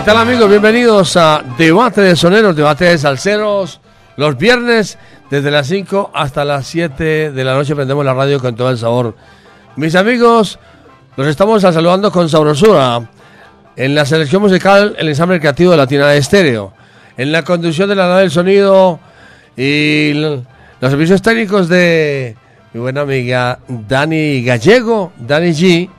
¿Qué 0.00 0.06
tal 0.06 0.16
amigos? 0.16 0.48
Bienvenidos 0.48 1.14
a 1.18 1.44
Debate 1.58 2.00
de 2.00 2.16
Soneros, 2.16 2.56
Debate 2.56 2.86
de 2.86 2.96
Salseros. 2.96 3.82
Los 4.16 4.38
viernes 4.38 4.96
desde 5.30 5.50
las 5.50 5.66
5 5.66 6.12
hasta 6.14 6.42
las 6.46 6.66
7 6.68 7.32
de 7.32 7.44
la 7.44 7.52
noche 7.52 7.76
prendemos 7.76 8.02
la 8.02 8.14
radio 8.14 8.40
con 8.40 8.56
todo 8.56 8.70
el 8.70 8.78
sabor. 8.78 9.14
Mis 9.76 9.94
amigos, 9.94 10.58
los 11.18 11.26
estamos 11.26 11.60
saludando 11.60 12.10
con 12.10 12.30
sabrosura. 12.30 13.10
En 13.76 13.94
la 13.94 14.06
selección 14.06 14.40
musical, 14.40 14.96
el 14.98 15.08
ensamble 15.08 15.38
creativo 15.38 15.72
de 15.72 15.76
Latina 15.76 16.06
de 16.06 16.16
Estéreo. 16.16 16.72
En 17.18 17.30
la 17.30 17.44
conducción 17.44 17.86
de 17.90 17.94
la 17.94 18.08
nave 18.08 18.22
del 18.22 18.30
sonido 18.30 18.98
y 19.54 20.14
los 20.14 20.44
servicios 20.80 21.20
técnicos 21.20 21.68
de 21.68 22.36
mi 22.72 22.80
buena 22.80 23.02
amiga 23.02 23.58
Dani 23.68 24.42
Gallego, 24.44 25.12
Dani 25.18 25.50
G. 25.50 25.90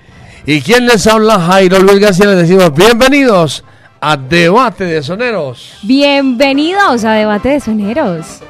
¿Y 0.48 0.62
quien 0.62 0.88
les 0.88 1.06
habla? 1.06 1.40
Jairo 1.40 1.78
Luis 1.78 2.00
García. 2.00 2.26
Les 2.26 2.50
decimos 2.50 2.74
bienvenidos 2.74 3.64
a 4.04 4.18
Debate 4.18 4.86
de 4.86 5.04
Soneros. 5.04 5.78
Bienvenidos 5.84 7.06
a 7.06 7.12
Debate 7.12 7.50
de 7.50 7.60
Soneros. 7.60 8.42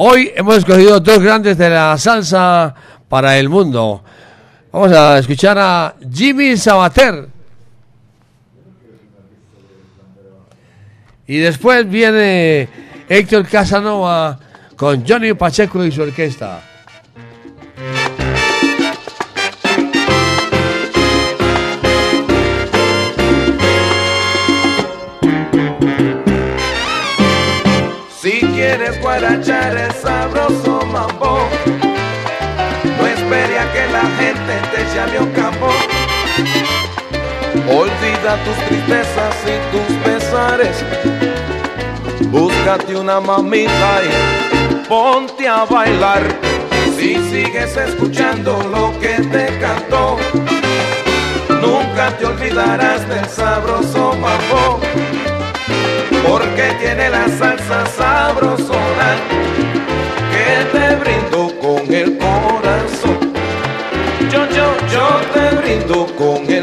Hoy 0.00 0.32
hemos 0.36 0.58
escogido 0.58 1.00
dos 1.00 1.18
grandes 1.18 1.58
de 1.58 1.70
la 1.70 1.98
salsa 1.98 2.72
para 3.08 3.36
el 3.36 3.48
mundo. 3.48 4.00
Vamos 4.70 4.92
a 4.92 5.18
escuchar 5.18 5.58
a 5.58 5.96
Jimmy 6.14 6.56
Sabater. 6.56 7.26
Y 11.26 11.38
después 11.38 11.90
viene 11.90 12.68
Héctor 13.08 13.48
Casanova 13.48 14.38
con 14.76 15.04
Johnny 15.04 15.34
Pacheco 15.34 15.84
y 15.84 15.90
su 15.90 16.02
orquesta. 16.02 16.60
Guarachar 29.28 29.76
el 29.76 29.92
sabroso 29.92 30.80
mambo, 30.86 31.48
no 32.98 33.06
espere 33.06 33.58
a 33.58 33.72
que 33.72 33.86
la 33.92 34.04
gente 34.16 34.54
te 34.72 34.94
llame 34.94 35.18
un 35.20 35.32
campo. 35.32 35.68
Olvida 37.70 38.36
tus 38.44 38.56
tristezas 38.68 39.36
y 39.44 39.56
tus 39.70 39.96
pesares. 40.04 40.84
Búscate 42.30 42.96
una 42.96 43.20
mamita 43.20 44.00
y 44.04 44.88
ponte 44.88 45.46
a 45.46 45.64
bailar. 45.64 46.22
Si 46.96 47.14
sigues 47.30 47.76
escuchando 47.76 48.62
lo 48.70 48.98
que 48.98 49.22
te 49.30 49.58
cantó, 49.58 50.16
nunca 51.60 52.16
te 52.18 52.26
olvidarás 52.26 53.06
del 53.08 53.28
sabroso 53.28 54.14
mambo 54.14 54.80
porque 56.26 56.74
tiene 56.80 57.10
la 57.10 57.28
salsa 57.28 57.86
sabrosona 57.86 59.16
que 60.32 60.64
te 60.72 60.96
brindo 60.96 61.52
con 61.60 61.94
el 61.94 62.18
corazón. 62.18 63.18
Yo, 64.30 64.48
yo, 64.50 64.66
yo 64.92 65.20
te 65.32 65.56
brindo 65.56 66.06
con 66.16 66.50
el 66.50 66.57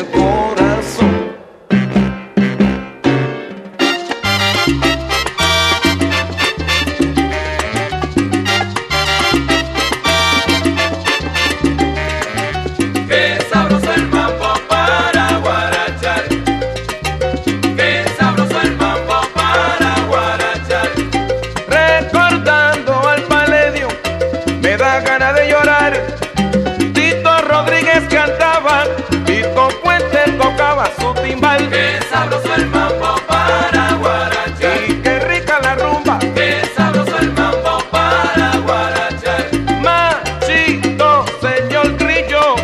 timbal. 31.26 31.70
Qué 31.70 32.00
sabroso 32.12 32.54
el 32.56 32.68
mambo 32.68 33.16
para 33.28 33.94
guarachar. 33.94 34.78
Y 34.88 34.94
qué 35.02 35.20
rica 35.20 35.60
la 35.62 35.76
rumba. 35.76 36.20
Qué 36.20 36.62
sabroso 36.76 37.18
el 37.20 37.32
mambo 37.34 37.84
para 37.92 38.58
guarachar. 38.66 39.46
Machito, 39.82 41.26
señor 41.42 41.98
Grillo, 41.98 42.56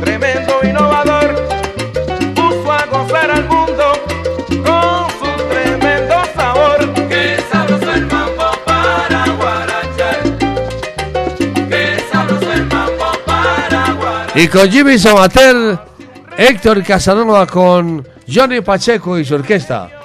tremendo 0.00 0.60
innovador 0.62 1.48
puso 2.34 2.72
a 2.72 2.86
gozar 2.86 3.30
al 3.30 3.44
mundo 3.48 3.92
con 4.64 5.10
su 5.18 5.48
tremendo 5.50 6.14
sabor. 6.34 6.94
Qué 7.08 7.36
sabroso 7.50 7.92
el 7.92 8.06
mambo 8.06 8.50
para 8.64 9.26
guarachar. 9.40 10.20
Qué 11.68 12.02
sabroso 12.10 12.52
el 12.52 12.66
mambo 12.66 13.12
para 13.26 13.92
guarachar. 13.92 14.38
Y 14.38 14.48
con 14.48 14.70
Jimmy 14.70 14.98
Sabater, 14.98 15.78
Héctor 16.38 16.82
Casanova 16.82 17.46
con 17.46 18.06
Johnny 18.28 18.60
Pacheco 18.60 19.18
y 19.18 19.24
su 19.24 19.34
orquesta. 19.36 19.95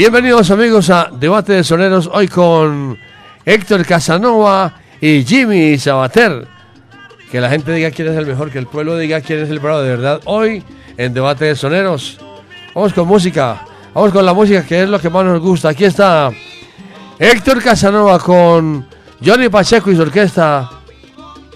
Bienvenidos 0.00 0.50
amigos 0.50 0.88
a 0.88 1.10
Debate 1.12 1.52
de 1.52 1.62
Soneros, 1.62 2.08
hoy 2.10 2.26
con 2.26 2.98
Héctor 3.44 3.84
Casanova 3.84 4.72
y 4.98 5.22
Jimmy 5.24 5.76
Sabater. 5.76 6.48
Que 7.30 7.38
la 7.38 7.50
gente 7.50 7.70
diga 7.74 7.90
quién 7.90 8.08
es 8.08 8.16
el 8.16 8.24
mejor, 8.24 8.50
que 8.50 8.58
el 8.58 8.66
pueblo 8.66 8.96
diga 8.96 9.20
quién 9.20 9.40
es 9.40 9.50
el 9.50 9.58
bravo, 9.58 9.82
de 9.82 9.90
verdad. 9.90 10.22
Hoy 10.24 10.64
en 10.96 11.12
Debate 11.12 11.44
de 11.44 11.54
Soneros, 11.54 12.18
vamos 12.74 12.94
con 12.94 13.06
música, 13.06 13.62
vamos 13.92 14.10
con 14.10 14.24
la 14.24 14.32
música 14.32 14.64
que 14.64 14.84
es 14.84 14.88
lo 14.88 14.98
que 14.98 15.10
más 15.10 15.22
nos 15.22 15.38
gusta. 15.38 15.68
Aquí 15.68 15.84
está 15.84 16.30
Héctor 17.18 17.62
Casanova 17.62 18.18
con 18.20 18.86
Johnny 19.22 19.50
Pacheco 19.50 19.90
y 19.90 19.96
su 19.96 20.00
orquesta 20.00 20.70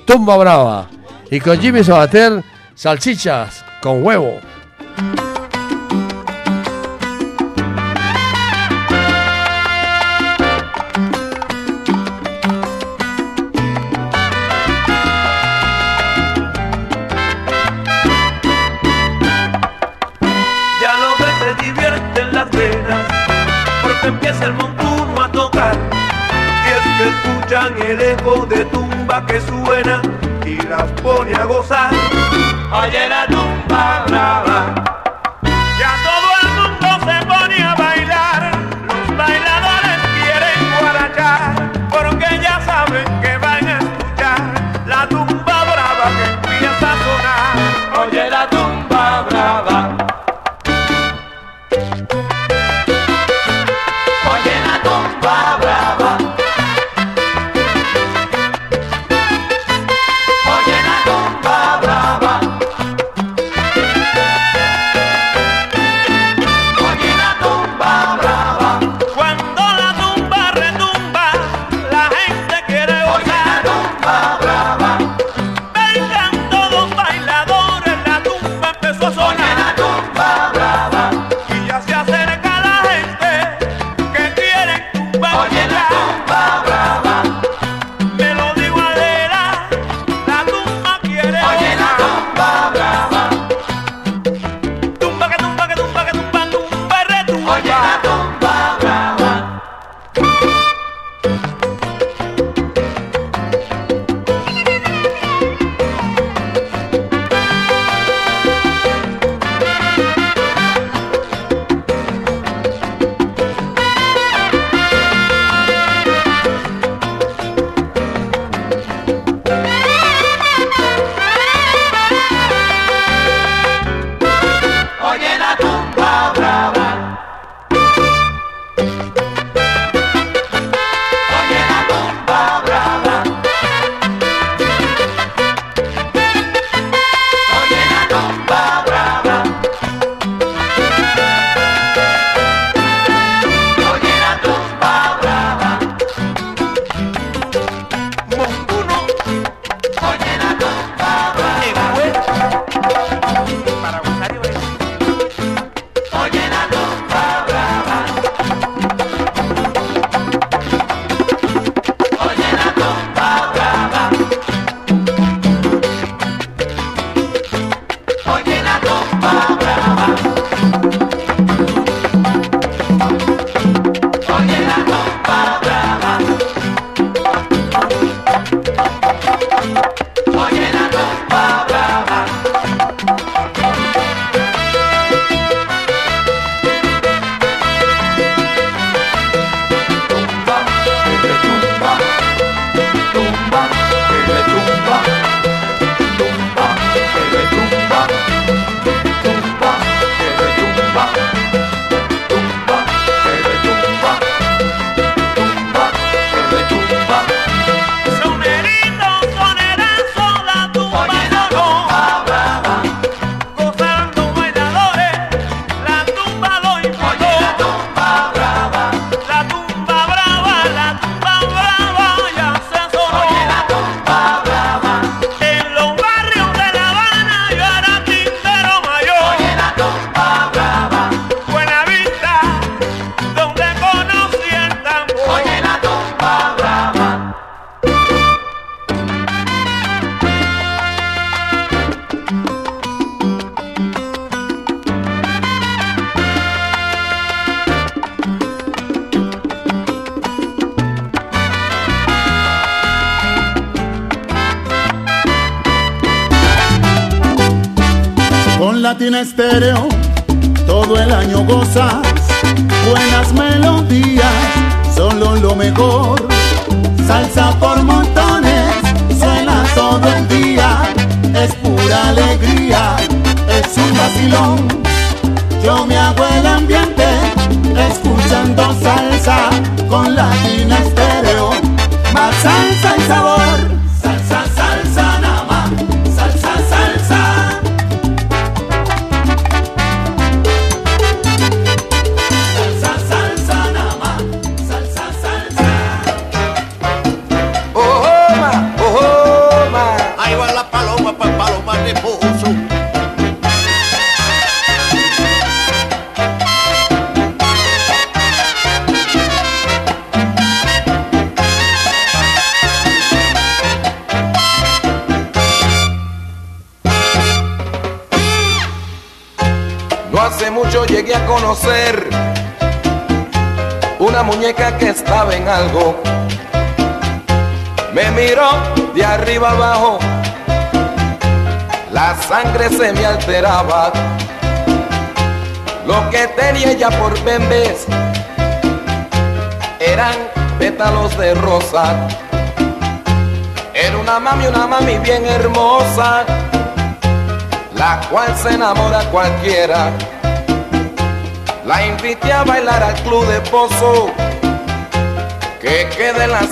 Tumba 0.05 0.37
Brava. 0.37 0.87
Y 1.31 1.41
con 1.41 1.59
Jimmy 1.59 1.83
Sabater, 1.83 2.45
salchichas 2.75 3.65
con 3.81 4.05
huevo. 4.05 4.39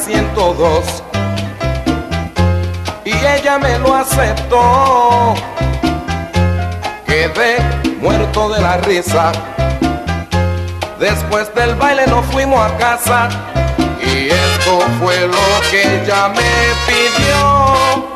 102. 0.04 1.02
Y 3.04 3.10
ella 3.10 3.58
me 3.58 3.78
lo 3.78 3.94
aceptó. 3.94 5.34
Quedé 7.06 7.58
muerto 8.00 8.48
de 8.50 8.60
la 8.60 8.78
risa. 8.78 9.32
Después 10.98 11.54
del 11.54 11.74
baile 11.76 12.06
nos 12.06 12.26
fuimos 12.26 12.60
a 12.60 12.76
casa. 12.76 13.28
Y 14.00 14.28
esto 14.28 14.80
fue 15.00 15.20
lo 15.26 15.70
que 15.70 16.02
ella 16.02 16.28
me 16.28 16.52
pidió. 16.86 18.11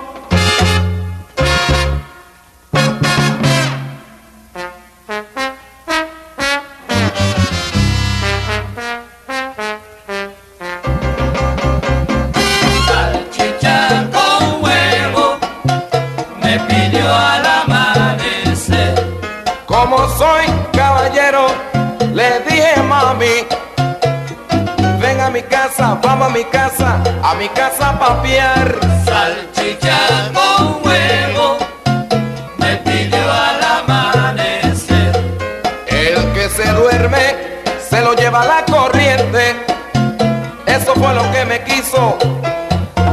Que 41.36 41.44
me 41.44 41.64
quiso 41.64 42.16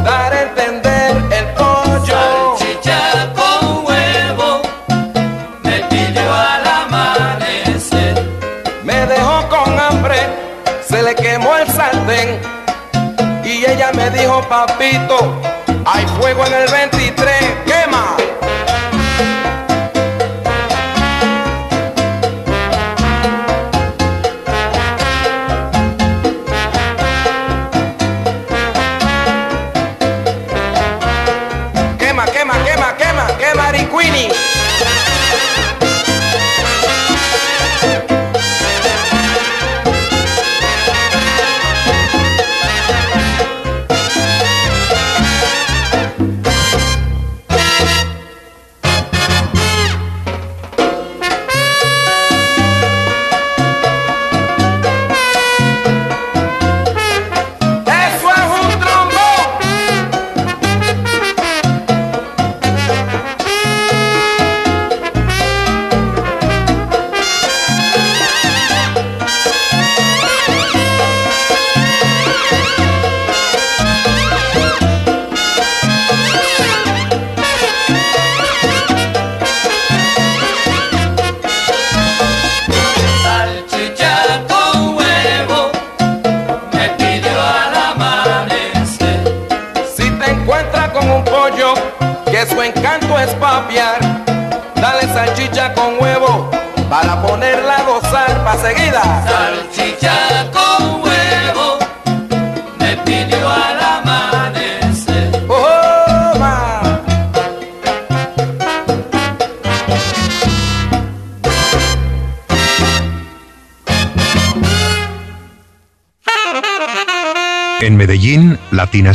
dar 0.05 0.31
a 0.31 0.41
entender 0.43 1.11
el 1.39 1.45
pollo. 1.57 2.57
Salchicha 2.57 3.33
con 3.35 3.85
huevo 3.85 4.61
me 5.63 5.77
pidió 5.89 6.33
al 6.33 6.65
amanecer. 6.65 8.15
Me 8.83 9.05
dejó 9.07 9.49
con 9.49 9.77
hambre, 9.77 10.19
se 10.87 11.03
le 11.03 11.15
quemó 11.15 11.57
el 11.57 11.67
sartén. 11.67 12.39
Y 13.43 13.65
ella 13.65 13.91
me 13.93 14.09
dijo, 14.11 14.41
papito, 14.47 15.17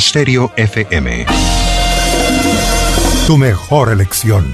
Stereo 0.09 0.51
FM. 0.57 1.27
Tu 3.27 3.37
mejor 3.37 3.93
elección. 3.93 4.51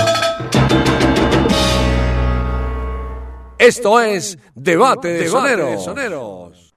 Esto 3.65 3.99
es 3.99 4.37
Debate 4.53 5.07
de 5.07 5.27
Soneros. 5.27 6.75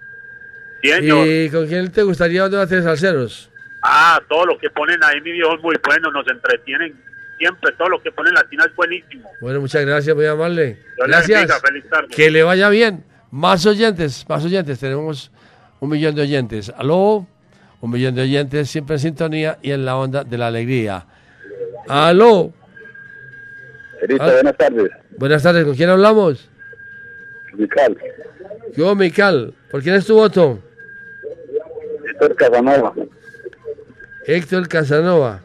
Sí, 0.82 0.89
señor. 0.89 1.28
¿Y 1.28 1.49
con 1.49 1.67
quién 1.67 1.91
te 1.91 2.04
gustaría 2.04 2.45
un 2.45 2.52
debate 2.52 2.75
de 2.78 2.84
salseros? 2.84 3.49
Ah, 3.82 4.21
todo 4.28 4.45
lo 4.45 4.58
que 4.58 4.69
ponen 4.69 5.04
ahí, 5.04 5.21
mi 5.21 5.32
es 5.32 5.62
muy 5.62 5.75
bueno, 5.84 6.12
nos 6.12 6.28
entretienen 6.28 6.93
siempre. 7.38 7.71
Todo 7.78 7.89
lo 7.89 8.02
que 8.02 8.12
ponen 8.12 8.34
Latina 8.34 8.65
es 8.67 8.75
buenísimo. 8.75 9.30
Bueno, 9.41 9.62
muchas 9.62 9.86
gracias, 9.86 10.15
muy 10.15 10.25
amable. 10.25 10.78
Dios 10.95 11.08
le 11.08 11.08
Gracias. 11.08 11.39
bendiga, 11.39 11.60
feliz 11.60 11.89
tarde. 11.89 12.08
Que 12.15 12.30
le 12.32 12.43
vaya 12.43 12.69
bien. 12.69 13.04
Más 13.32 13.65
oyentes, 13.65 14.25
más 14.28 14.43
oyentes. 14.43 14.80
Tenemos 14.80 15.32
un 15.80 15.89
millón 15.89 16.15
de 16.15 16.23
oyentes. 16.23 16.71
Aló, 16.78 17.25
un 17.82 17.91
millón 17.91 18.15
de 18.15 18.23
oyentes 18.23 18.69
siempre 18.69 18.95
en 18.95 18.99
sintonía 18.99 19.58
y 19.62 19.71
en 19.71 19.86
la 19.86 19.95
onda 19.95 20.23
de 20.23 20.38
la 20.38 20.47
alegría. 20.47 21.06
Aló. 21.88 22.54
Ah. 24.20 24.32
buenas 24.34 24.58
tardes. 24.58 24.92
Buenas 25.18 25.44
tardes, 25.44 25.66
¿con 25.66 25.76
quién 25.76 25.90
hablamos? 25.90 26.48
Mical. 27.54 27.98
Yo, 28.76 28.96
Mical. 28.96 29.54
¿Por 29.70 29.82
quién 29.82 29.96
es 29.96 30.06
tu 30.06 30.16
voto? 30.16 30.60
Héctor 32.10 32.36
Casanova. 32.36 32.94
Héctor 34.26 34.68
Casanova. 34.68 35.42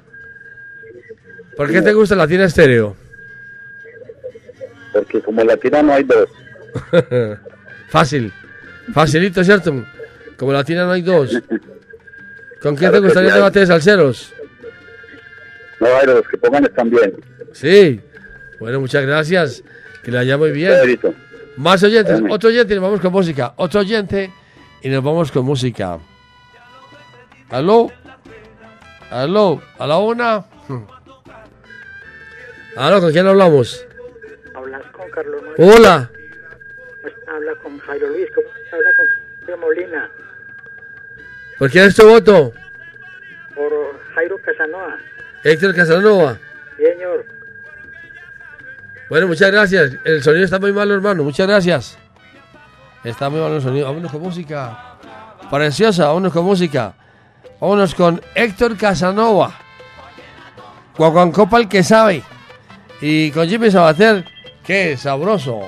¿Por 1.56 1.70
qué 1.70 1.82
te 1.82 1.92
gusta 1.92 2.14
Latina 2.16 2.44
Estéreo? 2.44 2.96
Porque 4.92 5.20
como 5.20 5.42
latina 5.44 5.82
no 5.82 5.92
hay 5.94 6.04
dos. 6.04 6.28
Fácil. 7.88 8.32
Facilito, 8.92 9.42
¿cierto? 9.42 9.84
Como 10.36 10.52
Latina 10.52 10.84
no 10.84 10.92
hay 10.92 11.02
dos. 11.02 11.30
¿Con 12.60 12.76
quién 12.76 12.90
Claro 12.90 12.94
te 12.94 13.00
gustaría 13.00 13.28
el 13.28 13.34
hay. 13.34 13.38
debate 13.38 13.60
de 13.60 13.66
salseros? 13.66 14.32
No, 15.80 15.86
Jairo, 15.86 16.14
los 16.14 16.28
que 16.28 16.38
pongan 16.38 16.64
están 16.64 16.90
bien. 16.90 17.14
Sí. 17.52 18.00
Bueno, 18.64 18.80
muchas 18.80 19.04
gracias. 19.04 19.62
Que 20.02 20.10
le 20.10 20.16
vaya 20.16 20.38
muy 20.38 20.50
bien. 20.50 20.70
Pedrito. 20.70 21.14
Más 21.58 21.82
oyentes. 21.82 22.18
Otro 22.30 22.48
oyente 22.48 22.72
y 22.72 22.76
nos 22.76 22.84
vamos 22.84 23.00
con 23.02 23.12
música. 23.12 23.52
Otro 23.56 23.80
oyente 23.80 24.32
y 24.80 24.88
nos 24.88 25.04
vamos 25.04 25.30
con 25.30 25.44
música. 25.44 25.98
¿Aló? 27.50 27.92
¿Aló? 29.10 29.60
¿A 29.78 29.86
la 29.86 29.98
una? 29.98 30.46
¿Aló? 32.76 33.00
¿Con 33.02 33.12
quién 33.12 33.26
hablamos? 33.26 33.86
Hablas 34.54 34.82
con 34.92 35.10
Carlos 35.10 35.42
Molina. 35.42 35.74
Hola. 35.76 36.10
Habla 37.28 37.54
con 37.62 37.78
Jairo 37.80 38.08
Luis. 38.08 38.28
¿Cómo 38.34 38.48
habla 38.72 38.90
con 38.96 39.06
Jairo 39.40 39.58
Molina? 39.58 40.10
¿Por 41.58 41.70
quién 41.70 41.84
es 41.84 41.96
tu 41.96 42.08
voto? 42.08 42.54
Por 43.54 44.00
Jairo 44.14 44.38
Casanova. 44.38 44.96
Héctor 45.42 45.74
Casanova. 45.74 46.38
Señor. 46.78 47.33
Bueno, 49.14 49.28
muchas 49.28 49.52
gracias. 49.52 49.92
El 50.04 50.24
sonido 50.24 50.44
está 50.44 50.58
muy 50.58 50.72
malo, 50.72 50.92
hermano. 50.92 51.22
Muchas 51.22 51.46
gracias. 51.46 51.96
Está 53.04 53.30
muy 53.30 53.38
malo 53.38 53.54
el 53.54 53.62
sonido. 53.62 53.86
Vámonos 53.86 54.10
con 54.10 54.22
música. 54.22 54.96
Preciosa, 55.48 56.08
vámonos 56.08 56.32
con 56.32 56.44
música. 56.44 56.94
Vámonos 57.60 57.94
con 57.94 58.20
Héctor 58.34 58.76
Casanova. 58.76 59.54
Guaguancopa 60.98 61.58
el 61.58 61.68
que 61.68 61.84
sabe. 61.84 62.24
Y 63.00 63.30
con 63.30 63.48
Jimmy 63.48 63.70
Sabater. 63.70 64.24
Qué 64.64 64.96
sabroso. 64.96 65.60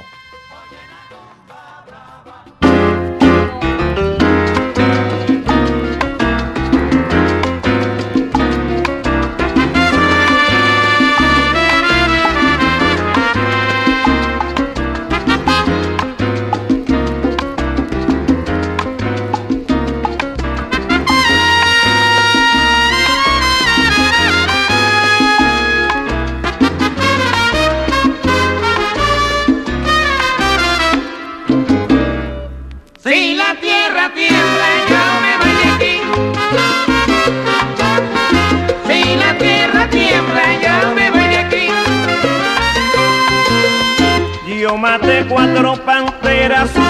maté 44.87 45.25
cuatro 45.29 45.77
panteras, 45.85 46.71
un 46.77 46.83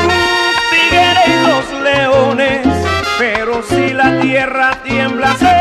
y 1.32 1.34
dos 1.48 1.66
leones. 1.82 2.66
Pero 3.18 3.62
si 3.62 3.94
la 3.94 4.20
tierra 4.20 4.78
tiembla, 4.84 5.34
se 5.36 5.54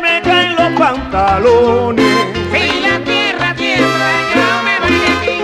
me 0.00 0.22
caen 0.22 0.54
los 0.54 0.70
pantalones. 0.78 2.14
Si 2.52 2.80
la 2.86 2.96
tierra 3.10 3.54
tiembla, 3.56 4.10
yo 4.34 4.46
me 4.66 4.74
voy 4.82 4.96
de 5.04 5.10
aquí. 5.16 5.38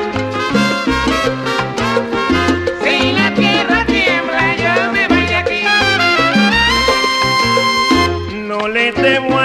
Si 2.85 3.13
la 3.13 3.29
tierra 3.35 3.79
tiembla, 3.87 4.43
yo 4.63 4.75
me 4.93 5.09
voy 5.09 5.27
de 5.33 5.37
aquí. 5.37 5.63
No 8.51 8.69
le 8.69 8.93
temo 8.93 9.40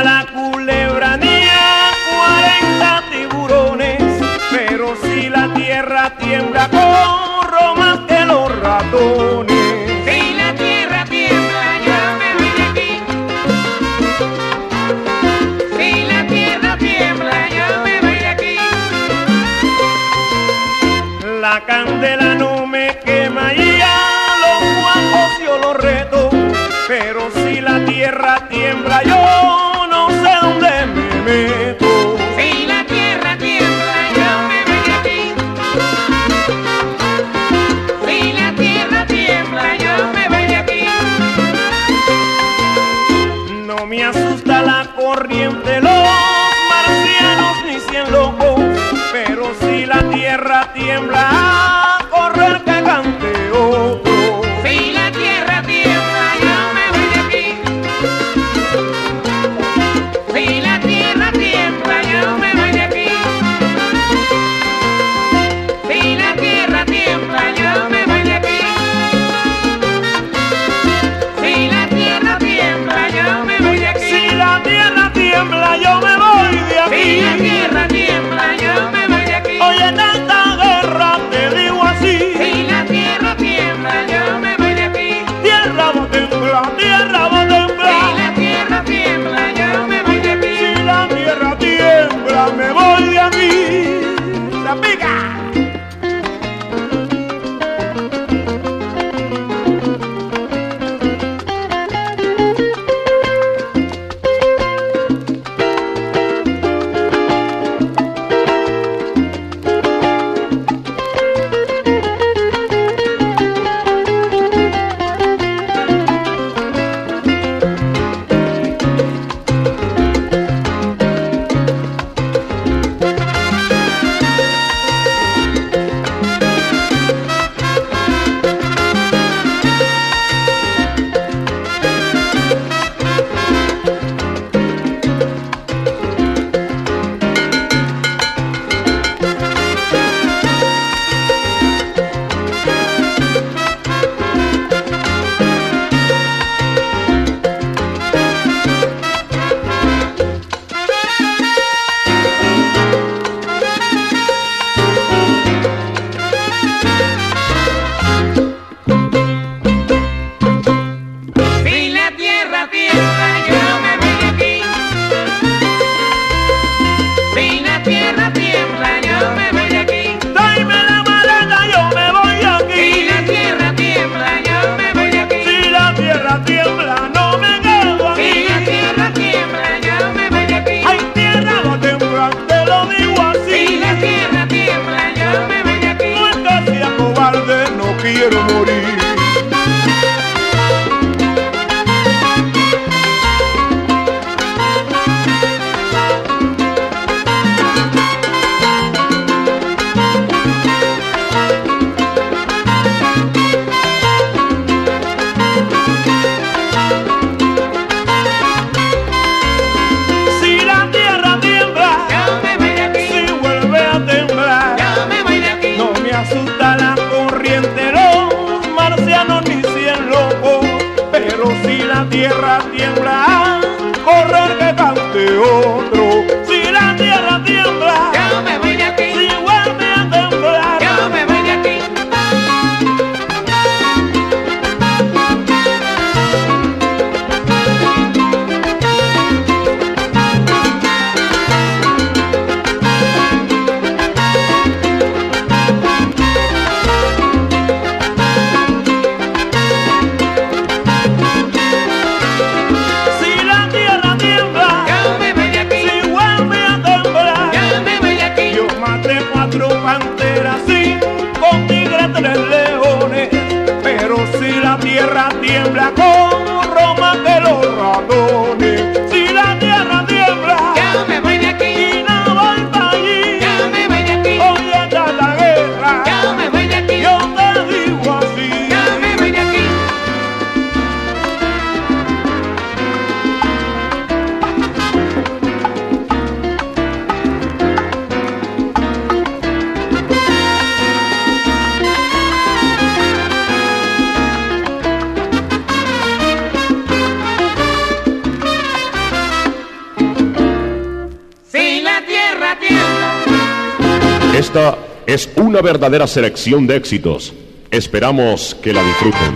verdadera 305.95 306.08
selección 306.08 306.67
de 306.67 306.75
éxitos. 306.75 307.34
Esperamos 307.71 308.55
que 308.62 308.73
la 308.73 308.84
disfruten. 308.84 309.36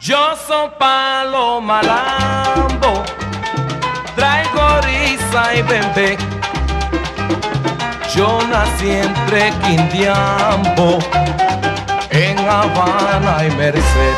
Yo 0.00 0.34
soy 0.46 0.70
Palo 0.78 1.60
Malambo, 1.60 3.02
traigo 4.14 4.80
risa 4.80 5.54
y 5.54 5.62
bebé. 5.62 6.16
Yo 8.14 8.40
nací 8.48 8.88
entre 8.88 9.52
Quindiambo 9.62 10.98
en 12.48 13.44
y 13.44 13.50
Merced. 13.56 14.14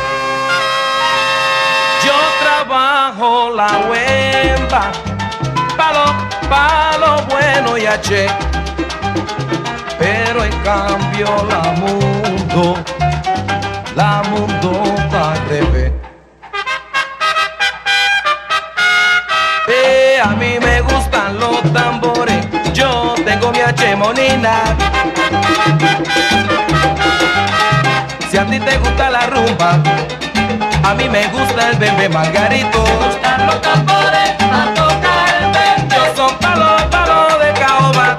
Yo 2.05 2.13
trabajo 2.43 3.51
la 3.55 3.67
huemba, 3.89 4.91
palo, 5.75 6.05
palo 6.47 7.25
bueno 7.27 7.77
y 7.77 7.87
haché. 7.87 8.27
Pero 9.97 10.43
en 10.43 10.55
cambio 10.59 11.27
la 11.49 11.71
mundo, 11.71 12.77
la 13.95 14.21
mundo 14.29 14.83
está 14.95 15.31
al. 15.31 15.49
Eh, 19.67 20.19
a 20.23 20.29
mí 20.29 20.57
me 20.59 20.81
gustan 20.81 21.39
los 21.39 21.61
tambores, 21.73 22.47
yo 22.73 23.15
tengo 23.25 23.51
mi 23.51 23.59
H 23.59 23.95
monina. 23.95 24.75
Si 28.29 28.37
a 28.37 28.45
ti 28.45 28.59
te 28.59 28.77
gusta 28.77 29.09
la 29.09 29.21
rumba, 29.25 29.79
a 30.83 30.93
mí 30.93 31.09
me 31.09 31.27
gusta 31.29 31.69
el 31.71 31.77
bebé 31.77 32.07
margarito. 32.09 32.83
Me 32.83 33.07
gustan 33.07 33.47
los 33.47 33.59
tambores, 33.59 34.29
a 34.39 34.73
tocar 34.75 35.29
el 35.41 35.51
bebé. 35.51 35.95
Yo 35.95 36.15
soy 36.15 36.33
palo, 36.39 36.89
palo 36.91 37.39
de 37.39 37.53
caoba, 37.53 38.17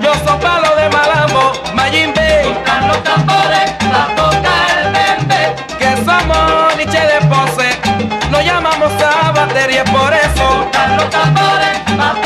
yo 0.00 0.12
soy 0.24 0.38
palo 0.40 0.74
de 0.74 0.88
malambo, 0.88 1.52
mayimbe. 1.74 2.42
Gustan 2.44 2.88
los 2.88 3.04
tambores, 3.04 3.70
a 4.00 4.14
tocar 4.16 4.78
el 4.82 4.92
bebé. 4.96 5.54
Que 5.78 5.96
somos 6.04 6.76
niche 6.76 6.98
de 6.98 7.20
pose, 7.28 7.78
nos 8.32 8.44
llamamos 8.44 8.92
a 9.00 9.30
batería 9.30 9.84
por 9.84 10.12
eso. 10.12 10.64
Gustan 10.64 10.96
los 10.96 11.08
tambores, 11.08 11.78
a 12.00 12.21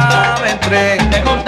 Entre 0.00 1.47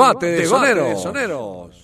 Debate 0.00 0.26
de 0.28 0.46
Soneros. 0.46 1.80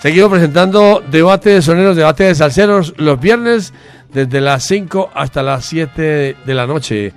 Seguimos 0.00 0.30
presentando 0.30 1.00
Debate 1.08 1.50
de 1.50 1.62
Soneros, 1.62 1.94
Debate 1.94 2.24
de 2.24 2.34
Salseros 2.34 2.94
los 2.96 3.20
viernes 3.20 3.72
desde 4.12 4.40
las 4.40 4.64
5 4.64 5.10
hasta 5.14 5.44
las 5.44 5.64
7 5.64 6.36
de 6.44 6.54
la 6.54 6.66
noche. 6.66 7.12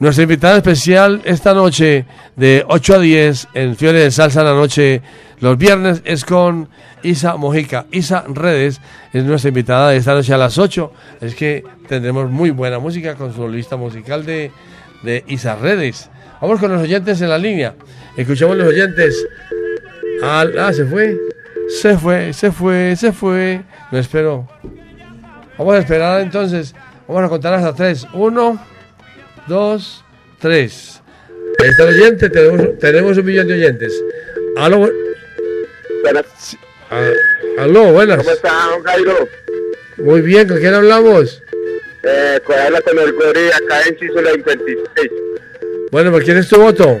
Nuestra 0.00 0.24
invitada 0.24 0.56
especial 0.56 1.22
esta 1.24 1.54
noche 1.54 2.06
de 2.36 2.64
8 2.68 2.94
a 2.94 2.98
10 2.98 3.48
en 3.54 3.76
Fiore 3.76 4.00
de 4.00 4.10
Salsa 4.10 4.44
la 4.44 4.52
noche 4.52 5.02
los 5.40 5.58
viernes 5.58 6.02
es 6.04 6.24
con 6.24 6.68
Isa 7.02 7.36
Mojica. 7.36 7.86
Isa 7.90 8.24
Redes 8.28 8.80
es 9.12 9.24
nuestra 9.24 9.48
invitada 9.48 9.90
de 9.90 9.98
esta 9.98 10.14
noche 10.14 10.32
a 10.32 10.38
las 10.38 10.56
8. 10.58 10.92
Es 11.20 11.34
que 11.34 11.62
tendremos 11.88 12.30
muy 12.30 12.50
buena 12.50 12.78
música 12.78 13.14
con 13.14 13.34
su 13.34 13.46
lista 13.48 13.76
musical 13.76 14.24
de, 14.24 14.50
de 15.02 15.24
Isa 15.28 15.56
Redes. 15.56 16.10
Vamos 16.40 16.58
con 16.60 16.72
los 16.72 16.82
oyentes 16.82 17.20
en 17.20 17.28
la 17.30 17.38
línea. 17.38 17.74
Escuchamos 18.16 18.56
los 18.56 18.68
oyentes. 18.68 19.26
Al- 20.22 20.58
ah, 20.58 20.72
se 20.72 20.84
fue. 20.86 21.16
Se 21.68 21.98
fue, 21.98 22.32
se 22.32 22.52
fue, 22.52 22.94
se 22.96 23.12
fue. 23.12 23.62
No 23.90 23.98
espero. 23.98 24.48
Vamos 25.58 25.74
a 25.74 25.78
esperar 25.78 26.20
entonces. 26.20 26.74
Vamos 27.08 27.24
a 27.24 27.28
contar 27.28 27.54
hasta 27.54 27.74
tres. 27.74 28.06
Uno, 28.14 28.58
dos, 29.46 30.04
tres. 30.38 31.02
Ahí 31.66 31.70
está 31.70 31.82
el 31.88 32.00
oyente. 32.00 32.30
Tenemos, 32.30 32.78
tenemos 32.78 33.18
un 33.18 33.24
millón 33.24 33.48
de 33.48 33.54
oyentes. 33.54 34.02
Aló. 34.56 34.78
bu- 34.86 34.94
Sí, 36.38 36.56
ah, 36.90 37.10
aló, 37.58 37.92
buenas. 37.92 38.18
¿Cómo 38.18 38.30
está, 38.30 38.52
don 38.70 38.82
Jairo? 38.84 39.28
Muy 39.96 40.20
bien, 40.20 40.46
¿con 40.46 40.58
quién 40.58 40.72
hablamos? 40.74 41.42
Eh, 42.04 42.38
pues 42.46 42.58
habla 42.60 42.80
con 42.82 42.96
el 42.98 43.12
Gori, 43.12 43.48
acá 43.48 43.82
en 43.88 43.98
Císola 43.98 44.30
26. 44.44 45.10
Bueno, 45.90 46.12
¿por 46.12 46.22
quién 46.22 46.36
es 46.36 46.48
tu 46.48 46.60
voto? 46.60 47.00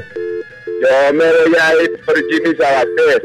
Yo 0.66 1.14
me 1.14 1.24
voy 1.24 1.54
a 1.60 1.82
ir 1.84 1.92
por 2.04 2.16
Jimmy 2.16 2.56
Sabater. 2.56 3.22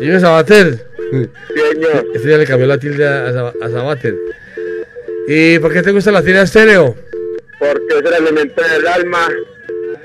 Jimmy 0.00 0.20
Sabater. 0.20 0.78
Señor. 1.10 2.06
Este 2.14 2.30
ya 2.30 2.38
le 2.38 2.46
cambió 2.46 2.66
la 2.66 2.78
tilde 2.78 3.06
a, 3.06 3.28
a 3.60 3.70
Sabater. 3.70 4.14
¿Y 5.26 5.58
por 5.58 5.72
qué 5.74 5.82
te 5.82 5.92
gusta 5.92 6.10
la 6.10 6.22
tira 6.22 6.42
estéreo? 6.42 6.96
Porque 7.58 7.98
es 7.98 8.04
el 8.06 8.14
alimento 8.14 8.62
del 8.62 8.86
alma 8.86 9.28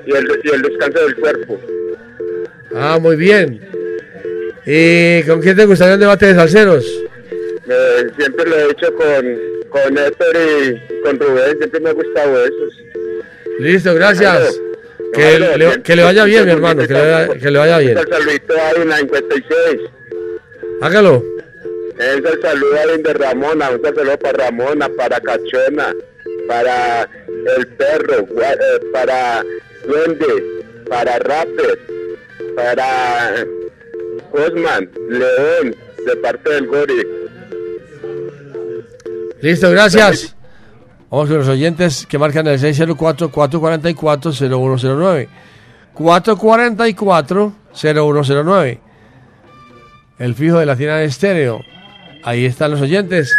y 0.05 0.11
el, 0.15 0.41
y 0.43 0.49
el 0.49 0.61
descanso 0.61 1.05
del 1.05 1.15
cuerpo. 1.15 1.59
Ah, 2.75 2.97
muy 2.99 3.15
bien. 3.15 3.59
¿Y 4.65 5.23
con 5.23 5.41
quién 5.41 5.55
te 5.55 5.65
gustaría 5.65 5.95
un 5.95 5.99
debate 5.99 6.27
de 6.27 6.35
salseros? 6.35 6.85
Que 7.65 8.09
siempre 8.17 8.45
lo 8.49 8.57
he 8.57 8.71
hecho 8.71 8.93
con, 8.95 9.39
con 9.69 9.97
Héctor 9.97 10.35
y 10.35 11.01
con 11.03 11.19
Rubén, 11.19 11.57
siempre 11.57 11.79
me 11.79 11.89
ha 11.89 11.93
gustado 11.93 12.45
eso. 12.45 12.83
Listo, 13.59 13.93
gracias. 13.95 14.59
Que 15.13 15.39
le, 15.39 15.81
que 15.83 15.95
le 15.95 16.03
vaya 16.03 16.25
bien, 16.25 16.45
mi 16.45 16.51
hermano, 16.51 16.87
que 16.87 16.93
le 16.93 16.99
vaya, 16.99 17.33
que 17.39 17.51
le 17.51 17.59
vaya 17.59 17.77
bien. 17.77 17.97
Saludito 18.09 18.53
a 18.59 18.81
una 18.81 18.97
56. 18.97 19.81
Hágalo. 20.81 21.23
Un 21.93 22.41
saludo 22.41 22.79
a 22.81 22.85
Linda 22.87 23.13
Ramona, 23.13 23.69
un 23.69 23.81
saludo 23.83 24.17
para 24.17 24.45
Ramona, 24.45 24.89
para 24.89 25.19
Cachona, 25.19 25.93
para 26.47 27.07
el 27.55 27.67
perro, 27.67 28.27
eh, 28.41 28.79
para 28.91 29.45
Duende, 29.87 30.43
para 30.89 31.19
Rapper, 31.19 31.79
para 32.55 33.45
Osman, 34.31 34.89
León, 35.09 35.75
de 36.05 36.15
parte 36.17 36.49
del 36.49 36.67
Gori. 36.67 37.07
Listo, 39.41 39.71
gracias. 39.71 40.35
Vamos 41.09 41.29
con 41.29 41.37
los 41.37 41.47
oyentes 41.47 42.05
que 42.07 42.17
marcan 42.17 42.45
el 42.47 42.59
604-444-0109. 42.59 45.29
444-0109. 45.95 48.79
El 50.19 50.35
fijo 50.35 50.59
de 50.59 50.65
la 50.65 50.75
tienda 50.75 50.97
de 50.97 51.05
estéreo. 51.05 51.61
Ahí 52.23 52.45
están 52.45 52.71
los 52.71 52.81
oyentes. 52.81 53.33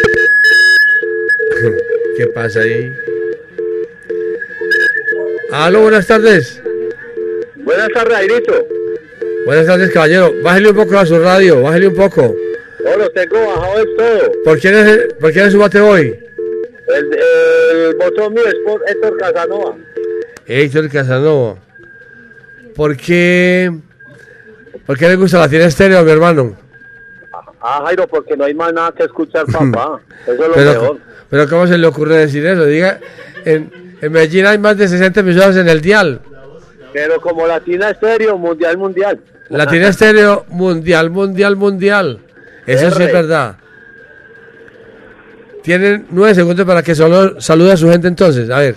¿Qué 2.16 2.26
pasa 2.28 2.61
ahí? 2.61 2.90
Aló, 5.55 5.83
buenas 5.83 6.07
tardes. 6.09 6.61
Buenas 7.59 7.88
tardes, 7.90 8.17
Airito. 8.17 8.67
Buenas 9.47 9.67
tardes, 9.67 9.90
caballero. 9.93 10.33
Bájale 10.43 10.71
un 10.71 10.77
poco 10.77 10.99
a 10.99 11.07
su 11.07 11.17
radio, 11.19 11.62
bájale 11.62 11.87
un 11.88 11.95
poco. 11.95 12.35
No, 12.85 12.97
lo 12.97 13.11
tengo 13.12 13.37
bajado 13.47 13.85
todo. 13.97 14.33
¿Por 14.45 14.59
quién 14.59 14.75
es, 14.75 15.14
por 15.21 15.33
quién 15.33 15.47
es 15.47 15.53
su 15.53 15.59
bate 15.61 15.81
hoy? 15.81 16.19
El, 16.88 17.19
el 17.19 17.95
botón 17.95 18.35
mío 18.35 18.43
es 18.47 18.57
por 18.67 18.83
Héctor 18.88 19.17
Casanova. 19.17 19.77
Héctor 20.47 20.90
Casanova. 20.90 21.57
¿Por 22.75 22.97
qué? 22.97 23.73
¿Por 24.85 24.99
qué 24.99 25.09
le 25.09 25.14
gusta 25.17 25.38
la 25.38 25.49
tienda 25.49 25.69
estéreo, 25.69 26.03
mi 26.03 26.11
hermano? 26.11 26.57
Ah, 27.61 27.83
Jairo, 27.87 28.07
porque 28.09 28.37
no 28.37 28.45
hay 28.45 28.55
más 28.55 28.73
nada 28.75 28.93
que 28.93 29.05
escuchar, 29.05 29.47
papá. 29.53 30.01
Eso 30.25 30.33
es 30.33 30.38
lo 30.40 30.53
Pero, 30.53 30.71
mejor. 30.73 30.99
pero 31.31 31.49
¿cómo 31.49 31.67
se 31.69 31.79
le 31.79 31.87
ocurre 31.87 32.17
decir 32.19 32.45
eso? 32.45 32.67
Diga, 32.67 32.99
en, 33.45 33.71
en 34.05 34.12
Medellín 34.12 34.47
hay 34.47 34.59
más 34.59 34.77
de 34.77 34.87
60 34.87 35.21
emisoras 35.21 35.57
en 35.57 35.69
el 35.69 35.81
dial. 35.81 36.21
Pero 36.93 37.21
como 37.21 37.47
Latina 37.47 37.90
Estéreo, 37.90 38.37
mundial, 38.37 38.77
mundial. 38.77 39.21
La 39.49 39.67
tienda 39.67 39.88
estéreo 39.88 40.45
mundial, 40.49 41.11
mundial, 41.11 41.57
mundial. 41.57 42.21
Eso 42.67 42.90
sí 42.90 43.03
es 43.03 43.12
verdad. 43.12 43.57
Tienen 45.62 46.07
nueve 46.11 46.35
segundos 46.35 46.67
para 46.67 46.83
que 46.83 46.95
solo 46.95 47.40
salude 47.40 47.73
a 47.73 47.77
su 47.77 47.90
gente 47.90 48.09
entonces. 48.09 48.51
A 48.51 48.59
ver. 48.59 48.75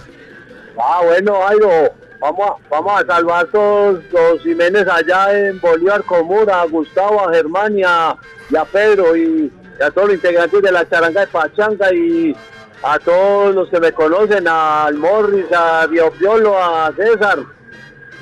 Ah, 0.77 1.01
bueno, 1.05 1.41
Jairo, 1.47 1.93
vamos 2.19 2.49
a, 2.49 2.69
vamos 2.69 3.01
a 3.01 3.05
salvar 3.05 3.47
todos 3.47 4.03
los 4.11 4.41
Jiménez 4.41 4.85
allá 4.87 5.37
en 5.37 5.59
Bolívar 5.59 6.03
Común, 6.03 6.49
a 6.49 6.65
Gustavo, 6.65 7.27
a 7.27 7.33
Germán 7.33 7.77
y 7.77 7.83
a, 7.83 8.15
y 8.49 8.55
a 8.55 8.65
Pedro 8.65 9.15
y, 9.15 9.51
y 9.79 9.83
a 9.83 9.89
todos 9.91 10.07
los 10.09 10.15
integrantes 10.15 10.61
de 10.61 10.71
la 10.71 10.87
charanga 10.87 11.21
de 11.21 11.27
Pachanga 11.27 11.93
y 11.93 12.35
a 12.83 12.99
todos 12.99 13.55
los 13.55 13.69
que 13.69 13.79
me 13.79 13.91
conocen, 13.91 14.47
al 14.47 14.95
Morris, 14.95 15.45
a 15.51 15.85
Biopiolo, 15.87 16.57
a 16.57 16.91
César 16.95 17.39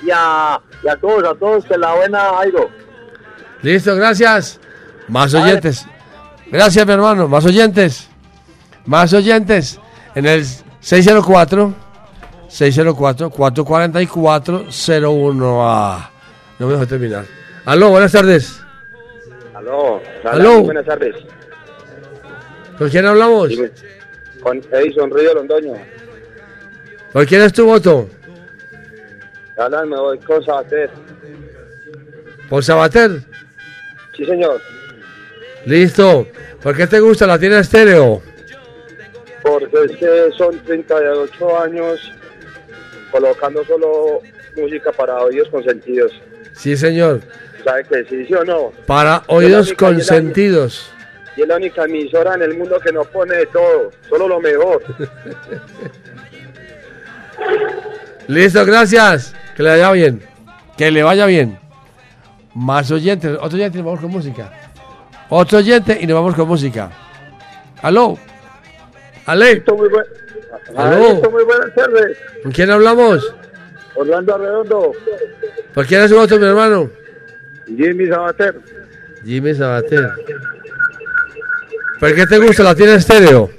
y 0.04 0.10
a, 0.14 0.60
y 0.84 0.88
a 0.88 0.96
todos, 0.98 1.24
a 1.24 1.36
todos, 1.36 1.66
que 1.66 1.78
la 1.78 1.94
buena 1.94 2.20
Jairo. 2.38 2.70
Listo, 3.62 3.96
gracias. 3.96 4.60
Más 5.08 5.34
oyentes. 5.34 5.86
Gracias, 6.52 6.86
mi 6.86 6.94
hermano. 6.94 7.28
Más 7.28 7.46
oyentes. 7.46 8.10
Más 8.86 9.14
oyentes. 9.14 9.80
En 10.14 10.26
el 10.26 10.46
604 10.80 11.74
604 12.48 13.30
444 13.32 14.66
01 15.10 15.68
a 15.70 16.12
No 16.60 16.68
me 16.68 16.74
dejo 16.74 16.88
terminar. 16.88 17.26
Aló, 17.66 17.90
buenas 17.90 18.12
tardes. 18.12 18.62
Aló, 19.54 20.00
Aló. 20.24 20.62
buenas 20.62 20.86
tardes. 20.86 21.16
¿Con 22.78 22.90
quién 22.90 23.06
hablamos? 23.06 23.50
Con 24.46 24.62
Edison 24.72 25.10
Río 25.10 25.34
Londoño. 25.34 25.74
¿Por 27.12 27.26
quién 27.26 27.42
es 27.42 27.52
tu 27.52 27.66
voto? 27.66 28.08
Hablan, 29.58 29.90
me 29.90 29.98
voy 29.98 30.20
con 30.20 30.46
Sabater. 30.46 30.92
¿Por 32.48 32.64
Sabater? 32.64 33.24
Sí, 34.16 34.24
señor. 34.24 34.62
Listo. 35.66 36.28
¿Por 36.62 36.78
qué 36.78 36.86
te 36.86 37.00
gusta 37.00 37.26
la 37.26 37.40
tienda 37.40 37.60
estéreo? 37.60 38.22
Porque 39.42 39.78
es 39.86 39.98
que 39.98 40.30
son 40.38 40.60
38 40.60 41.60
años 41.64 42.12
colocando 43.10 43.66
solo 43.66 44.22
música 44.56 44.92
para 44.92 45.24
oídos 45.24 45.50
consentidos. 45.50 46.12
Sí, 46.54 46.78
señor. 46.78 47.22
¿Sabe 47.64 47.84
que 47.86 48.04
sí, 48.06 48.26
sí 48.28 48.34
o 48.36 48.46
no? 48.46 48.72
Para 48.86 49.24
oídos 49.26 49.74
consentidos. 49.74 50.92
Y 51.38 51.42
es 51.42 51.48
la 51.48 51.56
única 51.58 51.84
emisora 51.86 52.36
en 52.36 52.42
el 52.44 52.58
mundo 52.58 52.80
que 52.80 52.92
nos 52.92 53.08
pone 53.08 53.36
de 53.36 53.46
todo, 53.48 53.92
solo 54.10 54.28
lo 54.28 54.40
mejor. 54.40 54.82
Listo, 58.28 58.66
gracias. 58.66 59.34
Que 59.56 59.64
le 59.64 59.70
vaya 59.70 59.92
bien. 59.92 60.22
Que 60.78 60.92
le 60.92 61.04
vaya 61.04 61.26
bien. 61.26 61.58
Más 62.54 62.90
oyentes. 62.92 63.38
Otro 63.42 63.58
oyente 63.58 63.78
y 63.78 63.82
nos 63.82 63.86
vamos 63.86 64.02
con 64.02 64.12
música. 64.12 64.52
Otro 65.30 65.58
oyente 65.60 65.98
y 66.02 66.08
nos 66.08 66.16
vamos 66.16 66.36
con 66.36 66.48
música. 66.48 66.90
Aló. 67.82 68.18
Ale. 69.26 69.64
Muy 69.76 69.90
buen- 69.90 70.06
Aló. 70.76 71.10
Aló, 71.20 71.32
muy 71.32 71.44
buenas 71.44 71.74
tardes. 71.76 72.18
¿Con 72.44 72.52
quién 72.52 72.72
hablamos? 72.72 73.34
Orlando 73.96 74.36
Arredondo, 74.36 74.92
¿Por 75.74 75.86
quién 75.86 76.02
es 76.02 76.10
su 76.10 76.18
voto, 76.18 76.38
mi 76.38 76.46
hermano? 76.46 76.90
Jimmy 77.66 78.08
Sabater. 78.08 78.56
Jimmy 79.24 79.54
Sabater. 79.54 80.10
¿Por 82.00 82.16
qué 82.16 82.26
te 82.26 82.38
gusta 82.40 82.64
la 82.64 82.76
tienda 82.76 82.96
estéreo? 82.96 83.50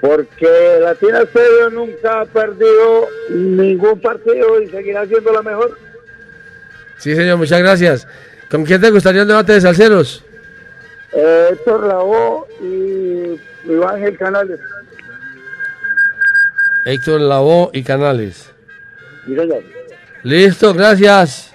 Porque 0.00 0.78
la 0.80 0.94
Tina 0.94 1.22
Estéreo 1.22 1.70
nunca 1.70 2.20
ha 2.20 2.24
perdido 2.24 3.08
ningún 3.30 4.00
partido 4.00 4.62
y 4.62 4.68
seguirá 4.68 5.04
siendo 5.06 5.32
la 5.32 5.42
mejor. 5.42 5.76
Sí, 6.98 7.16
señor, 7.16 7.38
muchas 7.38 7.60
gracias. 7.60 8.06
¿Con 8.48 8.64
quién 8.64 8.80
te 8.80 8.90
gustaría 8.90 9.22
un 9.22 9.28
debate 9.28 9.54
de 9.54 9.60
salseros? 9.60 10.24
Eh, 11.12 11.48
Héctor 11.52 11.86
Lavoe 11.86 12.46
y 12.62 13.40
Iván 13.70 13.96
Ángel 13.96 14.16
Canales. 14.16 14.60
Héctor 16.84 17.20
Lavoe 17.20 17.70
y 17.72 17.82
Canales. 17.82 18.50
Sí, 19.26 19.34
señor. 19.34 19.62
Listo, 20.22 20.74
gracias. 20.74 21.52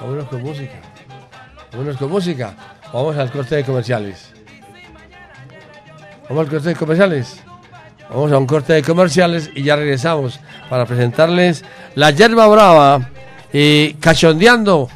Vámonos 0.00 0.28
con 0.28 0.42
música. 0.42 0.80
Vámonos 1.70 1.96
con 1.98 2.10
música. 2.10 2.54
Vamos 2.92 3.16
al 3.16 3.30
corte 3.30 3.56
de 3.56 3.64
comerciales. 3.64 4.32
Vamos 6.28 6.44
al 6.44 6.50
corte 6.50 6.68
de 6.68 6.76
comerciales. 6.76 7.42
Vamos 8.10 8.30
a 8.32 8.38
un 8.38 8.46
corte 8.46 8.74
de 8.74 8.82
comerciales 8.82 9.50
y 9.54 9.62
ya 9.62 9.76
regresamos 9.76 10.38
para 10.68 10.84
presentarles 10.84 11.64
la 11.94 12.10
yerba 12.10 12.46
brava 12.46 13.08
y 13.52 13.94
cachondeando. 13.94 14.90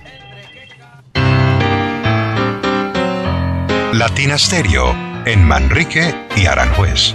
Latina 3.94 4.36
Stereo 4.36 4.94
en 5.24 5.42
Manrique 5.42 6.14
y 6.36 6.44
Aranjuez. 6.44 7.14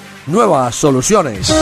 nuevas 0.27 0.75
soluciones. 0.75 1.53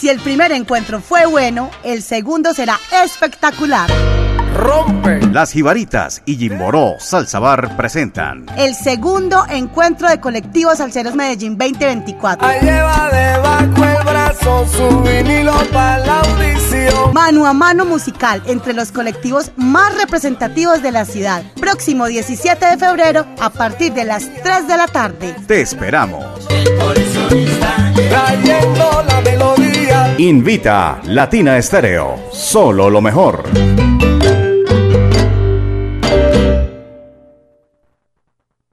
Si 0.00 0.08
el 0.08 0.20
primer 0.20 0.52
encuentro 0.52 1.00
fue 1.00 1.26
bueno, 1.26 1.70
el 1.82 2.02
segundo 2.02 2.54
será 2.54 2.78
espectacular. 3.04 3.90
Rompe. 4.54 5.20
Las 5.32 5.52
Jibaritas 5.52 6.22
y 6.24 6.36
Jimboró 6.36 6.96
Salsa 6.98 7.38
Bar 7.38 7.76
presentan 7.76 8.46
El 8.56 8.74
segundo 8.74 9.44
encuentro 9.48 10.08
de 10.08 10.20
colectivos 10.20 10.78
Salceros 10.78 11.14
Medellín 11.14 11.56
2024. 11.56 12.48
lleva 12.60 13.08
corazón 14.38 14.68
su 14.68 15.00
vinilo 15.02 15.52
para 15.72 15.98
la 15.98 16.20
audición. 16.20 17.12
Mano 17.12 17.46
a 17.46 17.52
mano 17.52 17.84
musical 17.84 18.42
entre 18.46 18.72
los 18.72 18.92
colectivos 18.92 19.50
más 19.56 19.94
representativos 19.96 20.82
de 20.82 20.92
la 20.92 21.04
ciudad. 21.04 21.42
Próximo 21.60 22.06
17 22.06 22.64
de 22.64 22.78
febrero 22.78 23.26
a 23.40 23.50
partir 23.50 23.92
de 23.92 24.04
las 24.04 24.24
3 24.42 24.68
de 24.68 24.76
la 24.76 24.86
tarde. 24.86 25.34
Te 25.46 25.60
esperamos. 25.60 26.24
Trayendo 28.08 29.04
la 29.06 29.20
melodía. 29.22 30.14
Invita 30.18 31.00
Latina 31.04 31.58
Estéreo. 31.58 32.16
Solo 32.32 32.90
lo 32.90 33.00
mejor. 33.00 33.44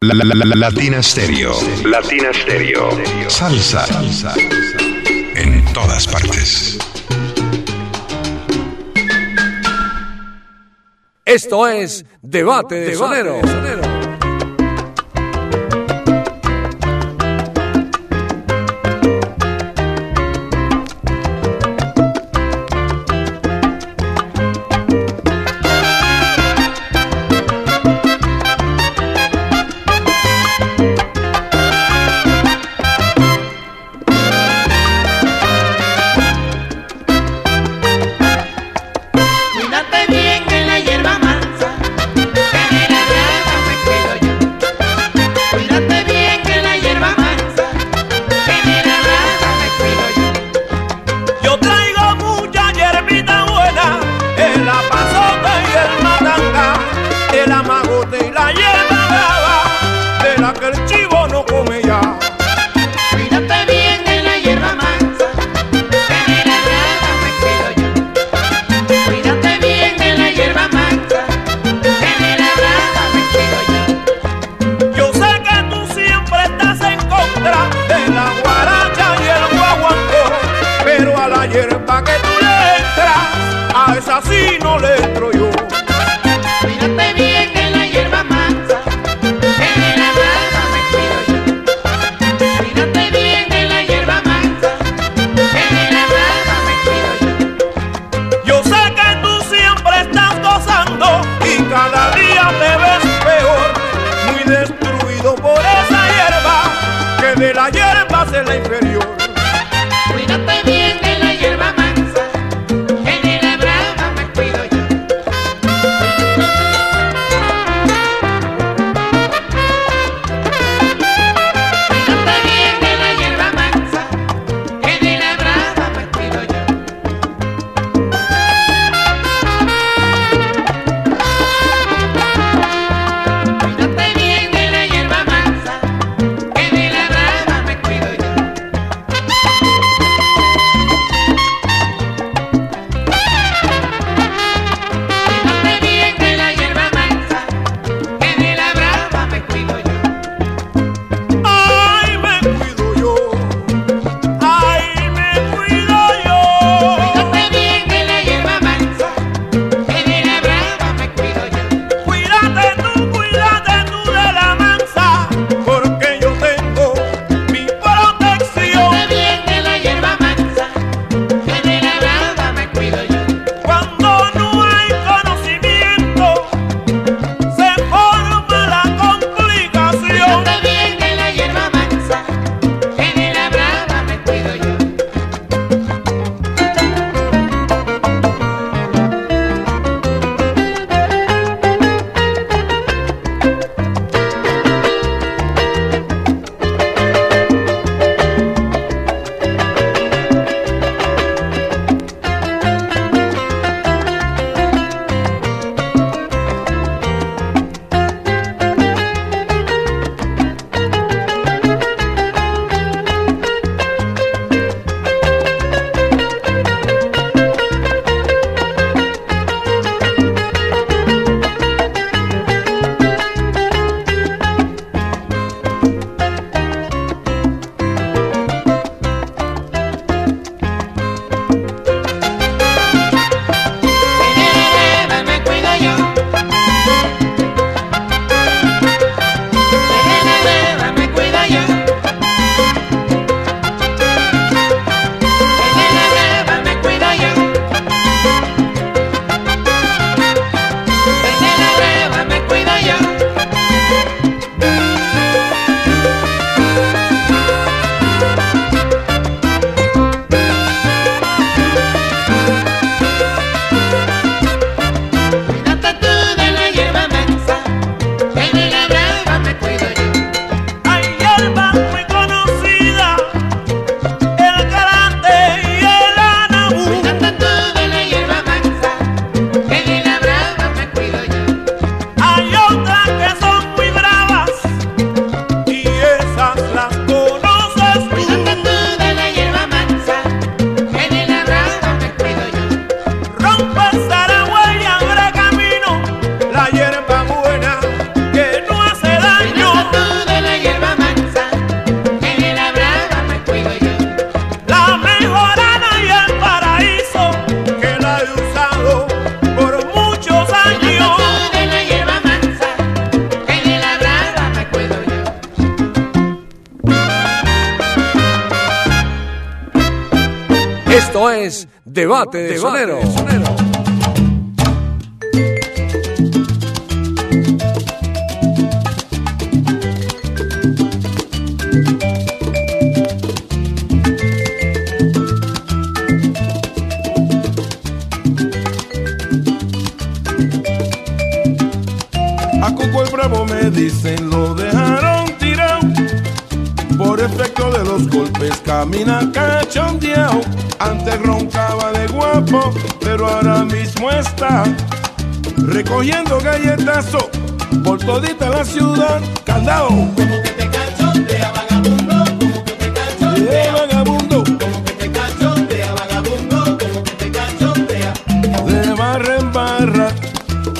La, 0.01 0.13
la, 0.13 0.35
la, 0.35 0.55
Latina 0.55 1.01
Stereo. 1.01 1.53
Latina 1.83 2.29
Stereo. 2.31 2.89
Salsa. 3.27 3.87
Salsa 3.87 4.35
todas 5.75 6.07
partes. 6.07 6.77
Esto 11.25 11.67
es 11.67 12.05
Debate 12.21 12.75
de 12.75 12.95
Sonero. 12.95 13.84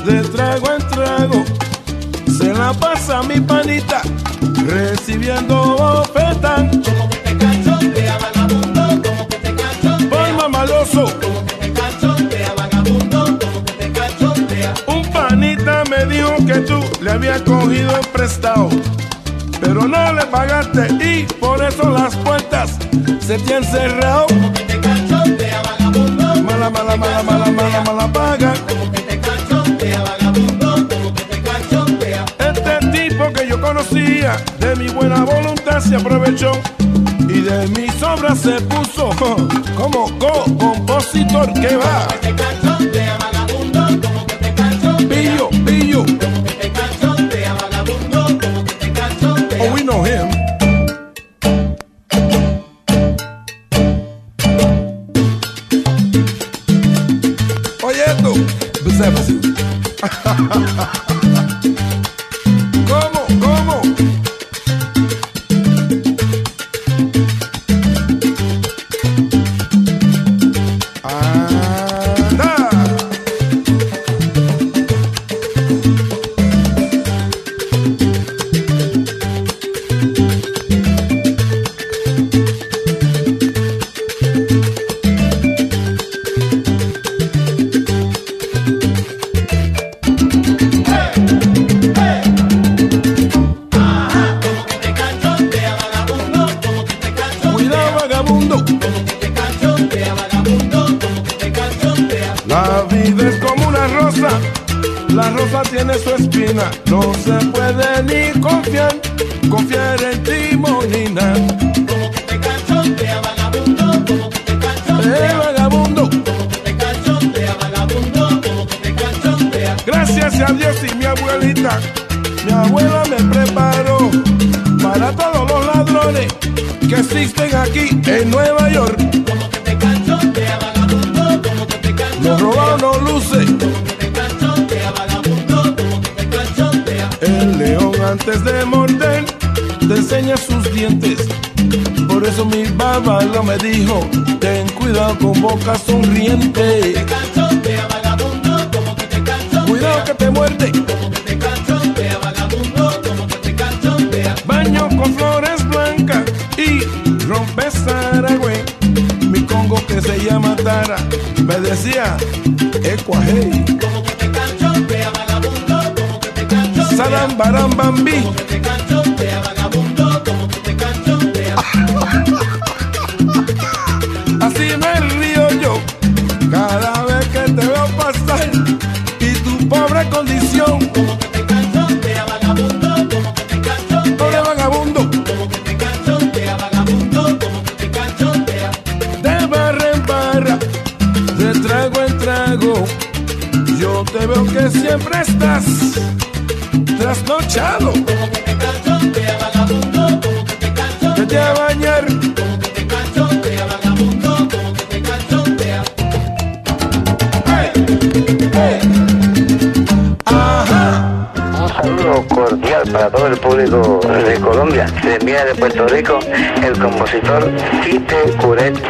de 0.05 0.21
trago 0.21 0.71
en 0.71 0.87
trago, 0.89 1.43
se 2.37 2.53
la 2.53 2.73
pasa 2.73 3.23
mi 3.23 3.39
panita 3.39 4.01
recibiendo 4.67 5.75
oferta. 6.01 6.57
Como 6.57 7.09
que 7.09 7.17
te 7.17 7.37
cachondea 7.37 8.17
vagabundo, 8.19 8.81
como 9.01 9.27
que 9.27 9.37
te 9.37 9.55
cachondea. 9.55 10.09
Palma 10.09 10.47
maloso. 10.47 11.05
Como 11.19 11.45
que 11.45 11.55
te 11.55 11.73
cachondea 11.73 12.53
vagabundo, 12.55 13.39
como 13.39 13.65
que 13.65 13.73
te 13.73 13.91
cachondea. 13.91 14.73
Un 14.85 15.11
panita 15.11 15.83
me 15.89 16.05
dijo 16.05 16.35
que 16.45 16.59
tú 16.61 16.79
le 17.01 17.11
habías 17.11 17.41
cogido 17.41 17.99
prestado. 18.13 18.69
Pero 19.59 19.87
no 19.87 20.13
le 20.13 20.25
pagaste 20.27 20.87
y 21.03 21.23
por 21.39 21.63
eso 21.63 21.89
las 21.89 22.15
puertas 22.17 22.77
se 23.21 23.39
te 23.39 23.55
han 23.55 23.63
cerrado. 23.63 24.27
Como 24.27 24.53
que 24.53 24.63
te 24.65 24.79
cachondea 24.79 25.61
vagabundo. 25.63 26.35
Mala, 26.43 26.69
mala, 26.69 26.95
mala, 26.95 27.23
mala, 27.23 27.51
mala, 27.51 27.81
mala 27.81 28.13
paga. 28.13 28.53
Como 28.67 28.91
que 28.91 29.04
de 33.93 34.75
mi 34.77 34.88
buena 34.89 35.23
voluntad 35.23 35.79
se 35.79 35.95
aprovechó 35.95 36.51
y 37.29 37.41
de 37.41 37.67
mis 37.67 38.01
obras 38.01 38.39
se 38.39 38.59
puso 38.61 39.09
como 39.77 40.17
co-compositor 40.17 41.53
que 41.53 41.77
va. 41.77 42.07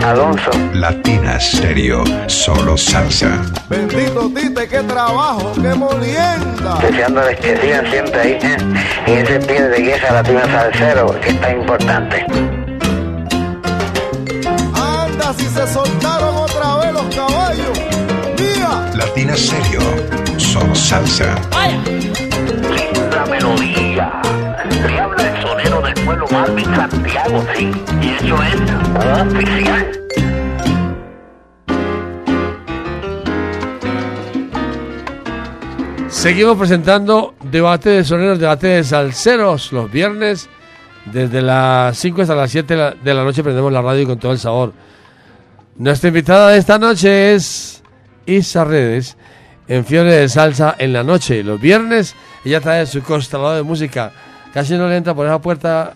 Alonso. 0.05 0.51
Latina 0.73 1.39
Stereo, 1.39 2.03
solo 2.27 2.77
salsa. 2.77 3.41
Bendito 3.67 4.29
Tite, 4.35 4.67
qué 4.67 4.79
trabajo, 4.83 5.51
qué 5.55 5.73
molienda. 5.73 6.77
Deseándoles 6.79 7.39
que 7.39 7.57
sigan 7.57 7.89
siempre 7.89 8.21
ahí, 8.21 8.37
¿eh? 8.39 8.57
Y 9.07 9.11
ese 9.13 9.39
pie 9.39 9.63
de 9.63 9.81
guisa 9.81 10.13
latina 10.13 10.43
salsero, 10.45 11.19
que 11.19 11.29
está 11.29 11.51
importante. 11.51 12.25
Anda, 14.75 15.33
si 15.35 15.45
se 15.45 15.67
soltaron 15.73 16.35
otra 16.35 16.75
vez 16.77 16.93
los 16.93 17.15
caballos. 17.15 17.81
Mira. 18.37 18.91
Latina 18.93 19.35
Stereo, 19.35 19.81
solo 20.37 20.75
salsa. 20.75 21.33
Vaya. 21.51 21.81
Linda 21.83 23.25
melodía. 23.27 24.21
Se 24.69 24.99
habla 24.99 25.29
el 25.29 25.41
sonero 25.41 25.81
del 25.81 25.93
pueblo 26.05 26.27
Marvin 26.31 26.71
y 27.27 27.31
eso 27.31 28.43
es 28.43 28.55
oficial. 29.23 29.91
Seguimos 36.07 36.57
presentando 36.57 37.33
debate 37.41 37.89
de 37.89 38.03
soneros, 38.03 38.37
debate 38.37 38.67
de 38.67 38.83
salseros 38.83 39.71
los 39.71 39.91
viernes. 39.91 40.49
Desde 41.11 41.41
las 41.41 41.97
5 41.97 42.21
hasta 42.21 42.35
las 42.35 42.51
7 42.51 42.75
de 43.03 43.13
la 43.13 43.23
noche 43.23 43.41
prendemos 43.43 43.73
la 43.73 43.81
radio 43.81 44.05
con 44.05 44.19
todo 44.19 44.31
el 44.31 44.39
sabor. 44.39 44.73
Nuestra 45.77 46.09
invitada 46.09 46.49
de 46.51 46.59
esta 46.59 46.77
noche 46.77 47.33
es 47.33 47.81
Isa 48.27 48.63
Redes 48.65 49.17
en 49.67 49.83
Fiore 49.83 50.13
de 50.13 50.29
Salsa 50.29 50.75
en 50.77 50.93
la 50.93 51.03
noche. 51.03 51.43
Los 51.43 51.59
viernes 51.59 52.15
ella 52.43 52.61
trae 52.61 52.85
su 52.85 53.01
constelado 53.01 53.55
de 53.55 53.63
música. 53.63 54.11
Casi 54.53 54.75
no 54.75 54.87
le 54.87 54.97
entra 54.97 55.15
por 55.15 55.25
esa 55.25 55.41
puerta 55.41 55.95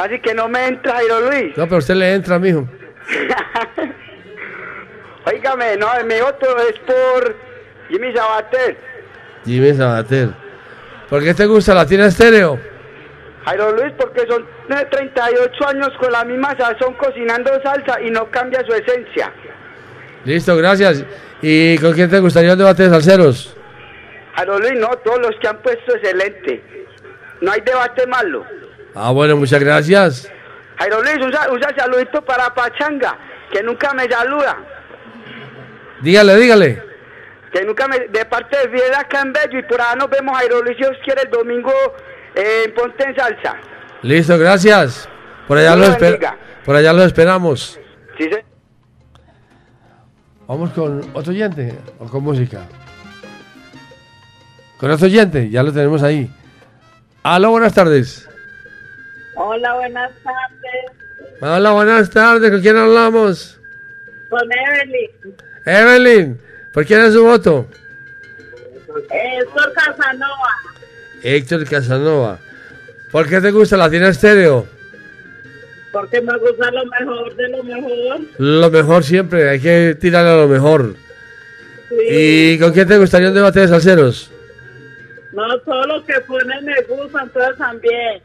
Casi 0.00 0.18
que 0.20 0.32
no 0.32 0.48
me 0.48 0.66
entra 0.66 0.94
Jairo 0.94 1.20
Luis. 1.28 1.54
No, 1.58 1.64
pero 1.64 1.76
usted 1.76 1.94
le 1.94 2.14
entra, 2.14 2.38
mijo. 2.38 2.66
Óigame, 5.26 5.76
no, 5.76 5.88
mi 6.06 6.18
voto 6.22 6.46
es 6.70 6.78
por 6.78 7.36
Jimmy 7.90 8.10
Sabater. 8.14 8.78
Jimmy 9.44 9.74
Sabater. 9.74 10.30
¿Por 11.10 11.22
qué 11.22 11.34
te 11.34 11.44
gusta 11.44 11.74
Latina 11.74 12.06
Estéreo? 12.06 12.58
Jairo 13.44 13.72
Luis, 13.72 13.92
porque 13.98 14.26
son 14.26 14.46
eh, 14.70 14.86
38 14.90 15.68
años 15.68 15.90
con 16.00 16.12
la 16.12 16.24
misma 16.24 16.56
sazón 16.56 16.94
cocinando 16.94 17.50
salsa 17.62 18.00
y 18.00 18.10
no 18.10 18.24
cambia 18.30 18.64
su 18.64 18.72
esencia. 18.72 19.30
Listo, 20.24 20.56
gracias. 20.56 21.04
¿Y 21.42 21.76
con 21.76 21.92
quién 21.92 22.08
te 22.08 22.20
gustaría 22.20 22.52
un 22.52 22.58
debate 22.58 22.84
de 22.84 22.88
salseros? 22.88 23.54
Jairo 24.34 24.60
Luis, 24.60 24.80
no, 24.80 24.88
todos 25.04 25.20
los 25.20 25.36
que 25.42 25.46
han 25.46 25.58
puesto 25.58 25.94
excelente. 25.94 26.86
No 27.42 27.52
hay 27.52 27.60
debate 27.60 28.06
malo. 28.06 28.46
Ah, 28.94 29.10
bueno, 29.12 29.36
muchas 29.36 29.60
gracias. 29.60 30.30
Jairo 30.78 31.02
Luis, 31.02 31.16
un, 31.18 31.26
un 31.54 31.62
saludito 31.76 32.22
para 32.24 32.52
Pachanga, 32.54 33.16
que 33.52 33.62
nunca 33.62 33.92
me 33.94 34.08
saluda. 34.08 34.56
Dígale, 36.00 36.36
dígale. 36.36 36.82
Que 37.52 37.64
nunca 37.64 37.86
me. 37.88 37.98
De 38.08 38.24
parte 38.24 38.56
de 38.56 38.68
Fiel 38.68 38.94
acá 38.94 39.20
en 39.20 39.32
Bello 39.32 39.58
y 39.58 39.62
por 39.64 39.80
allá 39.80 39.96
nos 39.96 40.08
vemos, 40.10 40.36
Jairo 40.38 40.62
Luis, 40.62 40.76
si 40.76 40.82
Dios 40.84 40.96
quiere, 41.04 41.22
el 41.22 41.30
domingo 41.30 41.72
eh, 42.34 42.62
en 42.66 42.74
Ponte 42.74 43.04
en 43.04 43.14
Salsa. 43.16 43.56
Listo, 44.02 44.38
gracias. 44.38 45.08
Por 45.46 45.58
allá, 45.58 45.76
lo 45.76 45.84
esper- 45.86 46.36
por 46.64 46.76
allá 46.76 46.92
lo 46.92 47.04
esperamos. 47.04 47.78
Sí, 48.16 48.24
sí. 48.30 48.38
Vamos 50.46 50.70
con 50.70 51.10
otro 51.12 51.32
oyente 51.32 51.74
o 51.98 52.06
con 52.06 52.22
música. 52.22 52.60
Con 54.78 54.90
otro 54.90 55.06
oyente, 55.06 55.50
ya 55.50 55.62
lo 55.62 55.72
tenemos 55.72 56.02
ahí. 56.02 56.30
Aló, 57.22 57.50
buenas 57.50 57.74
tardes. 57.74 58.28
Hola, 59.34 59.74
buenas 59.74 60.12
tardes. 60.22 61.40
Hola, 61.40 61.70
buenas 61.72 62.10
tardes. 62.10 62.50
¿Con 62.50 62.60
quién 62.60 62.76
hablamos? 62.76 63.58
Con 64.28 64.42
Evelyn. 64.42 65.10
Evelyn. 65.64 66.40
¿Por 66.72 66.84
quién 66.86 67.00
es 67.02 67.12
su 67.12 67.24
voto? 67.24 67.66
Héctor 69.10 69.72
Casanova. 69.74 70.50
Héctor 71.22 71.64
Casanova. 71.64 72.38
¿Por 73.10 73.28
qué 73.28 73.40
te 73.40 73.50
gusta 73.50 73.76
Latina 73.76 74.08
Estéreo? 74.08 74.66
Porque 75.92 76.20
me 76.20 76.36
gusta 76.38 76.70
lo 76.70 76.86
mejor 76.86 77.34
de 77.34 77.48
lo 77.48 77.62
mejor. 77.64 78.20
Lo 78.38 78.70
mejor 78.70 79.04
siempre, 79.04 79.48
hay 79.48 79.60
que 79.60 79.96
tirarle 79.98 80.30
a 80.30 80.36
lo 80.36 80.48
mejor. 80.48 80.94
¿Y 82.08 82.58
con 82.58 82.72
quién 82.72 82.86
te 82.86 82.98
gustaría 82.98 83.28
un 83.28 83.34
debate 83.34 83.60
de 83.60 83.68
salseros? 83.68 84.30
No, 85.32 85.46
los 85.46 86.04
que 86.04 86.20
ponen 86.26 86.64
me 86.64 86.82
gustan, 86.82 87.28
todos 87.30 87.56
también. 87.56 88.22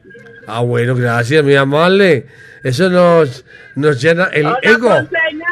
Ah, 0.48 0.62
bueno, 0.62 0.96
gracias, 0.96 1.44
mi 1.44 1.56
amable. 1.56 2.28
Eso 2.64 2.90
nos, 2.90 3.46
nos 3.76 4.02
llena 4.02 4.26
el 4.26 4.46
Hola, 4.46 4.60
ego. 4.62 4.90
Ponceña. 4.90 5.48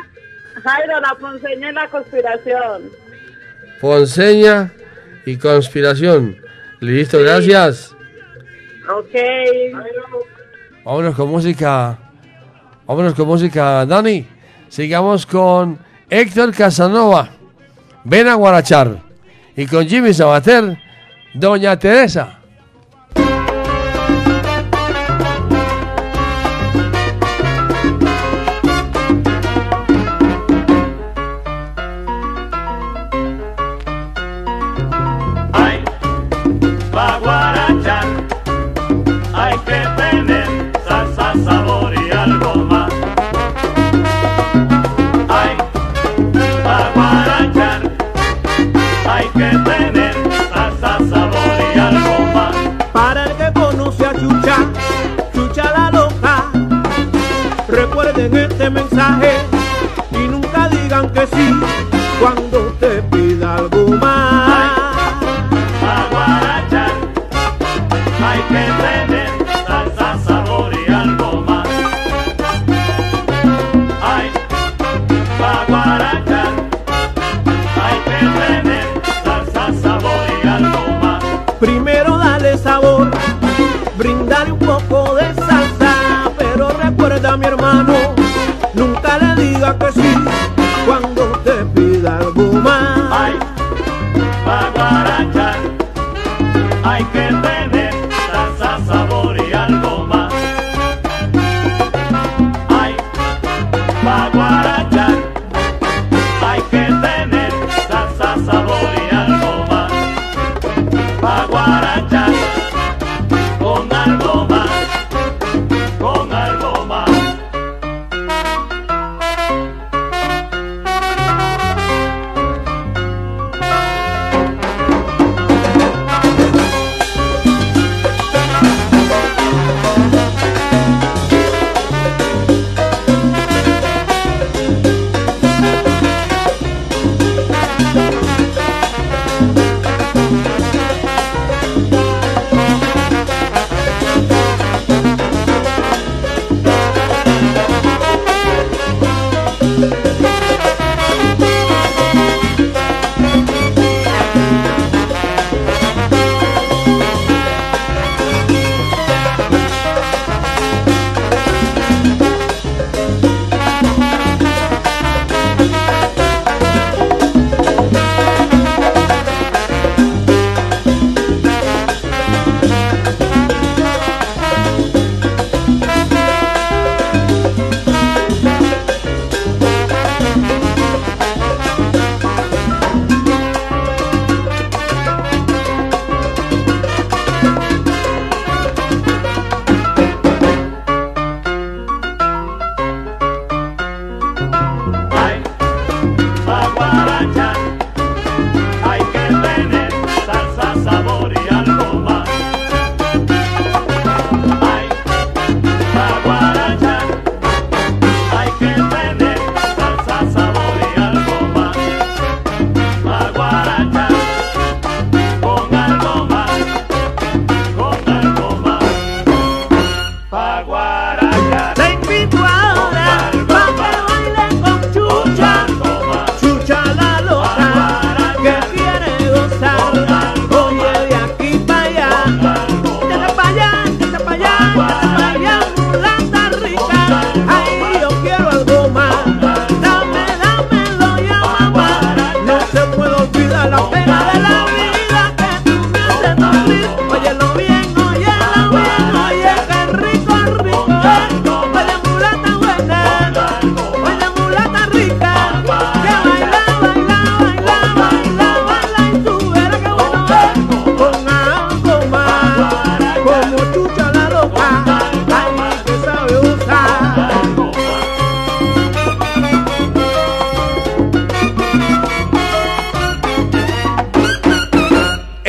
Jairo, 0.64 1.00
la 1.02 1.16
ponceña 1.16 1.70
y 1.70 1.74
la 1.74 1.90
conspiración. 1.90 2.82
Ponceña 3.82 4.72
y 5.26 5.38
conspiración. 5.38 6.38
Listo, 6.80 7.20
gracias. 7.20 7.96
Ok. 8.90 9.14
Vámonos 10.84 11.16
con 11.16 11.30
música. 11.30 11.98
Vámonos 12.86 13.14
con 13.14 13.28
música, 13.28 13.86
Dani. 13.86 14.28
Sigamos 14.70 15.26
con 15.26 15.80
Héctor 16.10 16.54
Casanova. 16.54 17.30
Ven 18.04 18.28
a 18.28 18.36
Guarachar. 18.36 18.98
Y 19.56 19.66
con 19.68 19.88
Jimmy 19.88 20.14
Sabater, 20.14 20.78
Doña 21.34 21.78
Teresa. 21.78 22.40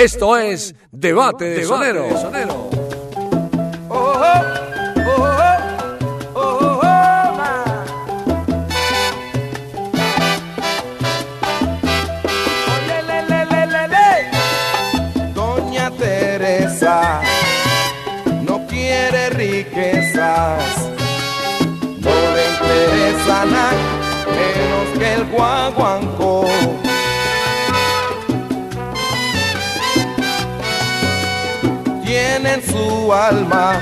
Esto 0.04 0.36
es 0.36 0.74
Debate 0.92 1.46
de 1.46 1.64
Sonero. 1.64 2.04
Doña 15.34 15.90
Teresa 15.92 17.22
no 18.42 18.66
quiere 18.66 19.30
riquezas, 19.30 20.90
no 22.00 22.14
le 22.34 22.44
interesa 22.52 23.46
nada 23.46 23.72
menos 24.36 24.98
que 24.98 25.14
el 25.14 25.24
guaguancó. 25.30 26.13
en 32.54 32.62
su 32.62 33.12
alma, 33.12 33.80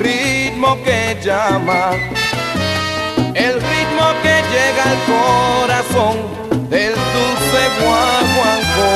ritmo 0.00 0.76
que 0.82 1.16
llama, 1.22 1.92
el 3.34 3.54
ritmo 3.54 4.06
que 4.22 4.42
llega 4.52 4.82
al 4.92 4.98
corazón 5.14 6.16
del 6.68 6.94
dulce 7.14 7.60
guaguancó. 7.80 8.92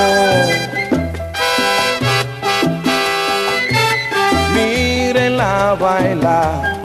Mírenla 4.54 5.76
bailar, 5.78 6.80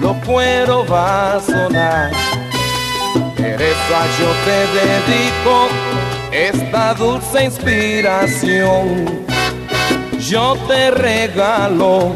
lo 0.00 0.14
cuero 0.20 0.86
va 0.86 1.36
a 1.36 1.40
sonar. 1.40 2.10
Teresa, 3.36 3.98
yo 4.18 4.28
te 4.46 4.58
dedico 4.78 5.54
esta 6.32 6.94
dulce 6.94 7.44
inspiración 7.44 9.25
yo 10.28 10.56
te 10.66 10.90
regalo, 10.90 12.12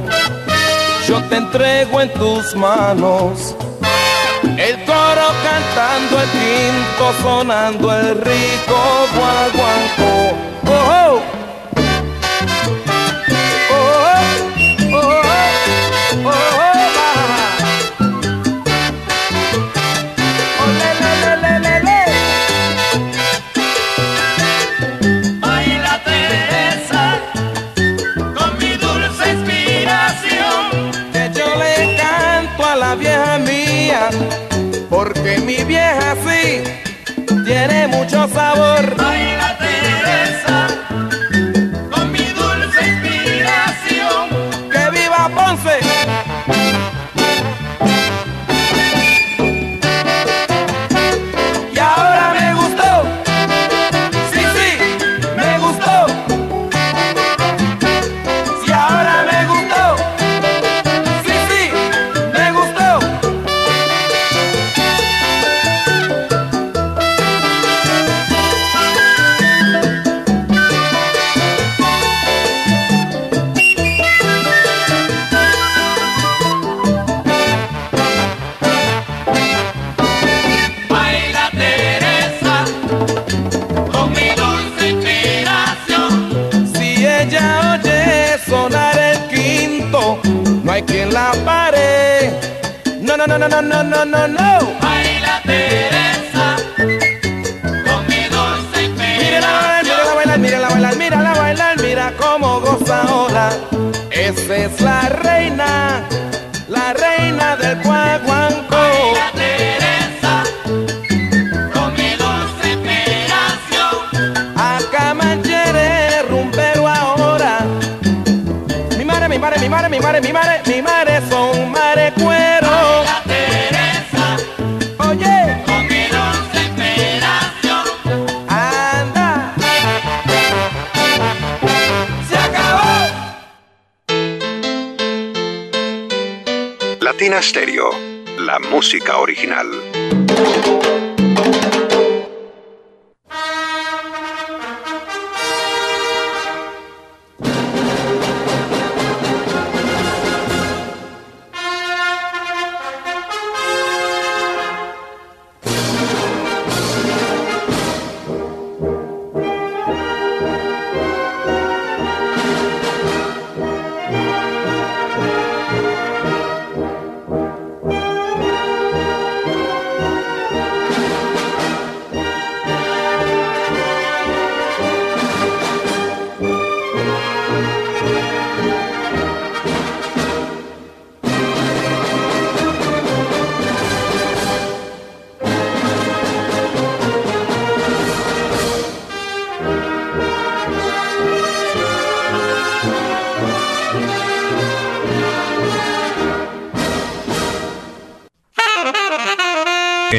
yo 1.07 1.23
te 1.29 1.37
entrego 1.37 2.01
en 2.01 2.13
tus 2.15 2.55
manos. 2.57 3.55
El 4.43 4.85
coro 4.85 5.29
cantando, 5.45 6.21
el 6.21 6.29
quinto 6.31 7.23
sonando, 7.23 7.93
el 7.95 8.17
rico 8.17 9.07
guaguancó. 9.15 10.37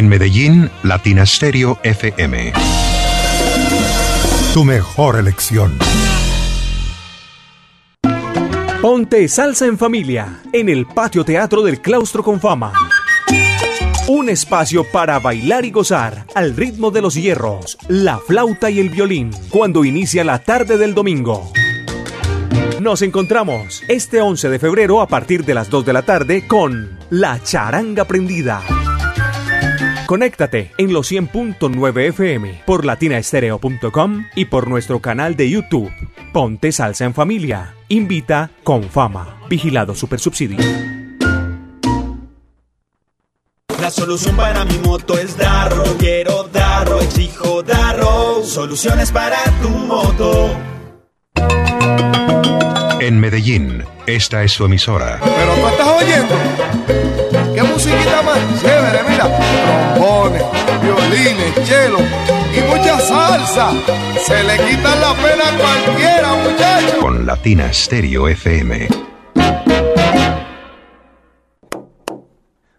En 0.02 0.10
Medellín, 0.10 0.68
Latina 0.82 1.28
Stereo 1.28 1.78
FM. 1.84 2.54
Tu 4.52 4.66
mejor 4.66 5.20
elección. 5.20 5.78
Ponte 8.82 9.28
salsa 9.28 9.68
en 9.68 9.78
familia 9.78 10.42
en 10.54 10.70
el 10.70 10.88
patio 10.88 11.24
teatro 11.24 11.62
del 11.62 11.82
claustro 11.82 12.24
con 12.24 12.42
fama. 12.42 12.74
Un 14.08 14.30
espacio 14.30 14.84
para 14.92 15.20
bailar 15.20 15.66
y 15.66 15.70
gozar 15.70 16.26
al 16.34 16.56
ritmo 16.56 16.90
de 16.90 17.04
los 17.04 17.14
hierros, 17.14 17.78
la 17.88 18.18
flauta 18.18 18.72
y 18.72 18.80
el 18.80 18.90
violín 18.90 19.30
cuando 19.52 19.86
inicia 19.86 20.24
la 20.24 20.40
tarde 20.40 20.80
del 20.80 20.96
domingo. 20.96 21.54
Nos 22.80 23.04
encontramos 23.04 23.84
este 23.88 24.20
11 24.20 24.50
de 24.50 24.58
febrero 24.58 25.00
a 25.00 25.08
partir 25.08 25.46
de 25.46 25.54
las 25.54 25.70
2 25.70 25.86
de 25.86 25.94
la 25.94 26.02
tarde 26.02 26.48
con 26.48 26.98
La 27.12 27.40
Charanga 27.44 28.06
Prendida. 28.06 28.64
Conéctate 30.12 30.74
en 30.78 30.92
los 30.92 31.10
100.9 31.10 32.10
FM 32.10 32.64
por 32.66 32.84
latinaestereo.com 32.84 34.26
y 34.36 34.44
por 34.44 34.68
nuestro 34.68 35.00
canal 35.00 35.38
de 35.38 35.50
YouTube. 35.50 35.90
Ponte 36.34 36.74
salsa 36.74 37.06
en 37.06 37.14
familia. 37.14 37.76
Invita 37.88 38.52
con 38.66 38.84
fama. 38.90 39.40
Vigilado 39.48 39.96
Supersubsidio. 39.96 40.58
La 43.80 43.90
solución 43.90 44.36
para 44.36 44.66
mi 44.66 44.80
moto 44.80 45.18
es 45.18 45.38
Darro. 45.38 45.86
Quiero 45.98 46.44
Darro, 46.52 47.00
exijo 47.00 47.64
Darro. 47.64 48.44
Soluciones 48.44 49.14
para 49.14 49.38
tu 49.62 49.70
moto. 49.70 50.54
En 53.00 53.18
Medellín, 53.18 53.86
esta 54.08 54.44
es 54.44 54.52
su 54.52 54.66
emisora. 54.66 55.22
Pero 55.24 55.56
tú 55.56 55.68
estás 55.70 55.88
oyendo. 55.88 56.36
¿Qué 57.56 57.64
musiquita 57.64 58.22
más 58.22 58.40
trombones, 59.30 60.44
violines, 60.82 61.68
chelo 61.68 62.00
y 62.56 62.62
mucha 62.70 63.00
salsa. 63.00 63.72
Se 64.26 64.44
le 64.44 64.58
quita 64.58 64.96
la 64.96 65.14
pena 65.14 65.48
a 65.48 65.58
cualquiera, 65.58 66.34
muchachos. 66.36 66.96
Con 67.00 67.26
Latina 67.26 67.72
Stereo 67.72 68.28
FM. 68.28 68.88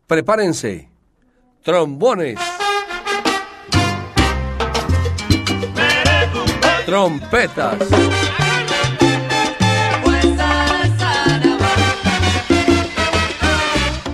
Prepárense. 0.06 0.88
Trombones. 1.62 2.38
Trompetas. 6.84 7.78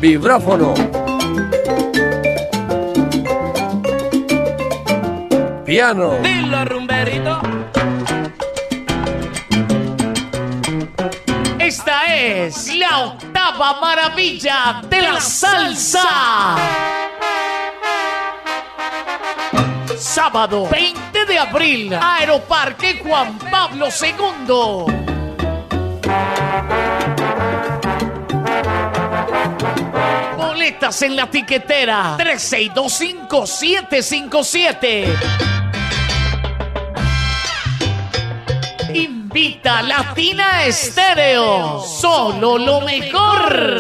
Vibráfono. 0.00 1.07
Piano. 5.68 6.16
Dilo, 6.22 6.64
rumberito. 6.64 7.42
Esta 11.58 12.04
es 12.16 12.74
la 12.74 13.00
octava 13.00 13.78
maravilla 13.78 14.80
de 14.88 15.02
la 15.02 15.20
salsa. 15.20 16.56
Sábado 19.94 20.66
20 20.70 21.26
de 21.26 21.38
abril, 21.38 21.92
Aeroparque 21.92 23.02
Juan 23.04 23.38
Pablo 23.50 23.88
II. 23.88 24.86
Boletas 30.58 31.02
en 31.02 31.14
la 31.14 31.30
tiquetera 31.30 32.16
3625-757. 32.18 35.06
Invita 38.92 39.82
Latina 39.82 40.64
Estéreo. 40.64 41.80
Solo 41.80 42.58
lo 42.58 42.80
mejor. 42.80 43.78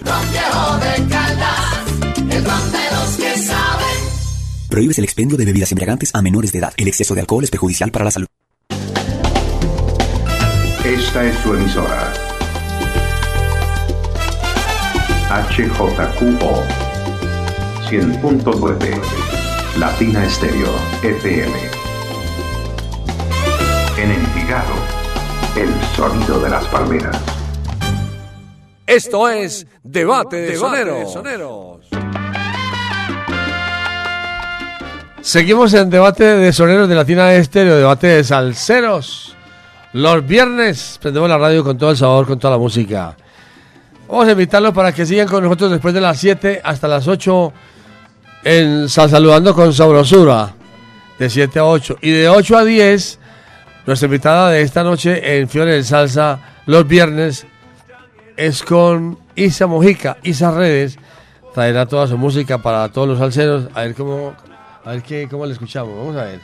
Ron 0.00 0.30
viejo 0.30 0.78
de 0.78 1.06
Caldas, 1.10 1.84
el 2.30 2.42
ron 2.42 2.72
de 2.72 2.90
los 2.90 3.16
que 3.18 3.36
saben. 3.42 3.98
Prohíbes 4.70 4.96
el 4.96 5.04
expendio 5.04 5.36
de 5.36 5.44
bebidas 5.44 5.72
embriagantes 5.72 6.14
a 6.14 6.22
menores 6.22 6.52
de 6.52 6.60
edad. 6.60 6.72
El 6.78 6.88
exceso 6.88 7.14
de 7.14 7.20
alcohol 7.20 7.44
es 7.44 7.50
perjudicial 7.50 7.90
para 7.90 8.06
la 8.06 8.12
salud. 8.12 8.28
Esta 10.86 11.26
es 11.26 11.38
su 11.40 11.52
emisora. 11.52 12.14
HJQO 15.28 16.64
100.9 17.90 19.78
Latina 19.78 20.24
Estéreo 20.24 20.70
FM. 21.02 21.52
En 23.98 24.10
Envigado, 24.10 24.72
el 25.54 25.68
sonido 25.94 26.40
de 26.40 26.48
las 26.48 26.64
palmeras. 26.68 27.20
Esto 28.86 29.28
es 29.28 29.66
Debate 29.82 30.36
de 30.36 30.56
Soneros. 30.56 31.90
Seguimos 35.20 35.74
en 35.74 35.90
Debate 35.90 36.24
de 36.24 36.54
Soneros 36.54 36.88
de 36.88 36.94
Latina 36.94 37.34
Estéreo, 37.34 37.76
debate 37.76 38.06
de 38.06 38.24
salseros. 38.24 39.36
Los 39.92 40.26
viernes 40.26 40.98
prendemos 41.02 41.28
la 41.28 41.36
radio 41.36 41.62
con 41.62 41.76
todo 41.76 41.90
el 41.90 41.98
sabor, 41.98 42.26
con 42.26 42.38
toda 42.38 42.52
la 42.54 42.58
música. 42.58 43.14
Vamos 44.08 44.26
a 44.26 44.32
invitarlos 44.32 44.72
para 44.72 44.92
que 44.92 45.04
sigan 45.04 45.28
con 45.28 45.42
nosotros 45.44 45.70
después 45.70 45.92
de 45.92 46.00
las 46.00 46.18
7 46.18 46.60
hasta 46.64 46.88
las 46.88 47.06
8 47.06 47.52
en 48.44 48.88
Sal- 48.88 49.10
Saludando 49.10 49.54
con 49.54 49.72
Sabrosura, 49.74 50.54
de 51.18 51.28
7 51.28 51.58
a 51.58 51.64
8. 51.66 51.98
Y 52.00 52.10
de 52.12 52.28
8 52.28 52.56
a 52.56 52.64
10, 52.64 53.18
nuestra 53.86 54.06
invitada 54.06 54.50
de 54.50 54.62
esta 54.62 54.82
noche 54.82 55.38
en 55.38 55.48
Fiore 55.48 55.72
del 55.72 55.84
Salsa, 55.84 56.40
los 56.66 56.86
viernes, 56.88 57.46
es 58.36 58.62
con 58.62 59.18
Isa 59.34 59.66
Mojica, 59.66 60.16
Isa 60.22 60.50
Redes, 60.52 60.98
traerá 61.52 61.84
toda 61.86 62.06
su 62.06 62.16
música 62.16 62.58
para 62.58 62.88
todos 62.90 63.08
los 63.08 63.18
salseros. 63.18 63.68
A 63.74 63.82
ver 63.82 63.94
cómo, 63.94 64.34
a 64.84 64.90
ver 64.92 65.02
qué, 65.02 65.28
cómo 65.30 65.44
le 65.44 65.52
escuchamos. 65.52 65.94
Vamos 65.98 66.16
a 66.16 66.24
ver. 66.24 66.40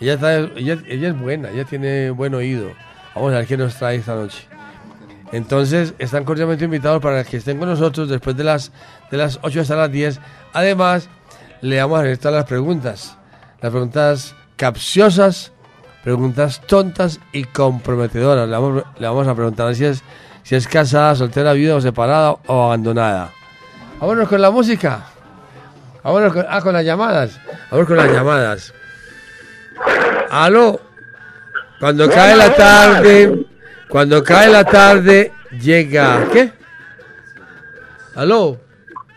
Ella, 0.00 0.16
trae- 0.18 0.50
ella, 0.56 0.78
ella 0.88 1.08
es 1.08 1.18
buena, 1.20 1.50
ella 1.50 1.64
tiene 1.64 2.08
buen 2.10 2.34
oído. 2.34 2.70
Vamos 3.14 3.32
a 3.32 3.38
ver 3.38 3.46
qué 3.46 3.56
nos 3.58 3.74
trae 3.76 3.96
esta 3.96 4.14
noche. 4.14 4.46
Entonces, 5.34 5.94
están 5.98 6.22
cordialmente 6.22 6.64
invitados 6.64 7.02
para 7.02 7.24
que 7.24 7.38
estén 7.38 7.58
con 7.58 7.68
nosotros 7.68 8.08
después 8.08 8.36
de 8.36 8.44
las, 8.44 8.70
de 9.10 9.16
las 9.16 9.40
8 9.42 9.62
hasta 9.62 9.74
las 9.74 9.90
10. 9.90 10.20
Además, 10.52 11.08
le 11.60 11.82
vamos 11.82 12.04
a 12.04 12.16
todas 12.16 12.34
las 12.34 12.44
preguntas. 12.44 13.18
Las 13.60 13.72
preguntas 13.72 14.36
capciosas, 14.54 15.50
preguntas 16.04 16.60
tontas 16.68 17.18
y 17.32 17.42
comprometedoras. 17.42 18.48
Le 18.48 18.54
vamos, 18.56 18.84
le 18.96 19.08
vamos 19.08 19.26
a 19.26 19.34
preguntar 19.34 19.74
si 19.74 19.86
es, 19.86 20.04
si 20.44 20.54
es 20.54 20.68
casada, 20.68 21.16
soltera, 21.16 21.52
viuda 21.52 21.74
o 21.74 21.80
separada 21.80 22.36
o 22.46 22.66
abandonada. 22.66 23.32
Vámonos 23.98 24.28
con 24.28 24.40
la 24.40 24.52
música. 24.52 25.04
Vámonos 26.04 26.32
con, 26.32 26.46
ah, 26.48 26.60
con 26.60 26.74
las 26.74 26.84
llamadas. 26.84 27.40
Vámonos 27.72 27.88
con 27.88 27.96
las 27.96 28.12
llamadas. 28.12 28.72
Aló. 30.30 30.80
Cuando 31.80 32.08
cae 32.08 32.36
la 32.36 32.54
tarde, 32.54 33.46
cuando 33.88 34.22
cae 34.22 34.48
la 34.48 34.64
tarde, 34.64 35.32
llega. 35.60 36.26
¿Qué? 36.32 36.50
Aló. 38.14 38.58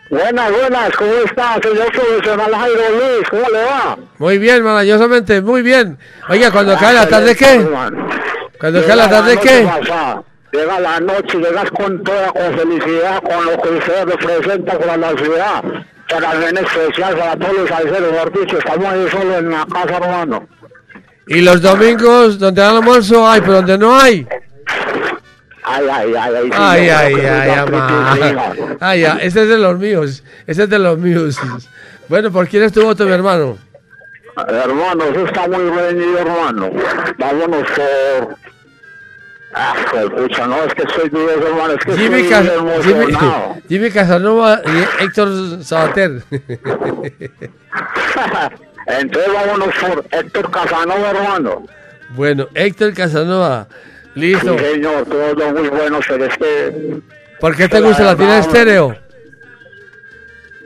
Buenas, 0.09 0.51
buenas, 0.51 0.91
¿cómo 0.95 1.11
está, 1.25 1.59
señor 1.61 1.91
profesional 1.91 2.55
Jairo 2.55 2.81
Luis? 2.91 3.29
¿Cómo 3.29 3.49
le 3.49 3.63
va? 3.65 3.97
Muy 4.17 4.37
bien, 4.37 4.63
maravillosamente, 4.63 5.41
muy 5.41 5.61
bien. 5.61 5.97
Oiga, 6.29 6.49
cuando 6.49 6.77
cae 6.77 6.93
la 6.93 7.07
tarde, 7.07 7.35
¿qué? 7.35 7.67
Cuando 8.57 8.85
cae 8.85 8.95
la 8.95 9.09
tarde, 9.09 9.37
¿qué? 9.37 9.67
pasada, 9.67 10.23
Llega 10.53 10.79
la 10.79 10.99
noche, 11.01 11.37
llegas 11.37 11.69
con 11.71 12.01
toda, 12.03 12.31
con 12.31 12.57
felicidad, 12.57 13.21
con 13.21 13.45
lo 13.45 13.61
que 13.61 13.69
usted 13.69 14.05
representa 14.05 14.79
para 14.79 14.97
la 14.97 15.09
ciudad. 15.17 15.63
Para 16.09 16.49
en 16.49 16.57
especial 16.57 17.17
para 17.17 17.35
todos 17.35 17.53
los 17.53 17.69
salseros, 17.69 18.33
dicho, 18.33 18.57
estamos 18.57 18.85
ahí 18.85 19.07
solo 19.11 19.37
en 19.39 19.49
la 19.51 19.65
casa, 19.65 19.97
hermano. 19.97 20.47
Y 21.27 21.41
los 21.41 21.61
domingos, 21.61 22.39
donde 22.39 22.61
dan 22.61 22.77
almuerzo, 22.77 23.27
hay, 23.27 23.41
pero 23.41 23.55
donde 23.55 23.77
no 23.77 23.99
hay. 23.99 24.25
Ay, 25.69 25.85
ay, 25.91 26.13
ay, 26.17 26.35
ay. 26.35 26.49
Ay, 26.53 26.89
ay, 26.89 27.15
ay, 27.25 27.65
primitiva. 27.65 28.53
Ay, 28.79 29.01
ya, 29.01 29.17
ese 29.21 29.43
es 29.43 29.49
de 29.49 29.57
los 29.57 29.77
míos. 29.77 30.23
Ese 30.45 30.63
es 30.63 30.69
de 30.69 30.79
los 30.79 30.97
míos. 30.97 31.37
Bueno, 32.07 32.31
¿por 32.31 32.47
quién 32.47 32.63
es 32.63 32.71
tu 32.71 32.83
voto, 32.83 33.05
mi 33.05 33.11
hermano? 33.11 33.57
Hermano, 34.47 35.03
eso 35.05 35.25
está 35.25 35.47
muy 35.47 35.69
reñido, 35.69 36.19
hermano. 36.19 36.69
Vámonos 37.17 37.63
por... 37.71 38.35
Ah, 39.53 39.73
pucha, 40.15 40.45
no, 40.45 40.63
es 40.63 40.73
que 40.75 40.83
soy 40.93 41.09
Dios, 41.09 41.31
hermano, 41.45 41.73
es 41.73 41.79
que 41.83 41.97
Jimmy, 41.97 42.23
Cas- 42.29 42.47
Jimmy. 42.83 43.05
Jimmy 43.69 43.89
Casanova 43.91 44.61
y 44.65 45.03
Héctor 45.03 45.63
Sabater. 45.63 46.21
Entonces 48.87 49.33
vámonos 49.33 49.69
por 49.75 50.05
Héctor 50.11 50.51
Casanova, 50.51 51.09
hermano. 51.09 51.63
bueno, 52.15 52.47
Héctor 52.53 52.93
Casanova. 52.93 53.67
Listo. 54.17 54.57
Sí, 54.57 54.65
señor, 54.65 55.05
todos 55.05 55.35
son 55.37 55.53
muy 55.53 55.69
que... 56.39 57.01
¿Por 57.39 57.55
qué 57.55 57.67
te 57.67 57.79
gusta 57.79 58.03
Latina 58.03 58.39
Estéreo? 58.39 58.97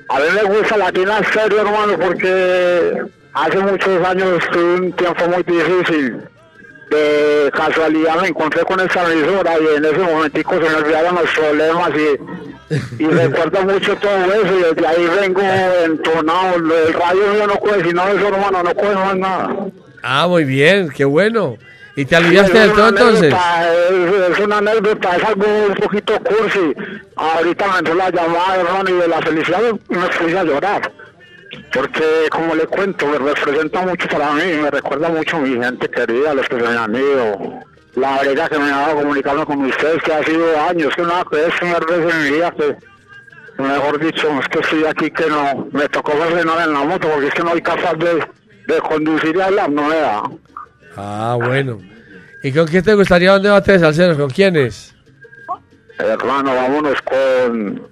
A 0.08 0.20
mí 0.20 0.26
me 0.34 0.44
gusta 0.44 0.78
Latina 0.78 1.20
Estéreo, 1.20 1.60
hermano, 1.60 2.00
porque 2.00 3.02
hace 3.34 3.60
muchos 3.60 4.08
años 4.08 4.42
tuve 4.54 4.76
un 4.76 4.94
tiempo 4.94 5.28
muy 5.28 5.44
difícil. 5.44 6.18
De 6.92 7.52
casualidad 7.54 8.22
me 8.22 8.30
encontré 8.30 8.64
con 8.64 8.80
esta 8.80 9.12
emisora 9.12 9.54
y 9.60 9.78
en 9.78 9.86
ese 9.86 9.98
momentico 9.98 10.54
se 10.54 10.70
me 10.70 10.76
olvidaron 10.76 11.16
los 11.16 11.30
problemas 11.32 11.92
y, 11.96 13.04
y 13.04 13.08
recuerdo 13.08 13.64
mucho 13.64 13.96
todo 13.98 14.34
eso 14.34 14.60
y 14.60 14.74
desde 14.74 14.88
ahí 14.88 15.08
vengo 15.20 15.42
entonado. 15.86 16.54
Del 16.54 16.94
radio 16.94 17.34
mío 17.34 17.48
no 17.48 17.60
coge 17.60 17.84
sino 17.84 18.08
eso, 18.08 18.28
hermano, 18.30 18.64
no 18.64 18.74
coge 18.76 18.96
más 18.96 19.18
nada. 19.18 19.56
Ah, 20.04 20.28
muy 20.28 20.46
bien, 20.46 20.90
qué 20.90 21.04
bueno. 21.04 21.58
¿Y 21.96 22.06
te 22.06 22.16
Sí, 22.16 22.38
es 22.38 22.54
del 22.54 22.72
todo 22.72 22.90
una 22.90 22.90
entonces? 22.90 23.34
Es, 24.32 24.40
una 24.40 24.58
anécdota, 24.60 25.16
es 25.18 25.24
algo 25.24 25.46
un 25.68 25.76
poquito 25.76 26.14
cursi. 26.24 26.74
Ahorita 27.16 27.68
me 27.68 27.80
entró 27.80 27.96
la 27.96 28.10
llamada, 28.10 28.56
hermano, 28.56 28.90
y 28.90 28.94
de 28.94 29.08
la 29.08 29.22
felicidad 29.22 29.60
me 29.90 30.08
puse 30.08 30.38
a 30.38 30.44
llorar. 30.44 30.92
Porque, 31.74 32.28
como 32.32 32.56
le 32.56 32.66
cuento, 32.66 33.08
me 33.08 33.18
representa 33.18 33.82
mucho 33.82 34.08
para 34.08 34.32
mí, 34.34 34.44
me 34.62 34.72
recuerda 34.72 35.10
mucho 35.10 35.38
a 35.38 35.40
mi 35.42 35.62
gente 35.62 35.90
querida, 35.90 36.34
los 36.34 36.48
que 36.48 36.56
se 36.56 36.62
me 36.62 36.78
han 36.78 36.96
ido. 36.96 37.60
La 37.96 38.16
alegría 38.16 38.48
que 38.48 38.58
me 38.58 38.72
ha 38.72 38.78
dado 38.78 38.96
comunicarme 38.96 39.46
con 39.46 39.66
ustedes, 39.66 40.02
que 40.02 40.14
ha 40.14 40.24
sido 40.24 40.46
años, 40.62 40.94
que 40.96 41.04
que 41.04 41.46
es 41.46 41.54
primera 41.60 41.86
vez 41.86 42.14
en 42.14 42.24
mi 42.24 42.32
vida 42.32 42.52
que, 42.52 42.78
mejor 43.62 44.00
dicho, 44.00 44.30
es 44.40 44.48
que 44.48 44.60
estoy 44.60 44.86
aquí 44.86 45.12
que 45.12 45.28
no, 45.28 45.68
me 45.74 45.90
tocó 45.90 46.14
frenar 46.14 46.68
en 46.68 46.74
la 46.74 46.86
moto 46.86 47.10
porque 47.10 47.28
es 47.28 47.34
que 47.34 47.44
no 47.44 47.52
soy 47.52 47.62
capaz 47.62 47.96
de, 47.96 48.26
de 48.68 48.80
conducir 48.80 49.36
y 49.36 49.42
hablar, 49.42 49.70
no 49.70 49.84
me 49.84 49.96
da. 49.98 50.24
Ah, 50.96 51.38
bueno. 51.40 51.80
¿Y 52.44 52.52
con 52.52 52.68
quién 52.68 52.84
te 52.84 52.94
gustaría 52.94 53.36
un 53.36 53.44
debate 53.44 53.74
de 53.74 53.80
salseros? 53.80 54.18
¿Con 54.18 54.30
quiénes? 54.30 54.96
Hermano, 56.00 56.56
vámonos 56.56 56.96
con, 57.04 57.88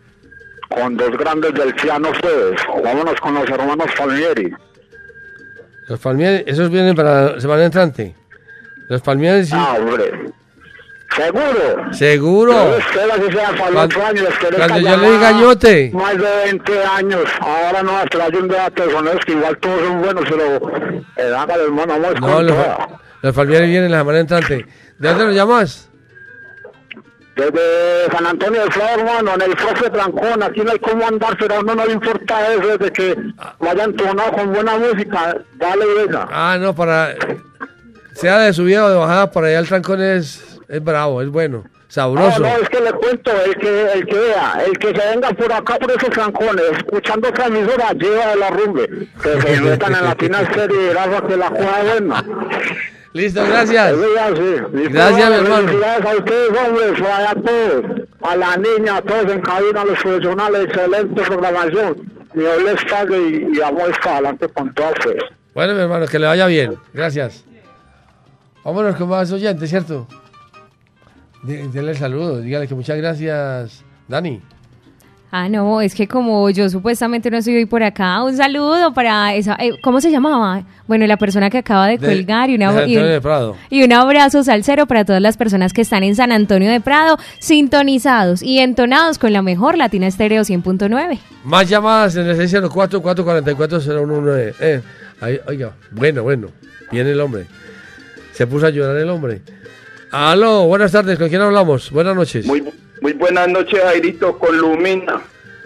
con 0.70 0.98
dos 0.98 1.18
grandes 1.18 1.54
del 1.54 1.74
piano 1.76 2.10
ustedes. 2.10 2.60
Vámonos 2.84 3.20
con 3.22 3.36
los 3.36 3.50
hermanos 3.50 3.88
Palmieri. 3.98 4.52
Los 5.88 6.00
Palmieri, 6.00 6.44
esos 6.48 6.70
vienen 6.70 6.96
para 6.96 7.34
la 7.34 7.42
semana 7.42 7.66
entrante. 7.66 8.16
Los 8.88 9.02
Palmieri 9.02 9.46
sí. 9.46 9.54
Ah, 9.56 9.76
hombre. 9.80 10.32
¿Seguro? 11.16 11.94
Seguro. 11.94 12.54
Yo 12.54 13.32
sea 13.32 13.48
para 13.50 13.52
el 13.52 13.58
Cuando- 13.58 13.82
otro 13.82 14.06
año. 14.06 14.22
Espero 14.28 14.58
cuando 14.58 14.78
yo 14.78 14.98
le 14.98 15.08
diga 15.12 15.32
llamada 15.32 15.32
ñote. 15.32 15.92
Más 15.94 16.14
de 16.18 16.36
20 16.46 16.84
años. 16.86 17.24
Ahora 17.40 17.84
no, 17.84 17.98
hasta 17.98 18.24
hay 18.26 18.36
un 18.36 18.48
debate 18.48 18.86
de 18.86 18.92
sonidos 18.92 19.26
que 19.26 19.32
igual 19.34 19.58
todos 19.58 19.82
son 19.82 20.02
buenos, 20.02 20.24
pero 20.30 20.72
eh, 21.18 21.36
hágale, 21.38 21.64
hermano, 21.64 22.00
vamos 22.00 22.22
No, 22.22 22.42
los, 22.42 22.56
los 23.22 23.36
Palmieri 23.36 23.68
vienen 23.70 23.92
la 23.92 24.00
semana 24.00 24.20
entrante. 24.20 24.66
¿De 25.00 25.08
dónde 25.10 25.26
nos 25.26 25.36
llamas? 25.36 25.86
Desde 27.36 28.12
San 28.12 28.26
Antonio 28.26 28.60
del 28.62 28.72
Flor, 28.74 28.88
hermano, 29.00 29.34
en 29.36 29.42
el 29.44 29.56
profe 29.56 29.90
Trancón, 29.90 30.44
aquí 30.44 30.60
no 30.60 30.72
hay 30.72 30.80
cómo 30.80 31.08
andar, 31.08 31.38
pero 31.40 31.56
a 31.56 31.60
uno 31.60 31.74
no 31.74 31.86
le 31.86 31.94
importa 31.94 32.54
eso, 32.54 32.78
desde 32.78 32.92
que 32.92 33.16
vayan 33.60 33.94
tonados 33.96 34.32
con 34.32 34.52
buena 34.52 34.78
música, 34.78 35.38
dale 35.56 35.86
esa. 36.08 36.28
Ah, 36.30 36.58
no, 36.60 36.76
para. 36.76 37.16
Sea 38.14 38.40
de 38.40 38.52
subida 38.52 38.84
o 38.86 38.90
de 38.90 38.98
bajada, 38.98 39.32
por 39.32 39.46
allá 39.46 39.60
el 39.60 39.68
trancón 39.70 40.02
es, 40.02 40.59
es 40.70 40.84
bravo, 40.84 41.22
es 41.22 41.30
bueno, 41.30 41.64
sabroso. 41.88 42.40
No, 42.40 42.48
no, 42.48 42.58
es 42.58 42.70
que 42.70 42.80
le 42.80 42.92
cuento, 42.92 43.32
el 43.44 43.56
que, 43.58 43.92
el 43.92 44.06
que 44.06 44.20
vea, 44.20 44.64
el 44.66 44.78
que 44.78 44.88
se 44.88 45.10
venga 45.10 45.30
por 45.32 45.52
acá 45.52 45.80
por 45.80 45.90
esos 45.90 46.10
trancones, 46.12 46.66
escuchando 46.78 47.30
otra 47.30 47.48
emisora, 47.48 47.92
lleva 47.94 48.28
de 48.28 48.36
la 48.36 48.50
rumbe, 48.52 48.88
que 49.22 49.42
se 49.42 49.62
metan 49.62 49.96
en 49.96 50.06
la 50.06 50.16
tina 50.16 50.54
serie 50.54 50.78
y 50.80 50.88
verás 50.90 51.22
que 51.24 51.38
la 51.38 51.48
juega 51.48 51.84
buena. 51.84 52.26
Listo, 53.14 53.44
gracias. 53.44 53.98
Gracias, 53.98 55.30
mi 55.30 55.36
hermano. 55.36 55.68
Felicidades 55.68 56.06
a 56.06 56.16
ustedes, 56.16 56.50
hombres, 56.50 57.02
a 57.02 57.34
todos, 57.34 58.08
a 58.22 58.36
la 58.36 58.58
niña, 58.58 58.98
a 58.98 59.02
todos 59.02 59.32
en 59.32 59.42
cabina, 59.42 59.82
a 59.82 59.86
los 59.86 60.00
profesionales, 60.00 60.66
excelente 60.66 61.22
programación. 61.24 61.96
Dios 62.36 62.62
les 62.62 63.10
y, 63.10 63.56
y 63.56 63.60
vamos 63.60 63.90
para 64.04 64.18
adelante 64.18 64.48
con 64.50 64.72
todo. 64.76 64.94
Bueno, 65.56 65.74
mi 65.74 65.82
hermano, 65.82 66.06
que 66.06 66.20
le 66.20 66.28
vaya 66.28 66.46
bien. 66.46 66.76
Gracias. 66.94 67.44
Vámonos 68.64 68.96
con 68.96 69.10
más 69.10 69.32
oyentes, 69.32 69.68
¿cierto? 69.68 70.08
De- 71.44 71.68
Denle 71.70 71.92
el 71.92 71.98
saludo, 71.98 72.42
dígale 72.42 72.68
que 72.68 72.76
muchas 72.76 72.98
gracias, 72.98 73.84
Dani. 74.08 74.42
Ah, 75.32 75.48
no, 75.48 75.80
es 75.80 75.94
que 75.94 76.08
como 76.08 76.50
yo 76.50 76.68
supuestamente 76.72 77.30
no 77.30 77.38
estoy 77.38 77.58
hoy 77.58 77.68
por 77.68 77.84
acá, 77.84 78.24
un 78.24 78.36
saludo 78.36 78.96
para 78.96 79.36
esa, 79.36 79.56
eh, 79.60 79.74
¿cómo 79.84 80.02
se 80.02 80.10
llamaba? 80.10 80.64
Bueno, 80.88 81.06
la 81.06 81.18
persona 81.18 81.52
que 81.52 81.60
acaba 81.60 81.86
de, 81.86 82.00
De- 82.00 82.08
colgar 82.08 82.50
y, 82.50 82.56
una, 82.56 82.88
y 82.88 82.98
un- 82.98 83.22
Prado. 83.22 83.56
y 83.70 83.84
un 83.84 83.94
abrazo 83.94 84.44
salsero 84.44 84.88
para 84.88 85.06
todas 85.06 85.22
las 85.22 85.38
personas 85.38 85.72
que 85.72 85.82
están 85.82 86.02
en 86.04 86.16
San 86.16 86.32
Antonio 86.32 86.72
de 86.72 86.82
Prado, 86.82 87.20
sintonizados 87.38 88.42
y 88.42 88.58
entonados 88.58 89.20
con 89.20 89.32
la 89.32 89.44
mejor 89.44 89.78
Latina 89.78 90.08
Estéreo 90.08 90.42
100.9. 90.44 91.20
Más 91.44 91.70
llamadas 91.70 92.16
en 92.16 92.26
el 92.26 92.36
604-444-019. 92.36 94.56
Eh, 94.60 94.82
ahí, 95.22 95.40
oiga, 95.48 95.74
bueno, 95.92 96.24
bueno. 96.24 96.48
Viene 96.92 97.12
el 97.12 97.22
hombre. 97.22 97.46
Se 98.34 98.48
puso 98.48 98.66
a 98.66 98.72
llorar 98.72 98.98
el 98.98 99.10
hombre. 99.10 99.44
Aló, 100.12 100.66
buenas 100.66 100.92
tardes. 100.92 101.20
¿Con 101.20 101.30
quién 101.30 101.42
hablamos? 101.42 101.92
Buenas 101.92 102.16
noches. 102.16 102.46
Muy, 102.46 102.64
muy 103.02 103.14
buenas 103.14 103.48
noches, 103.48 103.80
Jairito, 103.82 104.38
con 104.40 104.58
Lumina. 104.58 105.22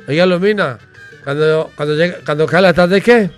Oiga, 0.07 0.25
Lumina, 0.25 0.77
cuando, 1.23 1.71
cuando, 1.75 1.95
llega, 1.95 2.17
cuando 2.25 2.45
cae 2.45 2.61
la 2.61 2.73
tarde, 2.73 3.01
¿qué? 3.01 3.29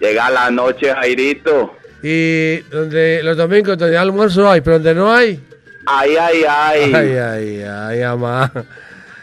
Llega 0.00 0.30
la 0.30 0.50
noche, 0.50 0.94
Jairito. 0.94 1.74
Y 2.02 2.60
donde 2.70 3.20
los 3.22 3.36
domingos, 3.36 3.76
donde 3.76 3.96
hay 3.96 4.02
almuerzo 4.02 4.50
hay, 4.50 4.62
pero 4.62 4.78
donde 4.78 4.94
no 4.94 5.12
hay. 5.12 5.44
Ay, 5.84 6.16
ay, 6.16 6.44
ay. 6.48 6.92
Ay, 6.94 7.16
ay, 7.16 7.62
ay, 7.62 8.02
amá. 8.02 8.50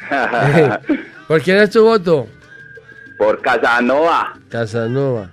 ¿Por 1.27 1.41
quién 1.41 1.57
es 1.57 1.71
tu 1.71 1.83
voto? 1.83 2.27
Por 3.17 3.41
Casanova. 3.41 4.33
Casanova. 4.49 5.29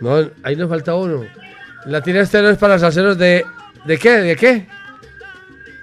No, 0.00 0.30
ahí 0.42 0.56
nos 0.56 0.68
falta 0.68 0.94
uno. 0.94 1.26
Latina 1.86 2.20
Estéreo 2.20 2.50
es 2.50 2.58
para 2.58 2.78
salseros 2.78 3.18
de... 3.18 3.44
¿De 3.84 3.98
qué? 3.98 4.10
¿De 4.10 4.36
qué? 4.36 4.66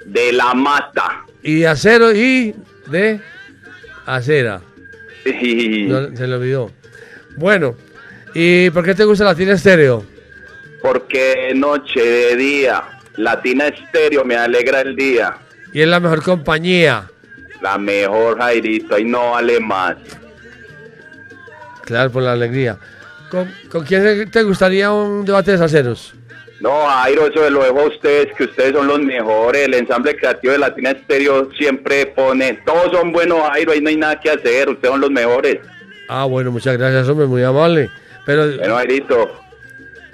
De 0.05 0.31
la 0.31 0.53
mata. 0.53 1.25
Y 1.43 1.59
de 1.59 1.67
acero 1.67 2.13
y 2.13 2.55
de 2.87 3.19
acera. 4.05 4.61
Sí. 5.23 5.85
No, 5.87 6.15
se 6.15 6.27
le 6.27 6.35
olvidó. 6.35 6.71
Bueno, 7.35 7.75
¿y 8.33 8.69
por 8.69 8.85
qué 8.85 8.95
te 8.95 9.03
gusta 9.03 9.25
Latina 9.25 9.53
Estéreo? 9.53 10.05
Porque 10.81 11.51
noche, 11.55 12.01
de 12.01 12.35
día, 12.35 12.83
Latina 13.17 13.67
Estéreo 13.67 14.23
me 14.23 14.35
alegra 14.35 14.81
el 14.81 14.95
día. 14.95 15.37
Y 15.73 15.81
es 15.81 15.87
la 15.87 15.99
mejor 15.99 16.23
compañía. 16.23 17.09
La 17.61 17.77
mejor, 17.77 18.37
Jairito, 18.37 18.95
ahí 18.95 19.03
no 19.03 19.31
vale 19.31 19.59
más. 19.59 19.97
Claro, 21.83 22.11
por 22.11 22.23
la 22.23 22.33
alegría. 22.33 22.77
¿Con, 23.29 23.51
con 23.69 23.83
quién 23.83 24.29
te 24.29 24.43
gustaría 24.43 24.91
un 24.91 25.25
debate 25.25 25.51
de 25.51 25.57
salseros? 25.57 26.13
No, 26.59 26.87
Jairo, 26.87 27.27
eso 27.27 27.49
lo 27.49 27.63
dejo 27.63 27.79
a 27.81 27.87
ustedes, 27.87 28.33
que 28.35 28.45
ustedes 28.45 28.73
son 28.73 28.87
los 28.87 28.99
mejores. 28.99 29.67
El 29.67 29.75
ensamble 29.75 30.15
creativo 30.15 30.53
de 30.53 30.59
Latina 30.59 30.91
Estéreo 30.91 31.49
siempre 31.57 32.07
pone, 32.07 32.59
todos 32.65 32.91
son 32.91 33.11
buenos, 33.11 33.39
Jairo, 33.49 33.71
ahí 33.73 33.81
no 33.81 33.89
hay 33.89 33.97
nada 33.97 34.19
que 34.19 34.31
hacer, 34.31 34.67
ustedes 34.69 34.91
son 34.91 35.01
los 35.01 35.11
mejores. 35.11 35.57
Ah, 36.09 36.25
bueno, 36.25 36.51
muchas 36.51 36.77
gracias, 36.77 37.07
hombre, 37.09 37.27
muy 37.27 37.43
amable. 37.43 37.89
Pero 38.25 38.47
Bueno, 38.57 38.75
Jairito, 38.75 39.31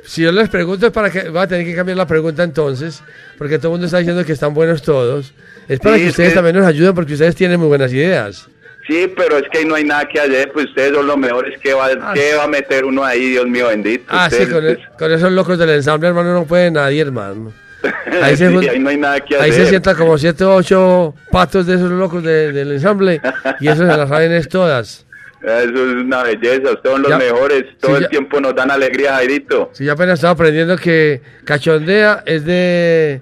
si 0.06 0.24
yo 0.24 0.32
les 0.34 0.50
pregunto 0.50 0.88
es 0.88 0.92
para 0.92 1.10
que 1.10 1.30
va 1.30 1.44
a 1.44 1.48
tener 1.48 1.66
que 1.66 1.76
cambiar 1.76 1.98
la 1.98 2.06
pregunta 2.08 2.44
entonces, 2.44 3.02
porque 3.38 3.58
todo 3.58 3.68
el 3.70 3.72
mundo 3.74 3.86
está 3.86 4.00
diciendo 4.00 4.26
que 4.26 4.34
están 4.34 4.54
buenos 4.54 4.82
todos. 4.82 5.34
Es 5.70 5.80
para 5.80 5.96
Sí, 5.96 6.02
que 6.02 6.08
es 6.08 6.12
ustedes 6.12 6.30
que- 6.32 6.36
también 6.36 6.58
nos 6.58 6.66
ayuden 6.66 6.94
porque 6.94 7.14
ustedes 7.14 7.36
tienen 7.36 7.58
muy 7.60 7.70
buenas 7.70 7.94
ideas. 7.94 8.48
Sí, 8.88 9.12
pero 9.16 9.38
es 9.38 9.44
que 9.52 9.60
ahí 9.60 9.66
no 9.66 9.76
hay 9.76 9.84
nada 9.84 10.06
que 10.06 10.20
hacer, 10.20 10.52
pues 10.52 10.66
ustedes 10.68 10.94
son 10.96 11.08
los 11.08 11.18
mejores. 11.18 11.60
¿Qué 11.62 11.74
va, 11.74 12.14
qué 12.14 12.36
va 12.36 12.44
a 12.44 12.48
meter 12.48 12.86
uno 12.86 13.04
ahí, 13.04 13.30
Dios 13.32 13.48
mío 13.48 13.68
bendito? 13.68 14.06
Ah, 14.10 14.30
sí, 14.30 14.46
con, 14.48 14.62
pues, 14.64 14.78
con 14.98 15.12
esos 15.12 15.32
locos 15.32 15.58
del 15.60 15.70
ensamble, 15.70 16.08
hermano, 16.10 16.34
no 16.34 16.46
puede 16.46 16.70
nadie, 16.72 17.02
hermano. 17.02 17.52
Ahí 18.22 18.38
se, 18.38 18.48
sí, 18.50 18.68
ahí 18.70 18.80
no 18.80 18.90
hay 18.90 18.96
nada 18.98 19.20
que 19.20 19.36
ahí 19.36 19.50
hacer. 19.52 19.64
se 19.66 19.70
sientan 19.72 19.98
como 19.98 20.18
siete 20.18 20.46
o 20.46 20.56
ocho 20.56 21.14
patos 21.30 21.66
de 21.68 21.76
esos 21.76 21.92
locos 21.92 22.24
de- 22.24 22.54
del 22.54 22.72
ensamble 22.72 23.20
y 23.60 23.68
eso 23.68 23.80
se 23.86 23.98
las 23.98 24.08
saben 24.08 24.32
es 24.32 24.48
todas. 24.48 25.06
Eso 25.42 25.52
es 25.66 25.76
una 26.02 26.24
belleza, 26.24 26.72
ustedes 26.72 26.82
son 26.94 27.02
los 27.02 27.12
Ya- 27.12 27.18
mejores. 27.18 27.66
Todo 27.82 27.92
sí, 27.92 27.98
el 27.98 28.04
ya- 28.04 28.10
tiempo 28.10 28.40
nos 28.40 28.56
dan 28.56 28.72
alegría, 28.72 29.16
Jairito. 29.16 29.70
Sí, 29.74 29.84
yo 29.84 29.92
apenas 29.92 30.14
estaba 30.14 30.32
aprendiendo 30.32 30.78
que 30.78 31.22
Cachondea 31.44 32.24
es 32.26 32.46
de, 32.46 33.20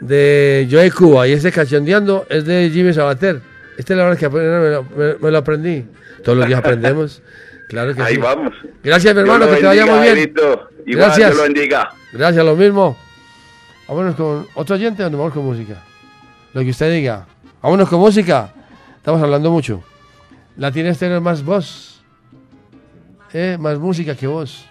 de 0.00 0.68
Joey 0.70 0.90
Cuba 0.90 1.26
y 1.26 1.32
ese 1.32 1.50
Cachondeando 1.50 2.26
es 2.28 2.44
de 2.44 2.68
Jimmy 2.70 2.92
Sabater. 2.92 3.40
Esta 3.76 3.92
es 3.92 3.98
la 3.98 4.06
hora 4.06 4.16
que 4.16 4.28
me 4.28 4.40
lo, 4.70 4.82
me- 4.84 5.14
me 5.20 5.30
lo 5.30 5.38
aprendí. 5.38 5.84
Todos 6.24 6.38
los 6.38 6.46
días 6.46 6.58
aprendemos. 6.60 7.22
Claro 7.68 7.92
que 7.96 8.00
Ahí 8.00 8.14
sí. 8.14 8.20
vamos. 8.20 8.52
Gracias, 8.80 9.12
mi 9.12 9.22
hermano, 9.22 9.48
que 9.50 9.56
te 9.56 9.66
vaya 9.66 9.84
muy 9.86 9.98
bien. 9.98 10.32
Igual, 10.38 10.68
Gracias. 10.86 11.16
Dios 11.30 11.36
lo 11.36 11.42
bendiga. 11.42 11.88
Gracias, 12.12 12.44
lo 12.44 12.54
mismo. 12.54 12.96
Vámonos 13.88 14.14
con 14.14 14.46
otro 14.54 14.76
oyente 14.76 15.02
o 15.04 15.10
nos 15.10 15.18
vamos 15.18 15.34
con 15.34 15.44
música. 15.44 15.82
Lo 16.52 16.60
que 16.62 16.70
usted 16.70 16.92
diga. 16.92 17.26
Vámonos 17.60 17.88
con 17.88 17.98
música. 17.98 18.52
Estamos 18.98 19.20
hablando 19.20 19.50
mucho. 19.50 19.82
La 20.56 20.70
tiene 20.70 20.90
estéreo 20.90 21.20
más 21.20 21.42
voz. 21.42 22.00
Eh, 23.32 23.56
más 23.58 23.80
música 23.80 24.14
que 24.14 24.28
voz. 24.28 24.64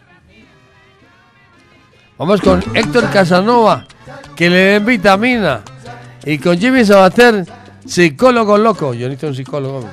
Vamos 2.18 2.40
con 2.40 2.64
Héctor 2.74 3.10
Casanova, 3.12 3.86
que 4.38 4.50
le 4.50 4.58
den 4.58 4.86
vitamina. 4.86 5.64
Y 6.26 6.38
con 6.38 6.58
Jimmy 6.58 6.86
Sabater, 6.86 7.46
psicólogo 7.86 8.58
loco. 8.58 8.94
Yo 8.94 9.08
necesito 9.08 9.28
un 9.28 9.36
psicólogo. 9.36 9.90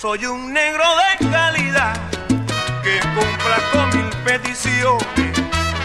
Soy 0.00 0.24
un 0.24 0.50
negro 0.50 0.82
de 0.96 1.30
calidad 1.30 1.92
que 2.82 3.00
complazco 3.14 3.86
mil 3.94 4.08
peticiones. 4.24 5.04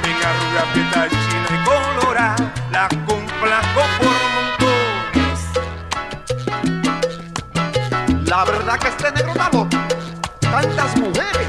Venga 0.01 0.33
Rubia, 0.39 0.63
Prieta, 0.71 1.09
China 1.09 1.49
y 1.51 1.57
Colorada, 1.65 2.53
la 2.71 2.87
complazco 3.05 3.81
por 3.99 4.17
montones. 4.35 5.39
La 8.25 8.45
verdad 8.45 8.79
que 8.79 8.87
este 8.87 9.11
negro 9.11 9.33
loco. 9.33 9.67
Tantas 10.39 10.95
mujeres. 10.95 11.47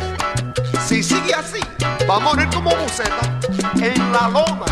Si 0.85 1.05
sigue 1.05 1.35
así, 1.35 1.61
va 2.11 2.17
a 2.17 2.19
morir 2.19 2.49
como 2.53 2.75
buceta 2.75 3.31
en 3.81 4.13
la 4.13 4.29
loma. 4.29 4.66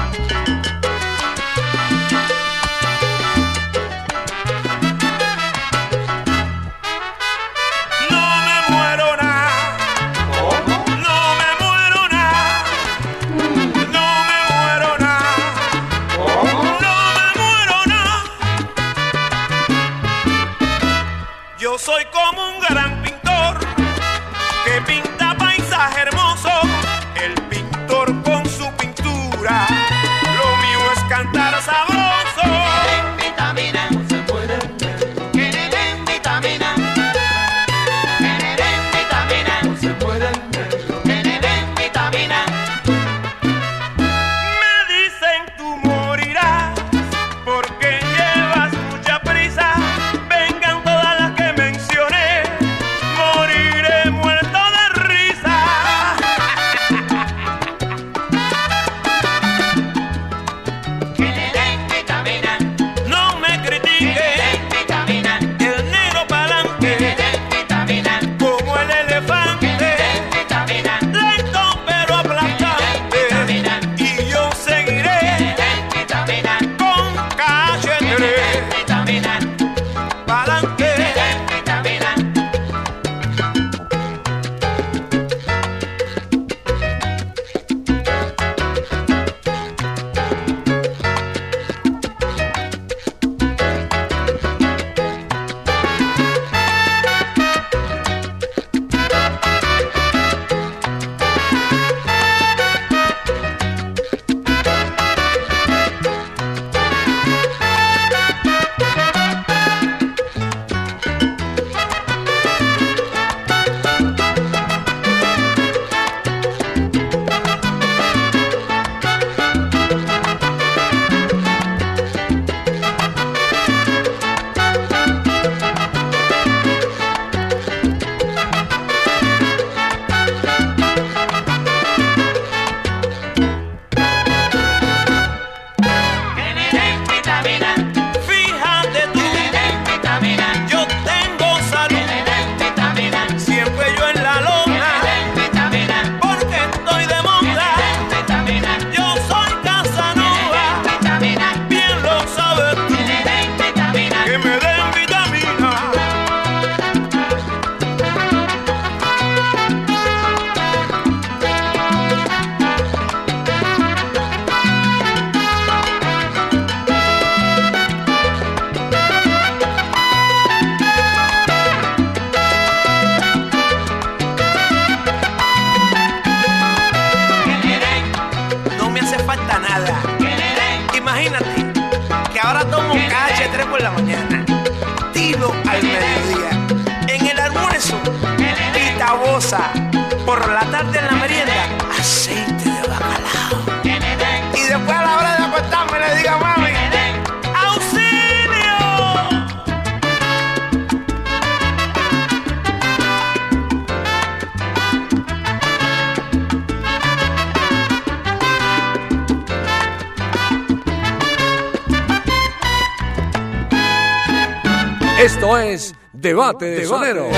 Debate 216.34 216.64
de 216.64 216.84
Sonero. 216.84 217.28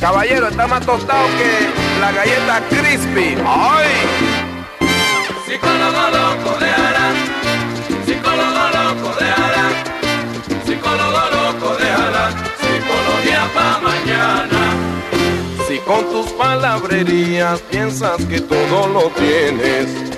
Caballero, 0.00 0.48
está 0.48 0.66
más 0.66 0.84
tostado 0.84 1.24
que 1.38 2.00
la 2.00 2.10
galleta 2.10 2.62
crispy. 2.68 3.36
¡Ay! 3.46 3.90
Psicólogo 5.46 6.02
loco 6.18 6.58
de 6.58 6.68
Ara, 6.68 7.12
psicólogo 8.04 8.64
loco 8.74 9.20
de 9.20 9.30
Ara, 9.30 9.66
psicólogo 10.66 11.22
loco 11.30 11.76
de 11.76 11.90
Ara, 11.92 12.30
psicología 12.58 13.48
pa' 13.54 13.80
mañana. 13.84 14.74
Si 15.68 15.78
con 15.78 16.10
tus 16.10 16.26
palabrerías 16.32 17.60
piensas 17.70 18.16
que 18.26 18.40
todo 18.40 18.88
lo 18.88 19.10
tienes 19.10 20.09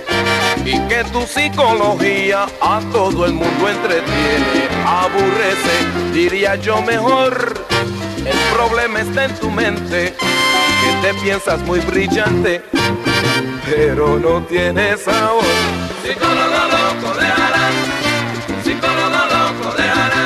y 0.65 0.79
que 0.89 1.05
tu 1.13 1.23
psicología 1.23 2.47
a 2.61 2.81
todo 2.93 3.27
el 3.27 3.33
mundo 3.33 3.69
entretiene, 3.69 4.69
aburrece, 4.87 6.13
diría 6.13 6.57
yo 6.57 6.81
mejor. 6.83 7.55
El 8.25 8.39
problema 8.55 9.01
está 9.01 9.25
en 9.25 9.35
tu 9.37 9.51
mente, 9.51 10.15
que 10.15 11.09
te 11.09 11.15
piensas 11.21 11.61
muy 11.63 11.81
brillante, 11.81 12.63
pero 13.69 14.19
no 14.19 14.43
tienes 14.43 15.01
sabor. 15.03 15.43
Psicólogo 16.03 16.63
loco 16.75 17.19
de 17.19 17.27
Ara, 17.27 17.71
psicólogo 18.63 19.23
loco 19.35 19.77
de 19.77 19.83
Ara, 19.83 20.25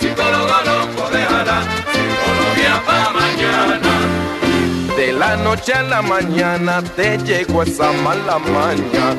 psicólogo 0.00 0.56
loco 0.66 1.10
de 1.10 1.22
Ara, 1.22 1.62
psicología 1.92 2.82
pa' 2.84 3.10
mañana. 3.12 3.92
De 4.96 5.12
la 5.12 5.36
noche 5.36 5.72
a 5.72 5.82
la 5.82 6.02
mañana 6.02 6.82
te 6.82 7.16
llegó 7.18 7.62
esa 7.62 7.92
mala 7.92 8.38
maña. 8.38 9.14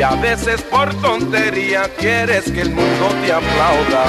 Y 0.00 0.02
a 0.02 0.12
veces 0.12 0.62
por 0.62 0.94
tontería 1.02 1.82
quieres 1.98 2.50
que 2.50 2.62
el 2.62 2.70
mundo 2.70 3.08
te 3.22 3.34
aplauda. 3.34 4.06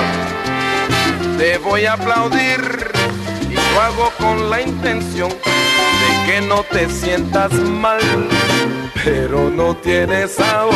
Te 1.37 1.57
voy 1.57 1.83
a 1.83 1.93
aplaudir 1.95 2.61
y 3.49 3.55
lo 3.55 3.81
hago 3.81 4.09
con 4.17 4.49
la 4.49 4.61
intención 4.61 5.27
de 5.29 6.31
que 6.31 6.47
no 6.47 6.63
te 6.63 6.89
sientas 6.89 7.51
mal, 7.51 7.99
pero 9.03 9.49
no 9.49 9.75
tienes 9.75 10.35
sabor. 10.35 10.75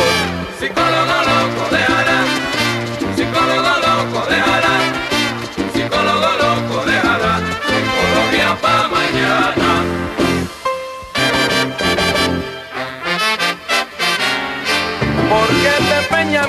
Psicólogo 0.60 1.16
loco 1.30 1.74
de 1.74 1.82
Ara, 1.82 2.20
psicólogo 3.16 3.72
loco 3.86 4.26
de 4.28 4.36
Ara, 4.36 4.76
psicólogo 5.72 6.30
loco 6.42 6.84
de 6.84 6.98
Ara, 6.98 7.40
psicología 7.64 8.54
pa' 8.60 8.88
mañana. 8.88 9.65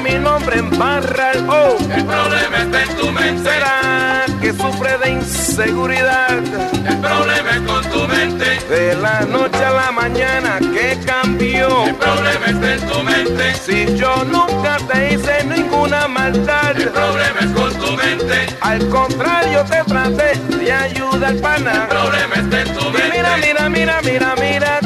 Mi 0.04 0.16
nombre 0.20 0.58
en 0.60 0.70
barra? 0.78 1.32
Oh, 1.48 1.78
El 1.80 2.06
problema 2.06 2.58
está 2.62 2.84
en 2.84 2.96
tu 2.98 3.12
mente, 3.12 3.50
¿será 3.50 4.26
que 4.42 4.52
sufre 4.54 4.98
de 4.98 5.10
inseguridad? 5.12 6.30
el 6.32 6.98
problema 6.98 7.52
es 7.52 7.62
con 7.62 7.84
tu 7.92 8.08
mente, 8.08 8.60
De 8.70 8.96
la 8.96 9.22
noche 9.22 9.64
a 9.64 9.72
la 9.72 9.92
mañana, 9.92 10.58
¿qué 10.60 10.98
cambió? 11.06 11.86
el 11.86 11.96
problema 11.96 12.46
está 12.48 12.74
en 12.74 12.88
tu 12.88 13.04
mente, 13.04 13.54
Si 13.56 13.96
yo 13.98 14.24
nunca 14.26 14.78
te 14.92 15.14
hice 15.14 15.44
ninguna 15.46 16.08
maldad, 16.08 16.76
el 16.76 16.90
problema 16.90 17.40
es 17.42 17.52
con 17.52 17.74
tu 17.76 17.92
mente, 17.94 18.48
al 18.62 18.90
contrario 18.90 19.64
te 19.66 19.84
traté 19.84 20.36
de 20.58 20.74
ayuda 20.74 21.28
al 21.30 21.36
el 21.36 21.42
pana. 21.42 21.88
problema 21.90 22.36
está 22.36 22.62
en 22.62 22.74
tu 22.74 22.88
Y 22.90 22.92
mira, 22.92 23.38
mente, 23.38 23.48
mira, 23.48 23.70
mira, 23.70 24.02
mira, 24.04 24.36
mira 24.40 24.80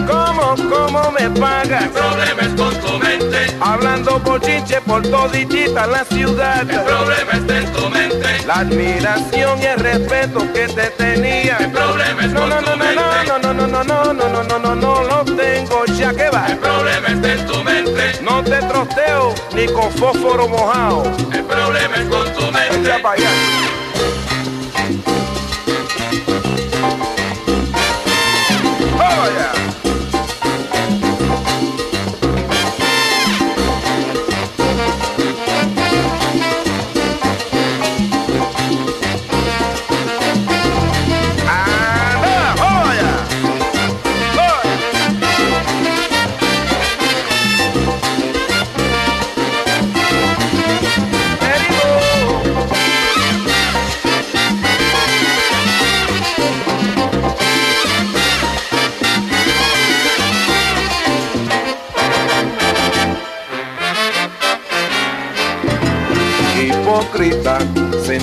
cómo, 0.92 1.12
me 1.12 1.30
pagas. 1.40 1.84
el 1.84 1.90
problema 1.90 2.42
es 2.42 2.48
con 2.62 2.76
tu 2.82 2.98
mente, 3.00 3.58
Hablando 3.62 4.20
bochinche 4.20 4.82
por 4.82 5.02
toditita 5.04 5.88
la 5.88 6.04
ciudad. 6.06 6.70
el 6.70 6.82
problema 6.82 7.32
está 7.34 7.58
en 7.58 7.72
tu 7.74 7.90
mente, 7.90 8.28
La 8.46 8.54
admiración 8.56 9.62
y 9.62 9.66
el 9.66 9.80
respeto 9.80 10.40
que 10.54 10.68
te 10.68 10.88
tenía. 10.92 11.58
el 11.58 11.72
problema 11.72 12.22
es 12.26 12.32
No, 12.32 12.40
con 12.42 12.50
no, 12.50 12.56
tu 12.58 12.62
no, 12.66 12.72
no, 12.72 12.78
mente, 12.78 13.02
no, 13.28 13.40
no, 13.40 13.54
no, 13.54 13.68
no, 13.68 13.84
no, 13.84 14.14
no, 14.14 14.14
no, 14.14 14.44
no, 14.44 14.60
no, 14.60 14.76
no 14.76 15.04
lo 15.04 15.26
tengo 15.36 15.86
ya 15.98 16.14
que 16.14 16.30
va. 16.30 16.46
el 16.48 16.58
problema 16.58 17.08
está 17.08 17.34
en 17.34 17.46
tu 17.48 17.64
mente, 17.64 18.20
No 18.22 18.44
te 18.44 18.58
trosteo 18.58 19.34
ni 19.54 19.66
con 19.68 19.92
fósforo 19.94 20.48
mojado. 20.48 21.04
el 21.34 21.44
problema 21.44 21.96
es 21.96 22.06
con 22.10 22.34
tu 22.34 22.42
mente. 22.52 22.82
Echa 22.90 23.02
pa' 23.02 23.14
allá. 23.14 23.30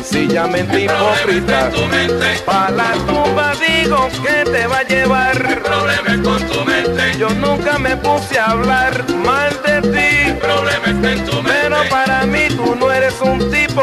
Sencillamente 0.05 0.81
hipócrita. 0.83 1.67
en 1.67 1.73
tu 1.73 1.87
mente, 1.87 2.43
Pa' 2.47 2.71
la 2.71 2.93
tumba 3.07 3.53
digo 3.55 4.09
que 4.23 4.45
te 4.51 4.67
va 4.67 4.79
a 4.79 4.83
llevar. 4.85 5.63
problema 5.63 6.15
es 6.15 6.21
con 6.21 6.43
tu 6.49 6.65
mente, 6.65 7.19
Yo 7.19 7.29
nunca 7.31 7.79
me 7.79 7.97
puse 7.97 8.39
a 8.39 8.47
hablar 8.53 9.05
mal 9.25 9.51
de 9.65 9.81
ti. 9.83 10.33
problema 10.41 10.87
está 10.87 11.13
en 11.13 11.25
tu 11.25 11.43
Pero 11.43 11.77
mente, 11.79 11.91
para 11.91 12.27
mí 12.27 12.49
tú 12.57 12.75
no 12.77 12.91
eres 12.93 13.15
un 13.21 13.39
tipo 13.51 13.83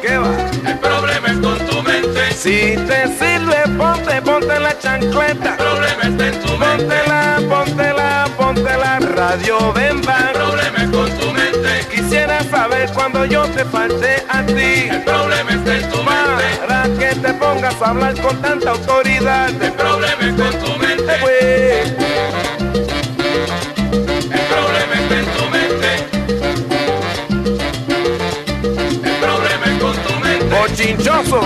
que 0.00 0.18
va. 0.18 0.34
el 0.66 0.78
problema 0.78 1.28
es 1.28 1.38
con 1.38 1.58
tu 1.66 1.82
mente, 1.82 2.32
Si 2.32 2.76
te 2.88 3.06
sirve, 3.18 3.62
ponte, 3.78 4.20
ponte 4.22 4.58
la 4.58 4.76
chancleta. 4.78 5.56
problema 5.56 6.02
está 6.02 6.26
en 6.28 6.40
tu 6.40 6.56
mente, 6.58 6.82
Póntela, 6.82 7.40
póntela, 7.48 8.28
póntela. 8.36 8.98
Radio 9.00 9.72
Bemba. 9.72 10.16
el 10.28 10.32
problema 10.38 10.78
es 10.84 10.90
con 10.90 11.10
tu 11.18 11.26
mente, 11.32 11.41
Quisiera 12.12 12.44
saber 12.44 12.90
cuando 12.92 13.24
yo 13.24 13.44
te 13.44 13.64
falté 13.64 14.22
a 14.28 14.44
ti. 14.44 14.90
el 14.90 15.02
problema 15.02 15.50
está 15.52 15.78
en 15.78 15.88
tu 15.88 15.96
mente, 16.02 16.44
Para 16.60 16.82
que 16.98 17.14
te 17.14 17.32
pongas 17.32 17.80
a 17.80 17.88
hablar 17.88 18.20
con 18.20 18.36
tanta 18.42 18.72
autoridad. 18.72 19.48
el 19.48 19.72
problema 19.72 20.20
es 20.20 20.34
con 20.34 20.50
tu 20.62 20.76
mente, 20.76 21.16
Pues, 21.22 21.86
el 24.30 24.40
problema 24.52 24.94
está 24.94 25.14
en 25.20 25.26
tu 25.38 25.44
mente, 25.56 25.88
el 29.08 29.16
problema 29.16 29.64
es 29.64 29.78
con 29.80 29.96
tu 29.96 30.12
mente, 30.20 30.54
bochinchoso. 30.54 31.40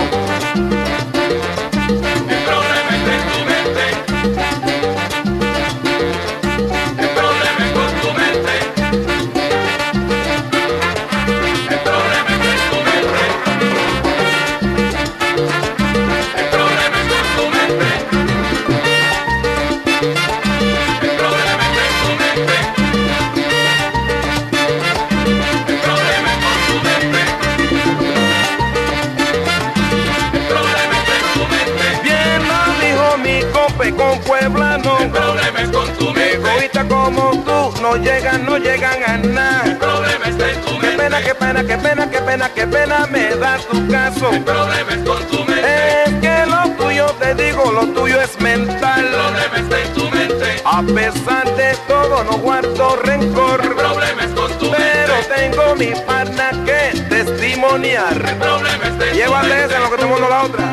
No 37.89 37.95
llegan, 37.95 38.45
no 38.45 38.57
llegan 38.57 39.01
a 39.03 39.17
nada. 39.17 39.63
El 39.65 39.77
problema 39.77 40.25
está 40.27 40.51
en 40.51 40.61
tu 40.61 40.77
Qué 40.79 40.87
mente. 40.87 40.97
pena, 41.03 41.21
qué 41.21 41.35
pena, 41.35 41.63
qué 41.63 41.77
pena, 41.77 42.09
qué 42.11 42.19
pena, 42.21 42.49
qué 42.53 42.67
pena 42.67 43.07
me 43.09 43.35
da 43.35 43.57
tu 43.59 43.87
caso. 43.89 44.29
El 44.31 44.43
problema 44.43 44.91
es 44.93 45.03
con 45.09 45.23
tu 45.27 45.37
mente. 45.45 46.03
Es 46.03 46.13
que 46.15 46.45
lo 46.47 46.69
tuyo, 46.71 47.05
te 47.19 47.33
digo, 47.35 47.71
lo 47.71 47.87
tuyo 47.93 48.21
es 48.21 48.39
mental. 48.41 49.05
El 49.05 49.11
problema 49.13 49.57
está 49.57 49.79
en 49.81 49.93
tu 49.93 50.09
mente. 50.09 50.61
A 50.65 50.81
pesar 50.83 51.55
de 51.55 51.77
todo, 51.87 52.23
no 52.25 52.37
guardo 52.39 52.97
rencor. 53.03 53.61
El 53.63 53.73
problema 53.75 54.23
es 54.23 54.31
con 54.31 54.51
tu 54.59 54.71
Pero 54.71 55.13
mente. 55.15 55.35
tengo 55.35 55.75
mi 55.75 55.91
pana 56.05 56.51
que 56.65 56.99
testimoniar. 57.09 58.13
El 58.13 58.35
problema 58.35 58.83
está 58.85 59.05
en 59.05 59.11
tu 59.11 59.15
Llévate 59.17 59.47
mente. 59.47 59.65
esa 59.65 59.75
en 59.77 59.83
lo 59.83 59.89
que 59.91 59.97
te 59.97 60.05
mando 60.05 60.29
la 60.29 60.43
otra. 60.43 60.63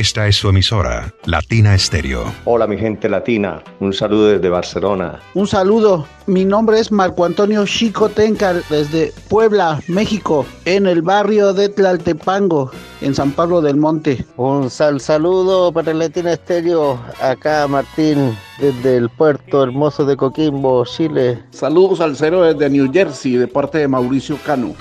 Esta 0.00 0.26
es 0.26 0.36
su 0.36 0.48
emisora, 0.48 1.12
Latina 1.26 1.76
Stereo. 1.76 2.32
Hola 2.46 2.66
mi 2.66 2.78
gente 2.78 3.06
latina, 3.06 3.62
un 3.80 3.92
saludo 3.92 4.28
desde 4.28 4.48
Barcelona. 4.48 5.20
Un 5.34 5.46
saludo, 5.46 6.08
mi 6.24 6.46
nombre 6.46 6.80
es 6.80 6.90
Marco 6.90 7.26
Antonio 7.26 7.66
Chico 7.66 8.08
Tencar 8.08 8.62
desde 8.70 9.12
Puebla, 9.28 9.82
México, 9.88 10.46
en 10.64 10.86
el 10.86 11.02
barrio 11.02 11.52
de 11.52 11.68
Tlaltepango, 11.68 12.70
en 13.02 13.14
San 13.14 13.32
Pablo 13.32 13.60
del 13.60 13.76
Monte. 13.76 14.24
Un 14.38 14.70
sal 14.70 15.02
saludo 15.02 15.70
para 15.70 15.92
Latina 15.92 16.32
Estéreo, 16.32 16.98
acá 17.20 17.68
Martín 17.68 18.34
desde 18.58 18.96
el 18.96 19.10
puerto 19.10 19.62
hermoso 19.62 20.06
de 20.06 20.16
Coquimbo, 20.16 20.82
Chile. 20.86 21.44
Saludos 21.50 22.00
al 22.00 22.16
cero 22.16 22.40
desde 22.40 22.70
New 22.70 22.90
Jersey, 22.90 23.36
de 23.36 23.48
parte 23.48 23.76
de 23.76 23.88
Mauricio 23.88 24.38
Cano. 24.46 24.74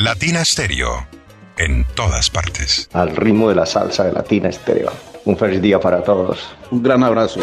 Latina 0.00 0.44
Stereo. 0.44 1.19
En 1.60 1.84
todas 1.94 2.30
partes. 2.30 2.88
Al 2.94 3.14
ritmo 3.14 3.50
de 3.50 3.54
la 3.54 3.66
salsa 3.66 4.04
de 4.04 4.12
Latina 4.12 4.48
Estéreo. 4.48 4.90
Un 5.26 5.36
feliz 5.36 5.60
día 5.60 5.78
para 5.78 6.02
todos. 6.02 6.38
Un 6.70 6.82
gran 6.82 7.02
abrazo. 7.04 7.40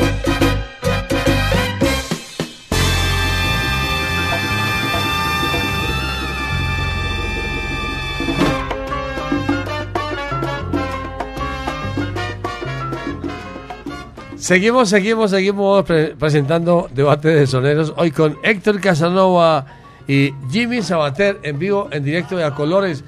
Seguimos, 14.37 14.89
seguimos, 14.89 15.31
seguimos 15.31 15.83
pre- 15.83 16.15
presentando 16.15 16.89
debate 16.93 17.29
de 17.29 17.47
soneros 17.47 17.93
hoy 17.97 18.11
con 18.11 18.37
Héctor 18.43 18.79
Casanova 18.79 19.65
y 20.07 20.31
Jimmy 20.51 20.81
Sabater 20.83 21.39
en 21.43 21.59
vivo, 21.59 21.89
en 21.91 22.03
directo 22.03 22.39
y 22.39 22.43
a 22.43 22.51
colores. 22.51 23.03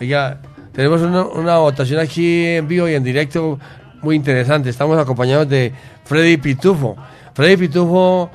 Oiga, 0.00 0.40
tenemos 0.72 1.02
una, 1.02 1.58
votación 1.58 2.00
aquí 2.00 2.46
en 2.46 2.66
vivo 2.66 2.88
y 2.88 2.94
en 2.94 3.04
directo 3.04 3.58
muy 4.00 4.16
interesante. 4.16 4.70
Estamos 4.70 4.98
acompañados 4.98 5.48
de 5.48 5.72
Freddy 6.04 6.38
Pitufo. 6.38 6.96
Freddy 7.34 7.56
Pitufo 7.56 8.30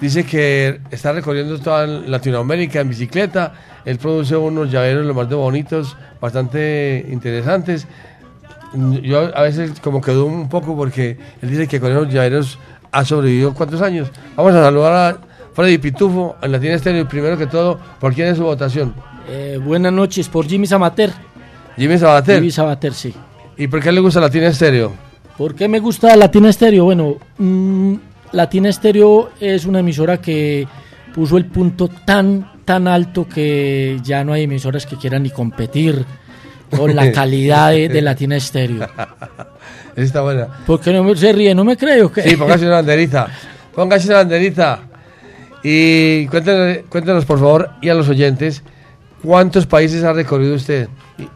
dice 0.00 0.24
que 0.24 0.80
está 0.90 1.12
recorriendo 1.12 1.58
toda 1.58 1.86
Latinoamérica 1.86 2.80
en 2.80 2.88
bicicleta. 2.88 3.52
Él 3.84 3.98
produce 3.98 4.36
unos 4.36 4.70
llaveros 4.70 5.04
lo 5.04 5.14
más 5.14 5.28
de 5.28 5.34
bonitos, 5.34 5.96
bastante 6.20 7.06
interesantes. 7.10 7.88
Yo 9.02 9.36
a 9.36 9.42
veces 9.42 9.80
como 9.80 10.00
que 10.00 10.12
dudo 10.12 10.26
un 10.26 10.48
poco 10.48 10.76
porque 10.76 11.18
él 11.42 11.50
dice 11.50 11.66
que 11.66 11.80
con 11.80 11.90
esos 11.90 12.08
llaveros 12.08 12.58
ha 12.92 13.04
sobrevivido 13.04 13.52
cuántos 13.52 13.82
años. 13.82 14.12
Vamos 14.36 14.54
a 14.54 14.62
saludar 14.62 14.92
a 14.92 15.18
Freddy 15.54 15.78
Pitufo 15.78 16.36
en 16.40 16.52
Latina 16.52 16.74
Estéreo. 16.74 17.08
Primero 17.08 17.36
que 17.36 17.48
todo, 17.48 17.80
¿por 17.98 18.14
quién 18.14 18.28
es 18.28 18.36
su 18.36 18.44
votación? 18.44 18.94
Eh, 19.28 19.58
buenas 19.62 19.92
noches, 19.92 20.28
por 20.28 20.46
Jimmy 20.46 20.68
Samater. 20.68 21.29
Jimmy 21.80 21.96
Sabater. 21.96 22.34
Jimmy 22.36 22.50
Sabater, 22.50 22.92
sí. 22.92 23.14
¿Y 23.56 23.66
por 23.66 23.80
qué 23.80 23.90
le 23.90 24.00
gusta 24.00 24.20
Latina 24.20 24.48
Estéreo? 24.48 24.92
¿Por 25.38 25.54
qué 25.54 25.66
me 25.66 25.78
gusta 25.78 26.14
Latina 26.14 26.50
Estéreo? 26.50 26.84
Bueno, 26.84 27.16
mm, 27.38 27.94
Latina 28.32 28.68
Estéreo 28.68 29.30
es 29.40 29.64
una 29.64 29.80
emisora 29.80 30.18
que 30.20 30.68
puso 31.14 31.38
el 31.38 31.46
punto 31.46 31.88
tan, 31.88 32.52
tan 32.66 32.86
alto 32.86 33.26
que 33.26 33.98
ya 34.04 34.22
no 34.24 34.34
hay 34.34 34.42
emisoras 34.42 34.84
que 34.84 34.96
quieran 34.96 35.22
ni 35.22 35.30
competir 35.30 36.04
con 36.68 36.94
la 36.94 37.10
calidad 37.20 37.70
de, 37.70 37.88
de 37.88 38.02
Latina 38.02 38.36
Estéreo. 38.36 38.82
Esa 39.96 40.02
está 40.02 40.20
buena. 40.20 40.48
¿Por 40.66 40.82
qué 40.82 40.92
no 40.92 41.02
me, 41.02 41.16
se 41.16 41.32
ríe? 41.32 41.54
¿No 41.54 41.64
me 41.64 41.78
creo? 41.78 42.12
que 42.12 42.22
Sí, 42.28 42.36
póngase 42.36 42.66
una 42.66 42.74
banderita. 42.82 43.26
Póngase 43.74 44.08
una 44.08 44.18
banderita. 44.18 44.82
Y 45.62 46.26
cuéntenos, 46.26 46.84
cuéntenos, 46.90 47.24
por 47.24 47.38
favor, 47.38 47.70
y 47.80 47.88
a 47.88 47.94
los 47.94 48.10
oyentes, 48.10 48.62
¿cuántos 49.22 49.64
países 49.64 50.04
ha 50.04 50.12
recorrido 50.12 50.54
usted 50.54 50.90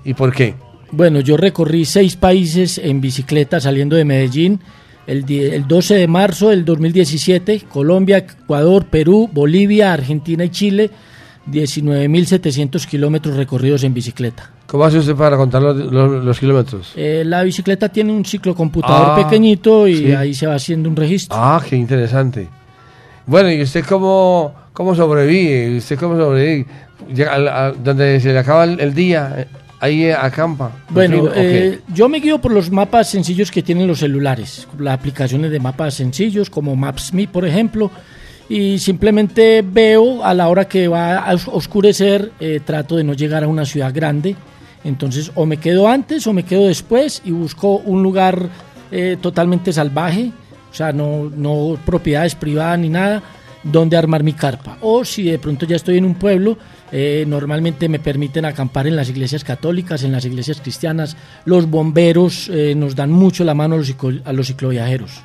y, 0.05 0.11
y 0.11 0.15
por 0.15 0.33
qué? 0.33 0.55
Bueno, 0.91 1.21
yo 1.21 1.37
recorrí 1.37 1.85
seis 1.85 2.17
países 2.17 2.79
en 2.79 3.01
bicicleta 3.01 3.61
saliendo 3.61 3.97
de 3.97 4.05
Medellín 4.05 4.61
el, 5.07 5.31
el 5.31 5.67
12 5.69 5.95
de 5.97 6.07
marzo 6.09 6.49
del 6.51 6.65
2017, 6.65 7.63
Colombia, 7.69 8.19
Ecuador, 8.19 8.87
Perú, 8.87 9.29
Bolivia, 9.33 9.93
Argentina 9.93 10.45
y 10.45 10.49
Chile, 10.51 10.91
19.700 11.51 12.87
kilómetros 12.87 13.37
recorridos 13.37 13.85
en 13.85 13.95
bicicleta. 13.95 14.51
¿Cómo 14.67 14.85
hace 14.85 14.99
usted 14.99 15.15
para 15.15 15.37
contar 15.37 15.63
los, 15.63 15.77
los- 15.77 16.25
los 16.25 16.39
kilómetros? 16.41 16.93
Eh, 16.97 17.23
la 17.27 17.43
bicicleta 17.43 17.89
tiene 17.91 18.13
un 18.13 18.25
ciclocomputador 18.25 19.09
Ah, 19.21 19.23
pequeñito 19.29 19.87
y 19.87 19.97
sí. 19.97 20.13
ahí 20.13 20.35
se 20.35 20.47
va 20.47 20.55
haciendo 20.55 20.89
un 20.89 20.97
registro. 20.97 21.37
Ah, 21.39 21.63
qué 21.69 21.77
interesante. 21.77 22.49
Bueno, 23.27 23.51
¿y 23.53 23.63
usted 23.63 23.85
cómo, 23.85 24.55
cómo 24.73 24.95
sobrevive? 24.95 25.77
¿Usted 25.79 25.99
cómo 25.99 26.17
sobrevive? 26.17 26.67
Llega 27.15 27.35
al- 27.35 27.49
a- 27.49 27.73
donde 27.73 28.21
se 28.21 28.33
le 28.33 28.39
acaba 28.39 28.65
el, 28.65 28.81
el 28.81 28.95
día, 28.95 29.35
eh, 29.39 29.47
ahí 29.81 30.11
acampa. 30.11 30.73
Bueno, 30.89 31.25
¿Ok? 31.25 31.33
eh, 31.37 31.81
yo 31.93 32.09
me 32.09 32.21
guío 32.21 32.41
por 32.41 32.53
los 32.53 32.71
mapas 32.71 33.11
sencillos 33.11 33.51
que 33.51 33.63
tienen 33.63 33.87
los 33.87 33.99
celulares, 34.01 34.67
las 34.79 34.95
aplicaciones 34.95 35.51
de 35.51 35.61
mapas 35.61 35.95
sencillos 35.95 36.49
como 36.51 36.75
Maps.me, 36.77 37.29
por 37.29 37.45
ejemplo, 37.47 37.91
y 38.49 38.79
simplemente 38.79 39.63
veo 39.67 40.25
a 40.25 40.35
la 40.35 40.49
hora 40.49 40.67
que 40.67 40.89
va 40.89 41.19
a 41.19 41.35
os- 41.35 41.49
oscurecer, 41.49 42.33
eh, 42.41 42.61
trato 42.65 42.97
de 42.97 43.05
no 43.05 43.15
llegar 43.15 43.45
a 43.45 43.49
una 43.49 43.65
ciudad 43.65 43.93
grande, 43.93 44.37
entonces 44.85 45.33
o 45.35 45.47
me 45.47 45.57
quedo 45.57 45.89
antes 45.89 46.27
o 46.27 46.33
me 46.33 46.43
quedo 46.45 46.67
después 46.67 47.23
y 47.25 47.31
busco 47.31 47.77
un 47.77 48.03
lugar 48.03 48.49
eh, 48.91 49.17
totalmente 49.21 49.73
salvaje, 49.73 50.31
o 50.71 50.75
sea, 50.75 50.93
no, 50.93 51.31
no 51.35 51.79
propiedades 51.87 52.35
privadas 52.35 52.79
ni 52.79 52.89
nada, 52.91 53.23
donde 53.63 53.97
armar 53.97 54.23
mi 54.23 54.35
carpa. 54.35 54.77
O 54.83 55.05
si 55.07 55.23
de 55.23 55.39
pronto 55.39 55.65
ya 55.65 55.77
estoy 55.77 55.97
en 55.97 56.05
un 56.05 56.15
pueblo, 56.15 56.59
eh, 56.97 57.25
normalmente 57.27 57.89
me 57.89 57.99
permiten 57.99 58.45
acampar 58.45 58.87
en 58.87 58.95
las 58.95 59.09
iglesias 59.09 59.43
católicas, 59.43 60.05
en 60.05 60.13
las 60.13 60.25
iglesias 60.25 60.61
cristianas. 60.61 61.17
Los 61.45 61.69
bomberos 61.69 62.49
eh, 62.53 62.75
nos 62.77 62.95
dan 62.95 63.11
mucho 63.11 63.43
la 63.43 63.53
mano 63.55 63.75
a 63.75 63.79
los, 63.79 63.89
ciclo- 63.93 64.23
a 64.25 64.33
los 64.33 64.47
cicloviajeros. 64.47 65.21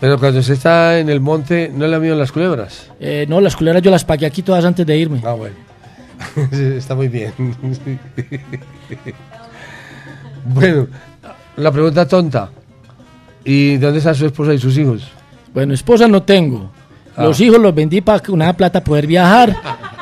Pero 0.00 0.18
cuando 0.18 0.40
usted 0.40 0.54
está 0.54 0.98
en 0.98 1.10
el 1.10 1.20
monte, 1.20 1.70
¿no 1.74 1.86
le 1.86 1.94
han 1.96 2.00
miedo 2.00 2.16
las 2.16 2.32
culebras? 2.32 2.90
Eh, 3.00 3.26
no, 3.28 3.40
las 3.42 3.54
culeras 3.54 3.82
yo 3.82 3.90
las 3.90 4.04
pagué 4.06 4.24
aquí 4.24 4.40
todas 4.42 4.64
antes 4.64 4.86
de 4.86 4.96
irme. 4.96 5.20
Ah, 5.24 5.32
bueno. 5.32 5.54
está 6.52 6.94
muy 6.94 7.08
bien. 7.08 7.32
bueno, 10.44 10.86
la 11.56 11.70
pregunta 11.72 12.06
tonta. 12.06 12.50
¿Y 13.44 13.76
dónde 13.76 13.98
está 13.98 14.12
su 14.14 14.26
esposa 14.26 14.54
y 14.54 14.58
sus 14.58 14.76
hijos? 14.78 15.08
Bueno, 15.54 15.74
esposa 15.74 16.08
no 16.08 16.22
tengo. 16.22 16.70
Los 17.18 17.40
hijos 17.40 17.58
los 17.58 17.74
vendí 17.74 18.00
para 18.00 18.20
que 18.20 18.30
una 18.32 18.52
plata 18.52 18.82
poder 18.82 19.06
viajar. 19.06 19.56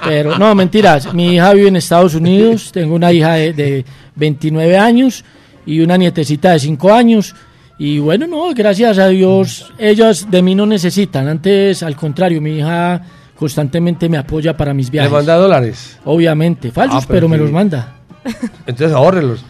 Pero 0.05 0.39
no, 0.39 0.55
mentiras. 0.55 1.13
Mi 1.15 1.35
hija 1.35 1.53
vive 1.55 1.69
en 1.69 1.77
Estados 1.77 2.15
Unidos. 2.15 2.71
Tengo 2.73 2.95
una 2.95 3.13
hija 3.13 3.35
de, 3.35 3.53
de 3.53 3.85
29 4.17 4.77
años 4.77 5.25
y 5.67 5.81
una 5.81 5.97
nietecita 5.97 6.53
de 6.53 6.59
5 6.59 6.93
años. 6.93 7.35
Y 7.79 7.99
bueno, 7.99 8.27
no, 8.27 8.53
gracias 8.55 8.99
a 8.99 9.09
Dios, 9.09 9.73
ellas 9.79 10.31
de 10.31 10.43
mí 10.43 10.55
no 10.55 10.65
necesitan. 10.67 11.27
Antes, 11.27 11.83
al 11.83 11.97
contrario, 11.97 12.41
mi 12.41 12.59
hija 12.59 13.01
constantemente 13.37 14.09
me 14.09 14.17
apoya 14.17 14.57
para 14.57 14.73
mis 14.73 14.91
viajes. 14.91 15.11
¿Le 15.11 15.17
manda 15.17 15.35
dólares? 15.37 15.99
Obviamente, 16.05 16.71
falsos, 16.71 17.03
Ah, 17.03 17.07
pero 17.09 17.29
me 17.29 17.37
los 17.37 17.51
manda. 17.51 17.95
Entonces 18.67 18.93
ahórrelos. 18.95 19.45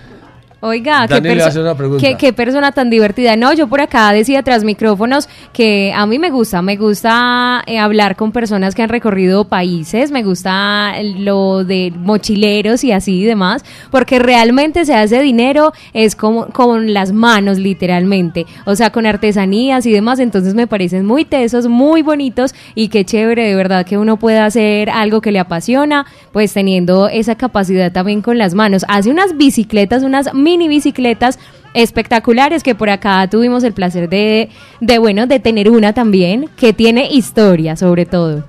Oiga, 0.66 1.07
qué, 1.07 1.15
perso- 1.36 2.35
persona 2.35 2.73
tan 2.73 2.89
divertida. 2.89 3.36
No, 3.36 3.53
yo 3.53 3.69
por 3.69 3.82
acá 3.82 4.11
decía 4.12 4.43
tras 4.43 4.65
micrófonos 4.65 5.28
que 5.53 5.93
a 5.95 6.07
mí 6.07 6.19
me 6.19 6.31
gusta, 6.31 6.62
me 6.62 6.77
gusta 6.77 7.62
eh, 7.66 7.78
hablar 7.78 8.16
con 8.16 8.32
personas 8.32 8.74
que 8.74 8.82
han 8.82 8.89
recorrido 8.89 9.45
países, 9.45 10.11
me 10.11 10.23
gusta 10.23 10.95
lo 11.19 11.65
de 11.65 11.93
mochileros 11.95 12.82
y 12.82 12.93
así 12.93 13.20
y 13.20 13.24
demás, 13.24 13.62
porque 13.91 14.19
realmente 14.19 14.86
se 14.86 14.95
hace 14.95 15.20
dinero 15.20 15.74
es 15.93 16.16
como 16.16 16.47
con 16.47 16.95
las 16.95 17.12
manos 17.12 17.59
literalmente, 17.59 18.47
o 18.65 18.74
sea, 18.74 18.89
con 18.89 19.05
artesanías 19.05 19.85
y 19.85 19.93
demás, 19.93 20.19
entonces 20.19 20.55
me 20.55 20.66
parecen 20.66 21.05
muy 21.05 21.27
tesos, 21.27 21.66
muy 21.69 22.01
bonitos 22.01 22.55
y 22.74 22.89
qué 22.89 23.05
chévere 23.05 23.47
de 23.47 23.55
verdad 23.55 23.85
que 23.85 23.99
uno 23.99 24.16
pueda 24.16 24.47
hacer 24.47 24.89
algo 24.89 25.20
que 25.20 25.31
le 25.31 25.41
apasiona, 25.41 26.07
pues 26.32 26.55
teniendo 26.55 27.09
esa 27.09 27.35
capacidad 27.35 27.93
también 27.93 28.23
con 28.23 28.39
las 28.39 28.55
manos. 28.55 28.86
Hace 28.89 29.11
unas 29.11 29.36
bicicletas, 29.36 30.03
unas 30.03 30.32
mini 30.56 30.68
bicicletas 30.68 31.39
espectaculares 31.74 32.62
que 32.62 32.76
por 32.76 32.89
acá 32.89 33.26
tuvimos 33.28 33.64
el 33.64 33.72
placer 33.72 34.09
de, 34.09 34.51
de 34.81 34.98
bueno, 34.98 35.26
de 35.26 35.40
tener 35.40 35.68
una 35.68 35.93
también 35.93 36.48
que 36.56 36.72
tiene 36.72 37.09
historia 37.10 37.76
sobre 37.76 38.06
todo. 38.06 38.44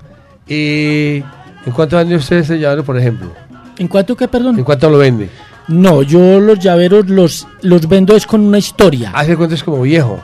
¿Y 0.46 1.16
en 1.66 1.72
cuántos 1.74 1.98
años 1.98 2.22
usted 2.22 2.36
ese 2.36 2.58
llavero, 2.58 2.84
por 2.84 2.96
ejemplo? 2.96 3.32
¿En 3.78 3.88
cuánto 3.88 4.16
qué, 4.16 4.28
perdón? 4.28 4.56
¿En 4.56 4.64
cuánto 4.64 4.88
lo 4.88 4.98
vende? 4.98 5.28
No, 5.66 6.02
yo 6.02 6.38
los 6.38 6.60
llaveros 6.60 7.08
los, 7.08 7.48
los 7.62 7.88
vendo 7.88 8.14
es 8.14 8.24
con 8.24 8.40
una 8.42 8.58
historia. 8.58 9.10
Hace 9.12 9.36
cuenta 9.36 9.56
es 9.56 9.64
como 9.64 9.82
viejo. 9.82 10.20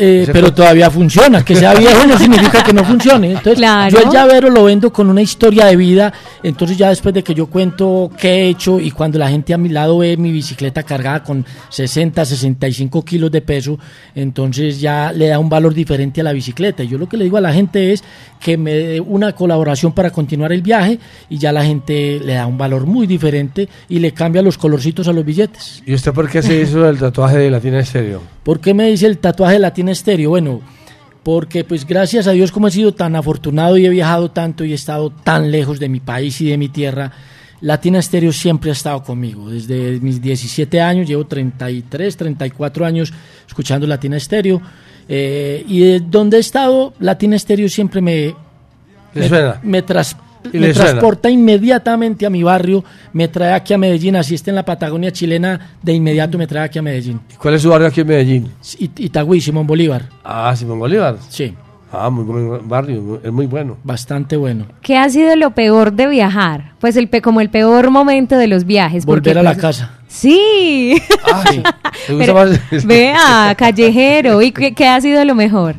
Eh, 0.00 0.24
pero 0.32 0.46
fue- 0.48 0.56
todavía 0.56 0.90
funciona. 0.90 1.44
Que 1.44 1.54
sea 1.54 1.74
viejo 1.74 2.06
no 2.06 2.18
significa 2.18 2.62
que 2.64 2.72
no 2.72 2.84
funcione. 2.84 3.28
Entonces, 3.32 3.54
Claro. 3.56 3.90
yo 3.96 4.04
el 4.06 4.10
llavero 4.10 4.48
lo 4.50 4.64
vendo 4.64 4.92
con 4.92 5.08
una 5.10 5.20
historia 5.22 5.66
de 5.66 5.76
vida. 5.76 6.12
Entonces, 6.42 6.78
ya 6.78 6.88
después 6.88 7.14
de 7.14 7.22
que 7.22 7.34
yo 7.34 7.46
cuento 7.46 8.10
qué 8.18 8.28
he 8.44 8.48
hecho 8.48 8.80
y 8.80 8.90
cuando 8.90 9.18
la 9.18 9.28
gente 9.28 9.52
a 9.54 9.58
mi 9.58 9.68
lado 9.68 9.98
ve 9.98 10.16
mi 10.16 10.32
bicicleta 10.32 10.82
cargada 10.82 11.22
con 11.22 11.44
60, 11.68 12.24
65 12.24 13.04
kilos 13.04 13.30
de 13.30 13.42
peso, 13.42 13.78
entonces 14.14 14.80
ya 14.80 15.12
le 15.12 15.28
da 15.28 15.38
un 15.38 15.48
valor 15.48 15.74
diferente 15.74 16.20
a 16.20 16.24
la 16.24 16.32
bicicleta. 16.32 16.82
Y 16.82 16.88
yo 16.88 16.98
lo 16.98 17.08
que 17.08 17.16
le 17.16 17.24
digo 17.24 17.36
a 17.36 17.40
la 17.40 17.52
gente 17.52 17.92
es 17.92 18.02
que 18.40 18.56
me 18.56 18.72
dé 18.74 19.00
una 19.00 19.32
colaboración 19.34 19.92
para 19.92 20.10
continuar 20.10 20.52
el 20.52 20.62
viaje 20.62 20.98
y 21.28 21.38
ya 21.38 21.52
la 21.52 21.64
gente 21.64 22.20
le 22.24 22.34
da 22.34 22.46
un 22.46 22.56
valor 22.56 22.86
muy 22.86 23.06
diferente 23.06 23.68
y 23.88 23.98
le 23.98 24.12
cambia 24.12 24.40
los 24.42 24.56
colorcitos 24.56 25.08
a 25.08 25.12
los 25.12 25.24
billetes. 25.24 25.82
¿Y 25.84 25.94
usted 25.94 26.12
por 26.12 26.28
qué 26.30 26.42
se 26.42 26.60
hizo 26.62 26.88
el 26.88 26.98
tatuaje 26.98 27.36
de 27.38 27.50
Latina 27.50 27.80
Estéreo? 27.80 28.22
¿Por 28.42 28.60
qué 28.60 28.72
me 28.72 28.88
dice 28.88 29.06
el 29.06 29.18
tatuaje 29.18 29.54
de 29.54 29.58
Latina 29.60 29.89
Estéreo? 29.92 30.30
Bueno, 30.30 30.60
porque 31.22 31.64
pues 31.64 31.86
gracias 31.86 32.26
a 32.26 32.32
Dios 32.32 32.50
como 32.52 32.68
he 32.68 32.70
sido 32.70 32.94
tan 32.94 33.14
afortunado 33.16 33.76
y 33.76 33.86
he 33.86 33.90
viajado 33.90 34.30
tanto 34.30 34.64
y 34.64 34.72
he 34.72 34.74
estado 34.74 35.10
tan 35.10 35.50
lejos 35.50 35.78
de 35.78 35.88
mi 35.88 36.00
país 36.00 36.40
y 36.40 36.48
de 36.50 36.56
mi 36.56 36.68
tierra, 36.68 37.12
Latina 37.60 37.98
Estéreo 37.98 38.32
siempre 38.32 38.70
ha 38.70 38.72
estado 38.72 39.02
conmigo. 39.02 39.50
Desde 39.50 40.00
mis 40.00 40.20
17 40.22 40.80
años, 40.80 41.06
llevo 41.06 41.26
33, 41.26 42.16
34 42.16 42.86
años 42.86 43.12
escuchando 43.46 43.86
Latina 43.86 44.16
Estéreo. 44.16 44.62
eh, 45.12 45.64
y 45.68 45.80
de 45.80 46.00
donde 46.00 46.36
he 46.36 46.40
estado, 46.40 46.94
Latina 47.00 47.36
Estéreo 47.36 47.68
siempre 47.68 48.00
me, 48.00 48.34
¿Le 49.12 49.28
me, 49.28 49.52
me 49.62 49.82
tras- 49.84 50.16
¿Y 50.52 50.58
me 50.58 50.72
suena? 50.72 50.90
transporta 50.90 51.28
inmediatamente 51.30 52.24
a 52.26 52.30
mi 52.30 52.42
barrio, 52.42 52.82
me 53.12 53.28
trae 53.28 53.52
aquí 53.52 53.74
a 53.74 53.78
Medellín, 53.78 54.16
así 54.16 54.34
está 54.34 54.50
en 54.50 54.56
la 54.56 54.64
Patagonia 54.64 55.12
chilena, 55.12 55.74
de 55.82 55.92
inmediato 55.92 56.38
me 56.38 56.46
trae 56.46 56.64
aquí 56.64 56.78
a 56.78 56.82
Medellín. 56.82 57.20
¿Cuál 57.38 57.54
es 57.54 57.62
su 57.62 57.68
barrio 57.68 57.88
aquí 57.88 58.00
en 58.00 58.06
Medellín? 58.06 58.50
It- 58.78 59.00
Itagüí, 59.00 59.40
Simón 59.40 59.66
Bolívar. 59.66 60.04
Ah, 60.24 60.54
Simón 60.56 60.78
Bolívar. 60.78 61.16
Sí. 61.28 61.54
Ah, 61.92 62.08
muy 62.08 62.22
buen 62.24 62.68
barrio, 62.68 63.20
es 63.22 63.32
muy 63.32 63.46
bueno. 63.46 63.76
Bastante 63.82 64.36
bueno. 64.36 64.64
¿Qué 64.80 64.96
ha 64.96 65.08
sido 65.08 65.34
lo 65.34 65.50
peor 65.50 65.92
de 65.92 66.06
viajar? 66.06 66.72
Pues 66.78 66.96
el 66.96 67.08
pe- 67.08 67.20
como 67.20 67.40
el 67.40 67.50
peor 67.50 67.90
momento 67.90 68.38
de 68.38 68.46
los 68.46 68.64
viajes. 68.64 69.04
Volver 69.04 69.38
a 69.38 69.42
la 69.42 69.50
pues, 69.54 69.60
casa. 69.62 69.98
Sí. 70.06 70.94
Ah, 71.32 71.42
sí. 71.50 71.62
¿Te 72.06 72.12
gusta 72.14 72.32
Pero, 72.32 72.34
más? 72.34 72.86
vea, 72.86 73.54
callejero. 73.58 74.40
¿Y 74.40 74.52
qué, 74.52 74.72
qué 74.72 74.86
ha 74.86 75.00
sido 75.00 75.24
lo 75.24 75.34
mejor? 75.34 75.74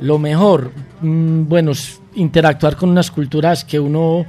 Lo 0.00 0.18
mejor, 0.18 0.72
mm, 1.02 1.44
bueno, 1.48 1.70
interactuar 2.14 2.76
con 2.76 2.90
unas 2.90 3.10
culturas 3.10 3.64
que 3.64 3.78
uno, 3.80 4.24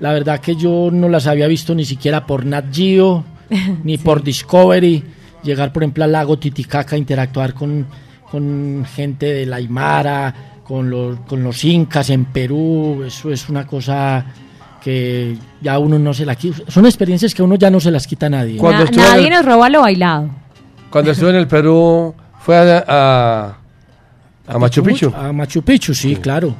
la 0.00 0.12
verdad 0.12 0.40
que 0.40 0.56
yo 0.56 0.88
no 0.92 1.08
las 1.08 1.26
había 1.26 1.46
visto 1.46 1.74
ni 1.74 1.84
siquiera 1.84 2.26
por 2.26 2.44
Nat 2.46 2.66
Geo, 2.72 3.24
ni 3.84 3.98
por 3.98 4.22
Discovery. 4.22 5.04
Llegar, 5.42 5.72
por 5.72 5.82
ejemplo, 5.82 6.04
al 6.04 6.12
lago 6.12 6.38
Titicaca, 6.38 6.96
interactuar 6.96 7.52
con, 7.54 7.86
con 8.30 8.84
gente 8.94 9.26
de 9.26 9.46
la 9.46 9.56
Aymara, 9.56 10.34
con 10.64 10.88
los, 10.88 11.18
con 11.20 11.42
los 11.42 11.64
incas 11.64 12.10
en 12.10 12.26
Perú, 12.26 13.02
eso 13.06 13.30
es 13.32 13.48
una 13.48 13.66
cosa 13.66 14.24
que 14.80 15.36
ya 15.60 15.78
uno 15.78 15.98
no 15.98 16.14
se 16.14 16.24
la 16.24 16.34
quita. 16.36 16.58
Son 16.70 16.86
experiencias 16.86 17.34
que 17.34 17.42
uno 17.42 17.56
ya 17.56 17.70
no 17.70 17.80
se 17.80 17.90
las 17.90 18.06
quita 18.06 18.26
a 18.26 18.30
nadie. 18.30 18.56
Cuando 18.56 18.84
Na- 18.84 18.90
nadie 19.08 19.26
el- 19.26 19.32
nos 19.32 19.44
roba 19.44 19.68
lo 19.68 19.80
bailado. 19.82 20.30
Cuando 20.90 21.10
estuve 21.10 21.30
en 21.30 21.36
el 21.36 21.46
Perú, 21.48 22.14
fue 22.40 22.56
a, 22.56 22.84
a, 22.86 23.58
a 24.46 24.58
Machu 24.58 24.82
Picchu. 24.82 25.12
A 25.14 25.32
Machu 25.32 25.62
Picchu, 25.62 25.92
sí, 25.94 26.16
claro. 26.16 26.54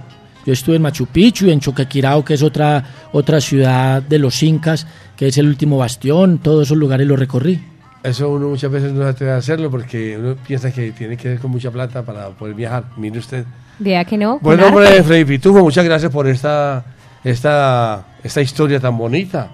Yo 0.47 0.53
estuve 0.53 0.77
en 0.77 0.83
Machu 0.83 1.07
Picchu 1.07 1.47
y 1.47 1.51
en 1.53 1.61
Choquequirao, 1.61 2.25
que 2.25 2.35
es 2.35 2.43
otra, 2.43 2.83
otra 3.13 3.41
ciudad 3.41 4.03
de 4.03 4.19
los 4.19 4.43
incas, 4.43 4.87
que 5.17 5.29
es 5.29 5.39
el 5.39 5.47
último 5.47 5.79
bastión. 5.79 6.39
Todos 6.39 6.69
esos 6.69 6.77
lugares 6.77 7.07
los 7.07 7.19
recorrí. 7.19 7.63
Eso 8.03 8.31
uno 8.31 8.49
muchas 8.49 8.71
veces 8.71 8.93
no 8.93 9.03
se 9.05 9.09
atreve 9.11 9.33
a 9.33 9.37
hacerlo 9.37 9.71
porque 9.71 10.17
uno 10.19 10.35
piensa 10.45 10.73
que 10.73 10.91
tiene 10.91 11.17
que 11.17 11.23
ser 11.25 11.39
con 11.39 11.53
mucha 11.53 11.71
plata 11.71 12.03
para 12.03 12.31
poder 12.31 12.55
viajar. 12.55 12.85
Mire 12.97 13.19
usted. 13.21 13.45
Vea 13.79 14.05
que 14.05 14.19
no. 14.19 14.41
Bueno, 14.41 14.65
arte. 14.67 14.77
hombre, 14.77 15.03
Freddy 15.05 15.25
Pitufo, 15.25 15.61
muchas 15.61 15.85
gracias 15.85 16.11
por 16.11 16.27
esta, 16.27 16.85
esta, 17.23 18.05
esta 18.25 18.41
historia 18.43 18.81
tan 18.81 18.99
bonita. 18.99 19.49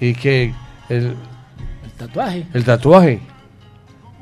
Y 0.00 0.12
que 0.14 0.52
el, 0.88 1.14
El 1.84 1.90
tatuaje. 1.96 2.46
el 2.52 2.64
tatuaje. 2.64 3.20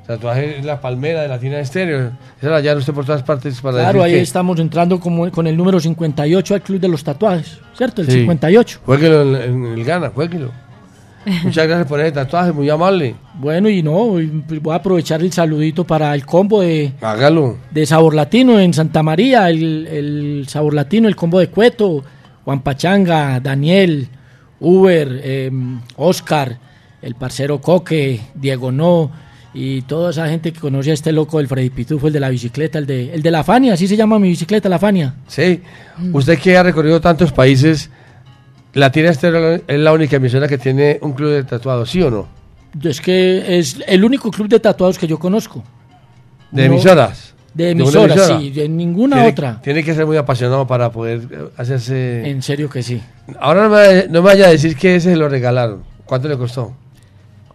Tatuaje 0.06 0.60
la 0.62 0.80
palmera 0.80 1.22
de 1.22 1.28
Latina 1.28 1.60
Estéreo. 1.60 2.10
Esa 2.40 2.50
la 2.50 2.56
hallan 2.56 2.78
usted 2.78 2.92
por 2.92 3.04
todas 3.04 3.22
partes 3.22 3.60
para 3.60 3.78
Claro, 3.78 4.02
ahí 4.02 4.12
que- 4.12 4.20
estamos 4.22 4.58
entrando 4.58 4.98
como 4.98 5.30
con 5.30 5.46
el 5.46 5.56
número 5.56 5.78
58 5.78 6.54
al 6.54 6.62
Club 6.62 6.80
de 6.80 6.88
los 6.88 7.04
Tatuajes, 7.04 7.58
¿cierto? 7.76 8.02
El 8.02 8.08
Sí. 8.08 8.12
58. 8.20 8.80
Jueguelo 8.84 9.22
en, 9.22 9.64
en 9.64 9.72
el 9.78 9.84
Gana, 9.84 10.10
jueguelo. 10.10 10.50
Muchas 11.44 11.68
gracias 11.68 11.86
por 11.86 12.00
ese 12.00 12.10
tatuaje, 12.10 12.50
muy 12.50 12.68
amable. 12.68 13.14
Bueno, 13.34 13.68
y 13.68 13.80
no, 13.80 14.18
y 14.20 14.26
voy 14.60 14.72
a 14.72 14.76
aprovechar 14.78 15.20
el 15.20 15.32
saludito 15.32 15.84
para 15.84 16.12
el 16.16 16.26
combo 16.26 16.62
de, 16.62 16.92
Hágalo. 17.00 17.58
de 17.70 17.86
Sabor 17.86 18.16
Latino 18.16 18.58
en 18.58 18.74
Santa 18.74 19.04
María, 19.04 19.48
el, 19.48 19.86
el 19.86 20.46
Sabor 20.48 20.74
Latino, 20.74 21.06
el 21.06 21.14
combo 21.14 21.38
de 21.38 21.46
Cueto, 21.48 22.02
Juan 22.44 22.60
Pachanga, 22.62 23.38
Daniel, 23.38 24.08
Uber, 24.58 25.20
em, 25.22 25.80
Oscar, 25.94 26.58
el 27.00 27.14
parcero 27.14 27.60
Coque, 27.60 28.20
Diego 28.34 28.72
No, 28.72 29.12
y 29.54 29.82
toda 29.82 30.10
esa 30.10 30.28
gente 30.28 30.52
que 30.52 30.60
conoce 30.60 30.90
a 30.90 30.94
este 30.94 31.12
loco 31.12 31.38
del 31.38 31.46
Freddy 31.48 31.70
Pitufo, 31.70 32.06
el 32.06 32.12
de 32.12 32.20
la 32.20 32.28
bicicleta, 32.30 32.78
el 32.78 32.86
de, 32.86 33.14
el 33.14 33.22
de 33.22 33.30
la 33.30 33.44
Fania, 33.44 33.74
así 33.74 33.86
se 33.86 33.96
llama 33.96 34.18
mi 34.18 34.28
bicicleta, 34.28 34.68
la 34.68 34.78
Fania. 34.78 35.14
Sí, 35.26 35.60
usted 36.12 36.38
que 36.38 36.56
ha 36.56 36.62
recorrido 36.62 37.00
tantos 37.00 37.32
países, 37.32 37.90
Latina 38.74 39.10
Estéreo 39.10 39.60
es 39.66 39.78
la 39.78 39.92
única 39.92 40.16
emisora 40.16 40.48
que 40.48 40.56
tiene 40.58 40.98
un 41.02 41.12
club 41.12 41.30
de 41.30 41.44
tatuados, 41.44 41.90
¿sí 41.90 42.00
o 42.02 42.10
no? 42.10 42.28
Es 42.82 43.00
que 43.02 43.58
es 43.58 43.76
el 43.86 44.02
único 44.04 44.30
club 44.30 44.48
de 44.48 44.58
tatuados 44.58 44.98
que 44.98 45.06
yo 45.06 45.18
conozco. 45.18 45.62
De 46.50 46.64
emisoras. 46.64 47.34
De 47.52 47.70
emisoras, 47.72 48.16
emisora. 48.16 48.40
sí, 48.40 48.50
de 48.50 48.66
ninguna 48.66 49.16
Tiene- 49.16 49.30
otra. 49.30 49.60
Tiene 49.62 49.84
que 49.84 49.94
ser 49.94 50.06
muy 50.06 50.16
apasionado 50.16 50.66
para 50.66 50.90
poder 50.90 51.20
eh, 51.30 51.48
hacerse... 51.58 52.26
En 52.30 52.40
serio 52.40 52.70
que 52.70 52.82
sí. 52.82 53.02
Ahora 53.38 53.64
no 53.64 53.68
me, 53.76 54.06
no 54.08 54.22
me 54.22 54.28
vaya 54.30 54.46
a 54.46 54.50
decir 54.50 54.74
que 54.74 54.96
ese 54.96 55.10
se 55.10 55.16
lo 55.16 55.28
regalaron. 55.28 55.82
¿Cuánto 56.06 56.28
le 56.28 56.38
costó? 56.38 56.74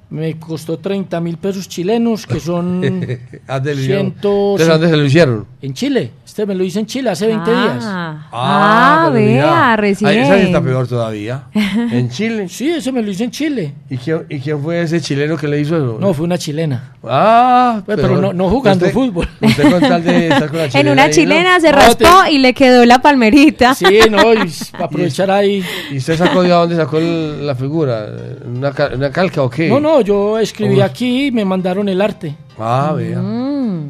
Me 0.09 0.39
costó 0.39 0.77
30 0.79 1.19
mil 1.19 1.37
pesos 1.37 1.67
chilenos, 1.67 2.25
que 2.25 2.39
son 2.39 2.81
¿A 3.47 3.55
dónde 3.55 3.75
le 3.75 3.81
hicieron? 3.81 4.05
100... 4.05 4.13
¿Entonces 4.15 4.67
dónde 4.67 4.89
se 4.89 4.97
lo 4.97 5.05
hicieron? 5.05 5.45
En 5.61 5.73
Chile. 5.73 6.11
Este 6.25 6.45
me 6.45 6.55
lo 6.55 6.63
hice 6.63 6.79
en 6.79 6.85
Chile 6.85 7.09
hace 7.09 7.25
20 7.27 7.43
Ah. 7.51 7.61
días. 7.63 7.83
Ah, 8.31 9.09
vea, 9.13 9.75
recién. 9.75 10.09
Ahí, 10.09 10.17
esa 10.19 10.37
está 10.37 10.61
peor 10.61 10.87
todavía. 10.87 11.43
¿En 11.53 12.09
Chile? 12.09 12.47
Sí, 12.47 12.69
ese 12.69 12.91
me 12.91 13.01
lo 13.01 13.09
hice 13.11 13.23
en 13.25 13.31
Chile. 13.31 13.73
¿Y 13.89 13.97
quién, 13.97 14.23
¿Y 14.29 14.39
quién 14.39 14.61
fue 14.61 14.81
ese 14.81 15.01
chileno 15.01 15.35
que 15.35 15.47
le 15.47 15.59
hizo 15.59 15.75
eso? 15.75 15.97
No, 15.99 16.13
fue 16.13 16.25
una 16.25 16.37
chilena. 16.37 16.93
Ah, 17.03 17.81
Pues, 17.85 17.97
pero 17.99 18.21
no- 18.21 18.33
no 18.33 18.49
jugando 18.49 18.85
usted- 18.85 18.93
fútbol. 18.93 19.27
Usted 19.41 19.71
con 19.71 19.79
tal 19.81 20.03
de 20.03 20.27
estar 20.29 20.47
con 20.49 20.57
la 20.59 20.65
En 20.65 20.69
chilena 20.71 20.91
una 20.91 21.01
ahí, 21.03 21.09
¿no? 21.09 21.13
chilena 21.15 21.59
se 21.59 21.71
No, 21.71 21.77
raspó 21.77 22.29
y 22.31 22.37
le 22.37 22.53
quedó 22.53 22.85
la 22.85 22.99
palmerita. 23.01 23.73
Sí, 23.73 23.85
no, 24.11 24.33
y 24.33 24.51
para 24.71 24.85
aprovechar 24.85 25.31
ahí. 25.31 25.63
¿Y 25.91 25.97
usted 25.97 26.17
sacó 26.17 26.43
de 26.43 26.49
dónde 26.49 26.75
sacó 26.75 26.97
el- 26.99 27.45
la 27.47 27.55
figura? 27.55 28.05
¿Una, 28.45 28.71
ca- 28.71 28.91
una 28.93 29.09
calca 29.11 29.41
o 29.41 29.49
qué? 29.49 29.69
No, 29.69 29.79
no, 29.79 29.96
yo 30.01 30.37
escribí 30.39 30.81
aquí 30.81 31.27
y 31.27 31.31
me 31.31 31.45
mandaron 31.45 31.87
el 31.89 32.01
arte. 32.01 32.35
Ah, 32.57 32.93
vea. 32.95 33.19
Mm, 33.19 33.89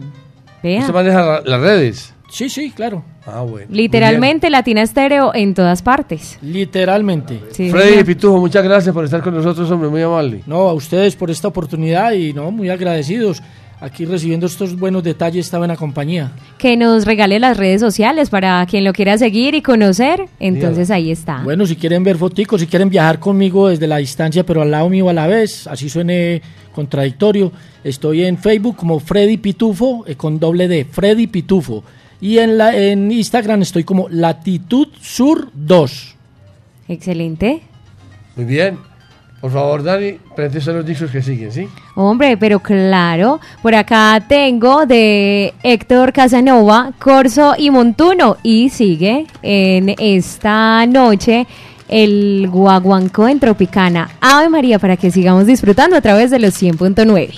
vea. 0.64 0.80
¿Usted 0.82 0.94
maneja 0.94 1.22
la- 1.26 1.42
las 1.46 1.62
redes? 1.62 2.14
Sí, 2.30 2.50
sí, 2.50 2.72
claro. 2.72 3.04
Ah, 3.26 3.42
bueno. 3.42 3.68
Literalmente 3.70 4.50
Latina 4.50 4.82
Estéreo 4.82 5.34
en 5.34 5.54
todas 5.54 5.82
partes. 5.82 6.38
Literalmente. 6.42 7.42
Sí, 7.52 7.70
Freddy 7.70 7.90
señor. 7.92 8.06
Pitujo, 8.06 8.38
muchas 8.38 8.64
gracias 8.64 8.94
por 8.94 9.04
estar 9.06 9.22
con 9.22 9.34
nosotros, 9.34 9.70
hombre, 9.72 9.90
muy 9.90 10.02
amable. 10.02 10.44
No, 10.46 10.68
a 10.70 10.74
ustedes 10.74 11.16
por 11.16 11.32
esta 11.32 11.48
oportunidad 11.48 12.12
y 12.14 12.34
no, 12.34 12.52
muy 12.52 12.70
agradecidos. 12.70 13.42
Aquí 13.80 14.06
recibiendo 14.06 14.48
estos 14.48 14.78
buenos 14.78 15.04
detalles, 15.04 15.46
esta 15.46 15.60
buena 15.60 15.76
compañía. 15.76 16.32
Que 16.58 16.76
nos 16.76 17.06
regale 17.06 17.40
las 17.40 17.58
redes 17.58 17.80
sociales 17.80 18.32
para 18.32 18.66
quien 18.66 18.84
lo 18.84 18.92
quiera 18.92 19.20
seguir 19.20 19.54
y 19.54 19.62
conocer. 19.62 20.26
Entonces 20.40 20.90
ahí 20.90 21.12
está. 21.12 21.44
Bueno, 21.44 21.64
si 21.68 21.76
quieren 21.76 22.04
ver 22.04 22.18
foticos, 22.18 22.62
si 22.62 22.66
quieren 22.66 22.90
viajar 22.90 23.20
conmigo 23.20 23.70
desde 23.70 23.86
la 23.86 23.98
distancia, 23.98 24.44
pero 24.44 24.64
al 24.64 24.72
lado 24.72 24.90
mío 24.90 25.10
a 25.10 25.14
la 25.14 25.28
vez, 25.28 25.68
así 25.68 25.90
suene 25.90 26.42
contradictorio, 26.74 27.52
estoy 27.84 28.24
en 28.24 28.40
Facebook 28.40 28.78
como 28.78 29.00
Freddy 29.00 29.38
Pitufo, 29.38 30.06
eh, 30.08 30.16
con 30.16 30.40
doble 30.40 30.68
D, 30.68 30.86
Freddy 30.90 31.28
Pitufo. 31.28 31.84
Y 32.20 32.40
en, 32.40 32.58
la, 32.58 32.76
en 32.76 33.12
Instagram 33.12 33.62
estoy 33.62 33.84
como 33.84 34.10
Latitud 34.10 34.88
Sur 35.00 35.52
2. 35.54 36.16
Excelente. 36.88 37.62
Muy 38.36 38.46
bien. 38.46 38.87
Por 39.48 39.54
favor, 39.54 39.82
Dani, 39.82 40.20
presente 40.36 40.74
los 40.74 40.86
discos 40.86 41.10
que 41.10 41.22
siguen, 41.22 41.54
¿sí? 41.54 41.70
Hombre, 41.96 42.36
pero 42.36 42.60
claro, 42.60 43.40
por 43.62 43.76
acá 43.76 44.22
tengo 44.28 44.86
de 44.86 45.54
Héctor 45.64 46.12
Casanova, 46.12 46.92
Corso 47.00 47.54
y 47.58 47.70
Montuno. 47.70 48.36
Y 48.44 48.68
sigue 48.68 49.26
en 49.42 49.96
esta 50.00 50.86
noche 50.86 51.48
el 51.88 52.50
Guaguancó 52.52 53.30
en 53.30 53.40
Tropicana. 53.40 54.10
Ave 54.20 54.50
María, 54.50 54.80
para 54.80 54.98
que 54.98 55.12
sigamos 55.12 55.46
disfrutando 55.46 55.96
a 55.96 56.02
través 56.02 56.30
de 56.30 56.40
los 56.40 56.62
100.9. 56.62 57.30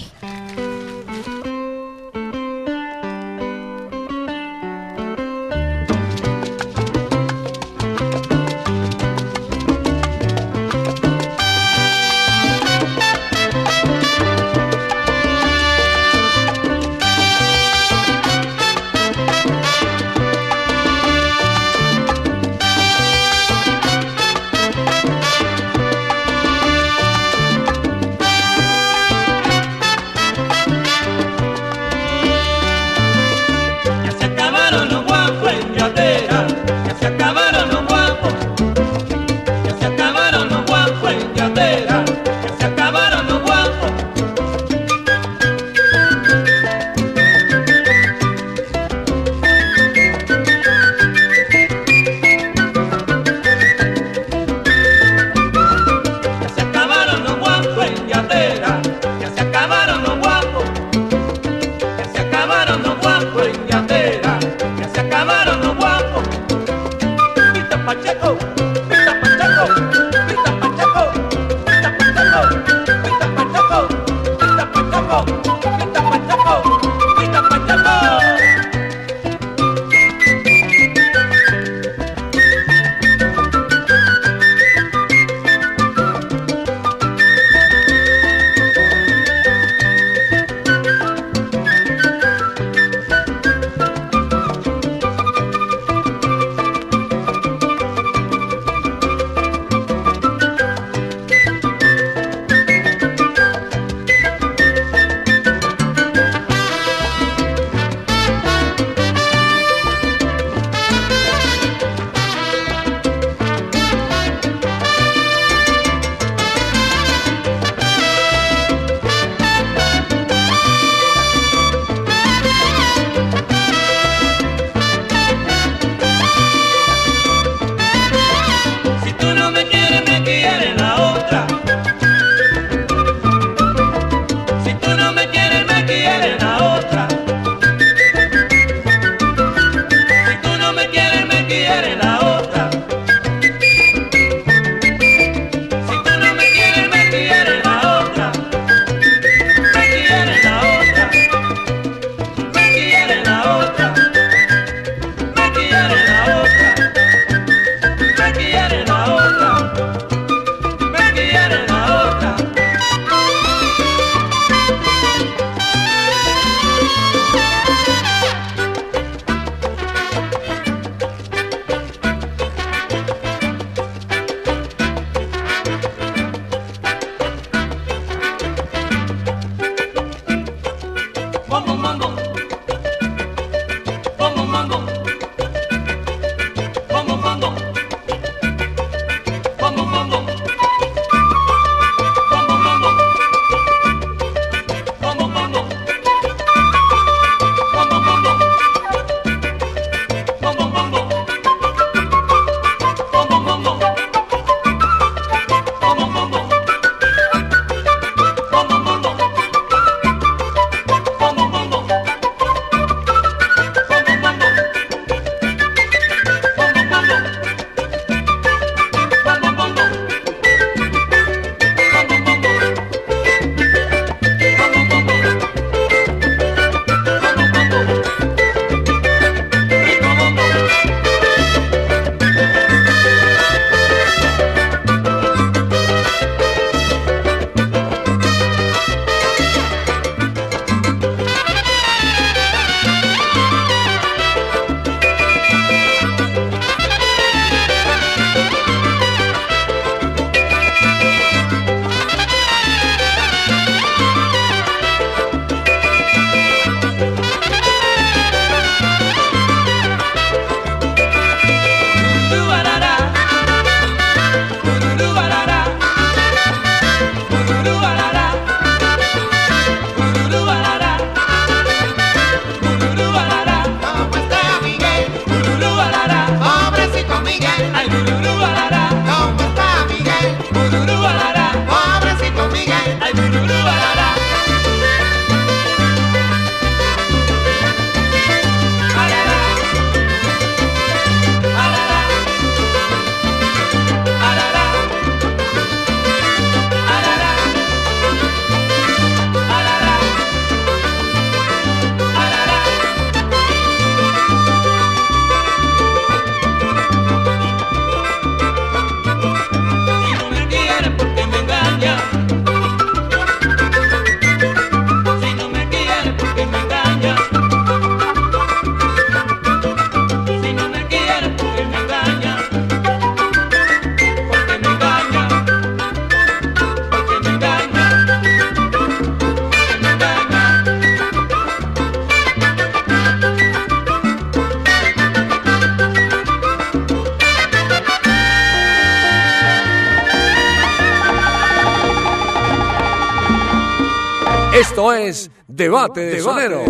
Debate 345.69 346.01
de 346.01 346.19
Sonero. 346.19 346.63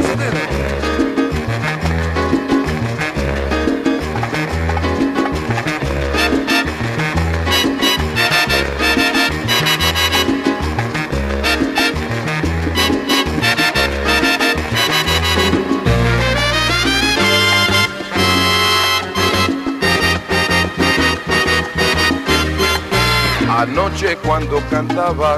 Anoche 23.49 24.17
cuando 24.17 24.61
cantaba, 24.69 25.37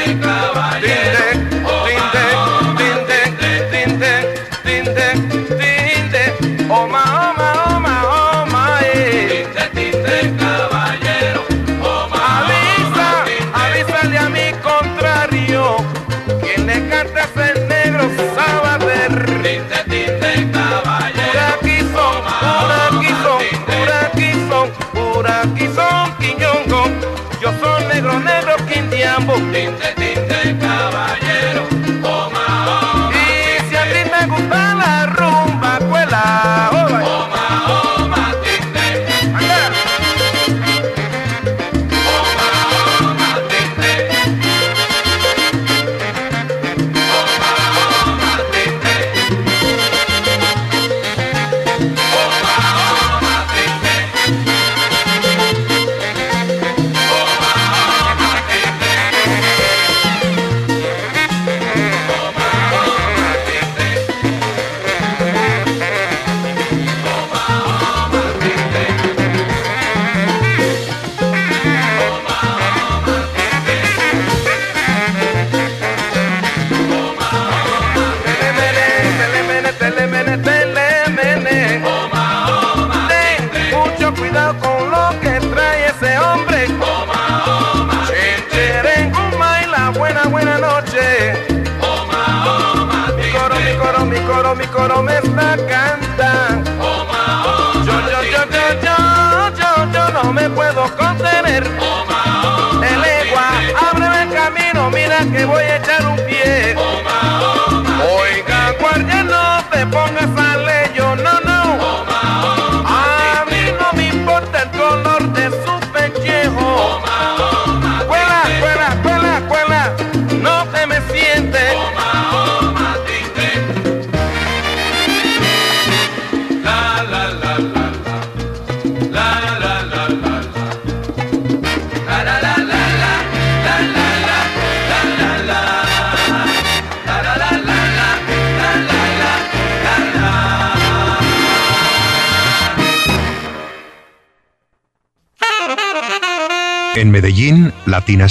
Latina 148.17 148.27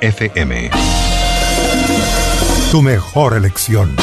FM. 0.00 0.70
Tu 2.70 2.80
mejor 2.80 3.34
elección. 3.34 3.96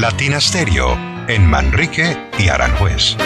Latina 0.00 0.40
Stereo 0.40 0.96
en 1.26 1.44
Manrique 1.44 2.16
y 2.38 2.48
Aranjuez. 2.48 3.16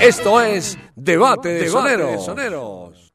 Esto 0.00 0.40
es 0.40 0.78
Debate 0.96 1.50
de 1.50 1.68
Soneros. 1.68 3.12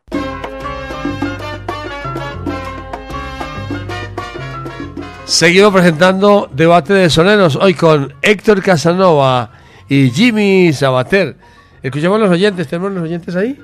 Seguimos 5.25 5.73
presentando 5.73 6.47
Debate 6.53 6.93
de 6.93 7.09
Soneros 7.09 7.55
hoy 7.55 7.73
con 7.73 8.13
Héctor 8.21 8.61
Casanova 8.61 9.51
y 9.89 10.11
Jimmy 10.11 10.71
Sabater. 10.73 11.37
Escuchamos 11.81 12.19
a 12.19 12.25
los 12.25 12.29
oyentes, 12.29 12.67
¿tenemos 12.67 12.91
los 12.91 13.01
oyentes 13.01 13.35
ahí? 13.35 13.59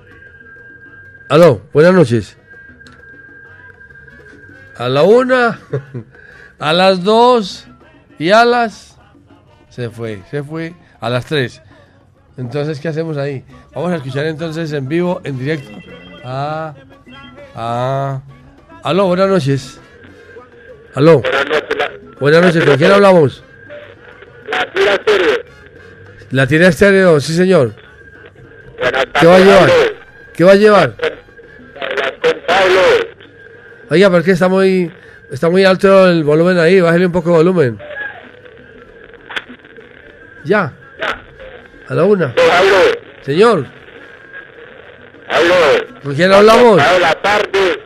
Aló, 1.28 1.62
buenas 1.72 1.94
noches. 1.94 2.36
A 4.76 4.88
la 4.88 5.02
una, 5.02 5.58
a 6.58 6.72
las 6.72 7.02
dos 7.02 7.66
y 8.18 8.30
a 8.30 8.44
las... 8.44 8.98
Se 9.70 9.90
fue, 9.90 10.22
se 10.30 10.42
fue 10.42 10.74
a 11.00 11.08
las 11.10 11.26
tres. 11.26 11.62
Entonces, 12.36 12.78
¿qué 12.80 12.88
hacemos 12.88 13.16
ahí? 13.16 13.44
Vamos 13.74 13.92
a 13.92 13.96
escuchar 13.96 14.26
entonces 14.26 14.72
en 14.72 14.88
vivo, 14.88 15.20
en 15.24 15.38
directo. 15.38 15.70
Ah, 16.24 16.74
ah. 17.54 18.20
Aló, 18.82 19.06
buenas 19.06 19.28
noches. 19.28 19.80
Aló. 20.94 21.20
Buenas 21.20 21.46
noches. 21.46 21.76
La, 21.78 21.90
Buenas 22.20 22.42
noches, 22.42 22.64
¿con 22.64 22.76
quién 22.76 22.92
hablamos? 22.92 23.44
la 24.50 24.72
tira 24.72 24.92
estéreo. 24.94 25.44
La 26.30 26.46
tira 26.46 26.68
estéreo, 26.68 27.20
sí 27.20 27.34
señor. 27.34 27.74
Buenas 28.78 29.06
¿Qué 29.20 29.26
va 29.26 29.36
a 29.36 29.38
tardes, 29.38 29.46
llevar? 29.46 30.03
Pablo. 30.34 30.36
¿Qué 30.36 30.44
va 30.44 30.52
a 30.52 30.54
llevar? 30.56 30.94
Hablas 31.80 32.12
con 32.22 32.40
Pablo. 32.46 32.80
Oiga, 33.90 34.10
¿por 34.10 34.24
qué 34.24 34.32
está 34.32 34.48
muy, 34.48 34.92
está 35.30 35.50
muy 35.50 35.64
alto 35.64 36.08
el 36.08 36.24
volumen 36.24 36.58
ahí? 36.58 36.80
Bájale 36.80 37.06
un 37.06 37.12
poco 37.12 37.30
de 37.30 37.36
volumen. 37.36 37.78
Ya. 40.44 40.72
A 41.88 41.94
la 41.94 42.04
una. 42.04 42.34
Señor, 43.22 43.66
Pablo. 45.28 45.54
¿con 46.02 46.14
quién 46.14 46.32
hablamos? 46.32 46.80
A 46.80 46.98
la 46.98 47.14
tarde, 47.14 47.80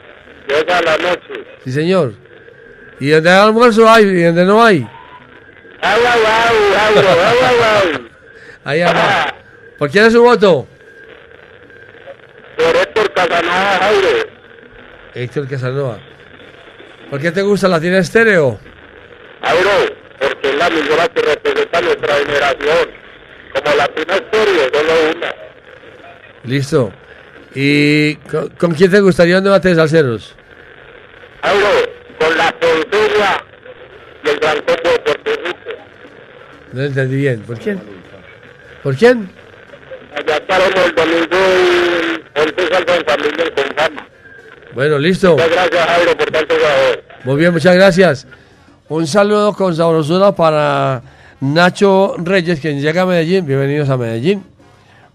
llega 0.48 0.80
la 0.82 0.96
noche. 0.98 1.44
Sí, 1.64 1.72
señor. 1.72 2.14
¿Y 3.00 3.10
donde 3.10 3.30
hay 3.30 3.38
almuerzo 3.38 3.88
hay 3.88 4.04
y 4.04 4.22
donde 4.24 4.44
no 4.44 4.64
hay? 4.64 4.88
Agua, 5.80 6.12
agua, 6.12 6.46
agua, 6.88 7.12
agua, 7.12 7.78
agua. 7.78 8.00
Ahí 8.64 8.80
abajo. 8.82 9.36
¿Por 9.78 9.90
quién 9.90 10.06
es 10.06 10.12
su 10.12 10.22
voto? 10.22 10.66
Casanova, 13.26 13.78
Jairo. 13.80 14.28
Héctor 15.14 15.48
Casanova. 15.48 15.98
¿Por 17.10 17.20
qué 17.20 17.32
te 17.32 17.42
gusta 17.42 17.66
la 17.68 17.80
tiene 17.80 17.98
estéreo? 17.98 18.60
Jairo, 19.42 19.70
porque 20.20 20.50
es 20.50 20.54
la 20.56 20.66
emisora 20.68 21.08
que 21.08 21.22
representa 21.22 21.80
nuestra 21.80 22.14
generación. 22.14 22.90
Como 23.54 23.76
Latina 23.76 24.14
Estéreo, 24.14 24.70
solo 24.72 24.92
una. 25.16 25.34
Listo. 26.44 26.92
¿Y 27.54 28.14
con, 28.16 28.48
con 28.50 28.74
quién 28.74 28.90
te 28.90 29.00
gustaría 29.00 29.38
un 29.38 29.44
debate 29.44 29.70
de 29.70 29.74
salseros? 29.74 30.36
Jairo, 31.42 31.66
con 32.20 32.36
la 32.36 32.52
Ponceña 32.52 33.42
y 34.24 34.28
el 34.28 34.38
Gran 34.38 34.56
Combo 34.58 34.90
de 34.90 34.98
Puerto 34.98 35.30
Rico. 35.44 35.82
No 36.72 36.82
entendí 36.82 37.16
bien. 37.16 37.40
¿Por 37.40 37.58
quién? 37.58 37.80
¿Por 38.82 38.94
quién? 38.96 39.30
Allá 40.18 40.36
estaremos 40.36 40.84
el 40.84 40.94
domingo 40.96 41.36
y 42.34 42.40
once 42.40 42.68
salva 42.72 42.96
en 42.96 43.04
familia 43.04 43.54
Confama. 43.54 44.08
Bueno, 44.74 44.98
listo. 44.98 45.32
Muchas 45.32 45.50
gracias, 45.50 45.86
Jairo, 45.86 46.16
por 46.16 46.30
tanto 46.32 46.54
favor. 46.56 47.04
Muy 47.22 47.36
bien, 47.36 47.52
muchas 47.52 47.74
gracias. 47.76 48.26
Un 48.88 49.06
saludo 49.06 49.52
con 49.52 49.76
sabrosura 49.76 50.32
para 50.32 51.02
Nacho 51.40 52.16
Reyes, 52.18 52.58
quien 52.58 52.80
llega 52.80 53.02
a 53.02 53.06
Medellín. 53.06 53.46
Bienvenidos 53.46 53.88
a 53.90 53.96
Medellín. 53.96 54.42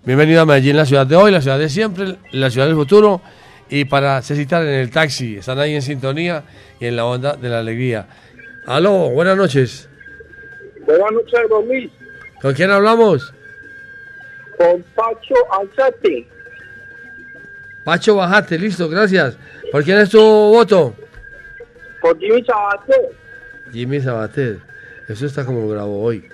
Bienvenido 0.05 0.41
a 0.41 0.45
Medellín, 0.45 0.77
la 0.77 0.85
ciudad 0.85 1.05
de 1.05 1.17
hoy, 1.17 1.33
la 1.33 1.41
ciudad 1.41 1.59
de 1.59 1.67
siempre, 1.67 2.15
la 2.31 2.49
ciudad 2.49 2.67
del 2.67 2.75
futuro. 2.75 3.21
Y 3.69 3.83
para 3.83 4.21
citar 4.21 4.61
en 4.63 4.73
el 4.73 4.89
taxi, 4.89 5.37
están 5.37 5.59
ahí 5.59 5.75
en 5.75 5.81
sintonía 5.81 6.43
y 6.79 6.85
en 6.85 6.95
la 6.95 7.03
onda 7.03 7.35
de 7.35 7.49
la 7.49 7.59
alegría. 7.59 8.07
Aló, 8.67 9.09
buenas 9.09 9.35
noches. 9.35 9.89
Buenas 10.85 11.11
noches, 11.11 11.49
don 11.49 11.67
Luis. 11.67 11.91
¿Con 12.41 12.53
quién 12.53 12.71
hablamos? 12.71 13.33
Con 14.63 14.81
Pacho 14.95 15.35
Alzate. 15.51 16.25
Pacho 17.83 18.15
Bajate, 18.15 18.57
listo, 18.57 18.87
gracias. 18.87 19.37
¿Por 19.73 19.83
quién 19.83 19.97
es 19.97 20.09
tu 20.09 20.21
voto? 20.21 20.95
Por 21.99 22.17
Jimmy 22.17 22.41
Sabater. 22.45 23.09
Jimmy 23.73 23.99
Sabater. 23.99 24.59
Eso 25.09 25.25
está 25.25 25.43
como 25.43 25.67
grabó 25.67 26.01
hoy. 26.01 26.29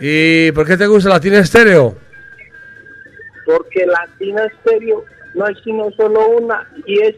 ¿Y 0.00 0.50
por 0.52 0.66
qué 0.66 0.78
te 0.78 0.86
gusta 0.86 1.10
Latina 1.10 1.40
Estéreo? 1.40 1.98
Porque 3.44 3.84
Latina 3.84 4.46
Estéreo 4.46 5.04
no 5.34 5.46
es 5.46 5.58
sino 5.62 5.90
solo 5.98 6.28
una 6.28 6.66
y 6.86 6.98
es 7.02 7.14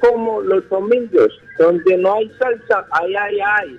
como 0.00 0.40
los 0.40 0.66
domingos, 0.70 1.38
donde 1.58 1.98
no 1.98 2.14
hay 2.14 2.32
salsa, 2.38 2.86
ay, 2.90 3.14
ay, 3.16 3.38
ay. 3.58 3.78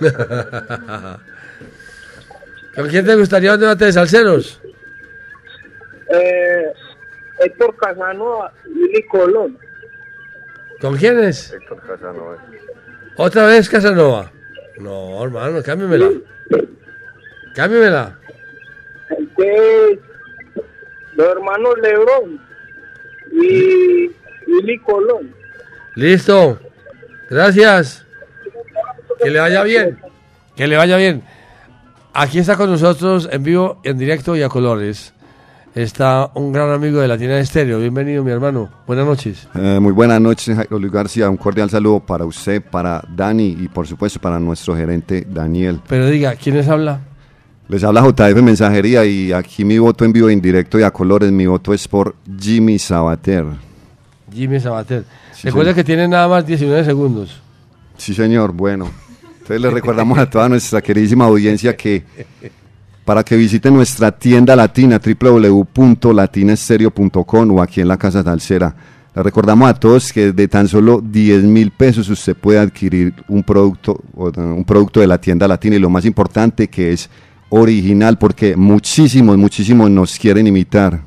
¿Con 2.74 2.88
quién 2.88 3.04
te 3.04 3.14
gustaría 3.14 3.52
un 3.52 3.60
debate 3.60 3.84
de 3.84 3.92
salseros? 3.92 4.63
Eh, 6.10 6.72
Héctor 7.40 7.76
Casanova 7.76 8.52
y 8.66 8.74
Lili 8.74 9.02
Colón. 9.06 9.58
¿Con 10.80 10.96
quién 10.96 11.18
es? 11.20 11.52
Héctor 11.52 11.80
Casanova. 11.86 12.36
¿Otra 13.16 13.46
vez 13.46 13.68
Casanova? 13.68 14.30
No, 14.78 15.22
hermano, 15.22 15.62
cámbiamela. 15.62 16.10
Cámbiamela. 17.54 18.18
Entonces, 19.10 19.98
los 21.14 21.28
hermanos 21.28 21.74
Lebrón 21.80 22.40
y 23.32 24.10
Lili 24.46 24.78
Colón. 24.80 25.34
Listo. 25.94 26.58
Gracias. 27.30 28.04
Que 29.22 29.30
le 29.30 29.40
vaya 29.40 29.62
bien. 29.62 29.98
Que 30.56 30.66
le 30.66 30.76
vaya 30.76 30.96
bien. 30.96 31.22
Aquí 32.12 32.38
está 32.38 32.56
con 32.56 32.70
nosotros 32.70 33.28
en 33.30 33.42
vivo, 33.42 33.80
en 33.84 33.98
directo 33.98 34.36
y 34.36 34.42
a 34.42 34.48
colores. 34.48 35.14
Está 35.74 36.30
un 36.34 36.52
gran 36.52 36.70
amigo 36.70 37.00
de 37.00 37.08
Latina 37.08 37.36
Estéreo. 37.40 37.80
Bienvenido, 37.80 38.22
mi 38.22 38.30
hermano. 38.30 38.70
Buenas 38.86 39.06
noches. 39.06 39.48
Eh, 39.56 39.78
muy 39.80 39.90
buenas 39.92 40.20
noches, 40.20 40.54
Jairo 40.54 40.78
Luis 40.78 40.92
García. 40.92 41.28
Un 41.28 41.36
cordial 41.36 41.68
saludo 41.68 41.98
para 41.98 42.24
usted, 42.24 42.62
para 42.62 43.02
Dani 43.08 43.56
y 43.60 43.66
por 43.68 43.84
supuesto 43.84 44.20
para 44.20 44.38
nuestro 44.38 44.76
gerente 44.76 45.26
Daniel. 45.28 45.80
Pero 45.88 46.06
diga, 46.06 46.36
¿quién 46.36 46.56
les 46.56 46.68
habla? 46.68 47.00
Les 47.66 47.82
habla 47.82 48.02
JF 48.02 48.40
Mensajería 48.40 49.04
y 49.04 49.32
aquí 49.32 49.64
mi 49.64 49.78
voto 49.78 50.04
en 50.04 50.12
vivo 50.12 50.30
en 50.30 50.40
directo 50.40 50.78
y 50.78 50.84
a 50.84 50.92
colores, 50.92 51.32
mi 51.32 51.46
voto 51.46 51.74
es 51.74 51.88
por 51.88 52.14
Jimmy 52.38 52.78
Sabater. 52.78 53.44
Jimmy 54.32 54.60
Sabater. 54.60 55.04
Sí, 55.32 55.48
Recuerda 55.48 55.72
señor. 55.72 55.74
que 55.74 55.84
tiene 55.84 56.06
nada 56.06 56.28
más 56.28 56.46
19 56.46 56.84
segundos. 56.84 57.40
Sí, 57.96 58.14
señor, 58.14 58.52
bueno. 58.52 58.88
Entonces 59.40 59.60
les 59.60 59.72
recordamos 59.72 60.18
a 60.18 60.30
toda 60.30 60.48
nuestra 60.48 60.80
queridísima 60.80 61.24
audiencia 61.24 61.76
que 61.76 62.04
para 63.04 63.22
que 63.22 63.36
visiten 63.36 63.74
nuestra 63.74 64.10
tienda 64.12 64.56
latina 64.56 64.98
www.latinaestereo.com 64.98 67.50
o 67.50 67.62
aquí 67.62 67.80
en 67.80 67.88
la 67.88 67.96
Casa 67.96 68.22
Salsera. 68.22 68.74
Les 69.14 69.24
recordamos 69.24 69.68
a 69.68 69.74
todos 69.74 70.12
que 70.12 70.32
de 70.32 70.48
tan 70.48 70.66
solo 70.66 71.00
10 71.00 71.44
mil 71.44 71.70
pesos 71.70 72.08
usted 72.08 72.34
puede 72.34 72.58
adquirir 72.58 73.14
un 73.28 73.44
producto, 73.44 74.02
eh, 74.16 74.40
un 74.40 74.64
producto 74.64 75.00
de 75.00 75.06
la 75.06 75.20
tienda 75.20 75.46
latina 75.46 75.76
y 75.76 75.78
lo 75.78 75.90
más 75.90 76.04
importante 76.04 76.68
que 76.68 76.92
es 76.92 77.08
original 77.50 78.18
porque 78.18 78.56
muchísimos, 78.56 79.36
muchísimos 79.36 79.90
nos 79.90 80.18
quieren 80.18 80.46
imitar. 80.46 81.02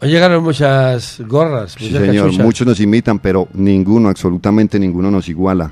Hoy 0.00 0.10
llegaron 0.10 0.42
muchas 0.42 1.20
gorras. 1.26 1.74
Sí, 1.78 1.84
muchas 1.84 2.06
señor, 2.06 2.24
cachuchas. 2.26 2.44
muchos 2.44 2.66
nos 2.66 2.80
imitan, 2.80 3.18
pero 3.18 3.48
ninguno, 3.54 4.08
absolutamente 4.08 4.80
ninguno 4.80 5.10
nos 5.10 5.28
iguala. 5.28 5.70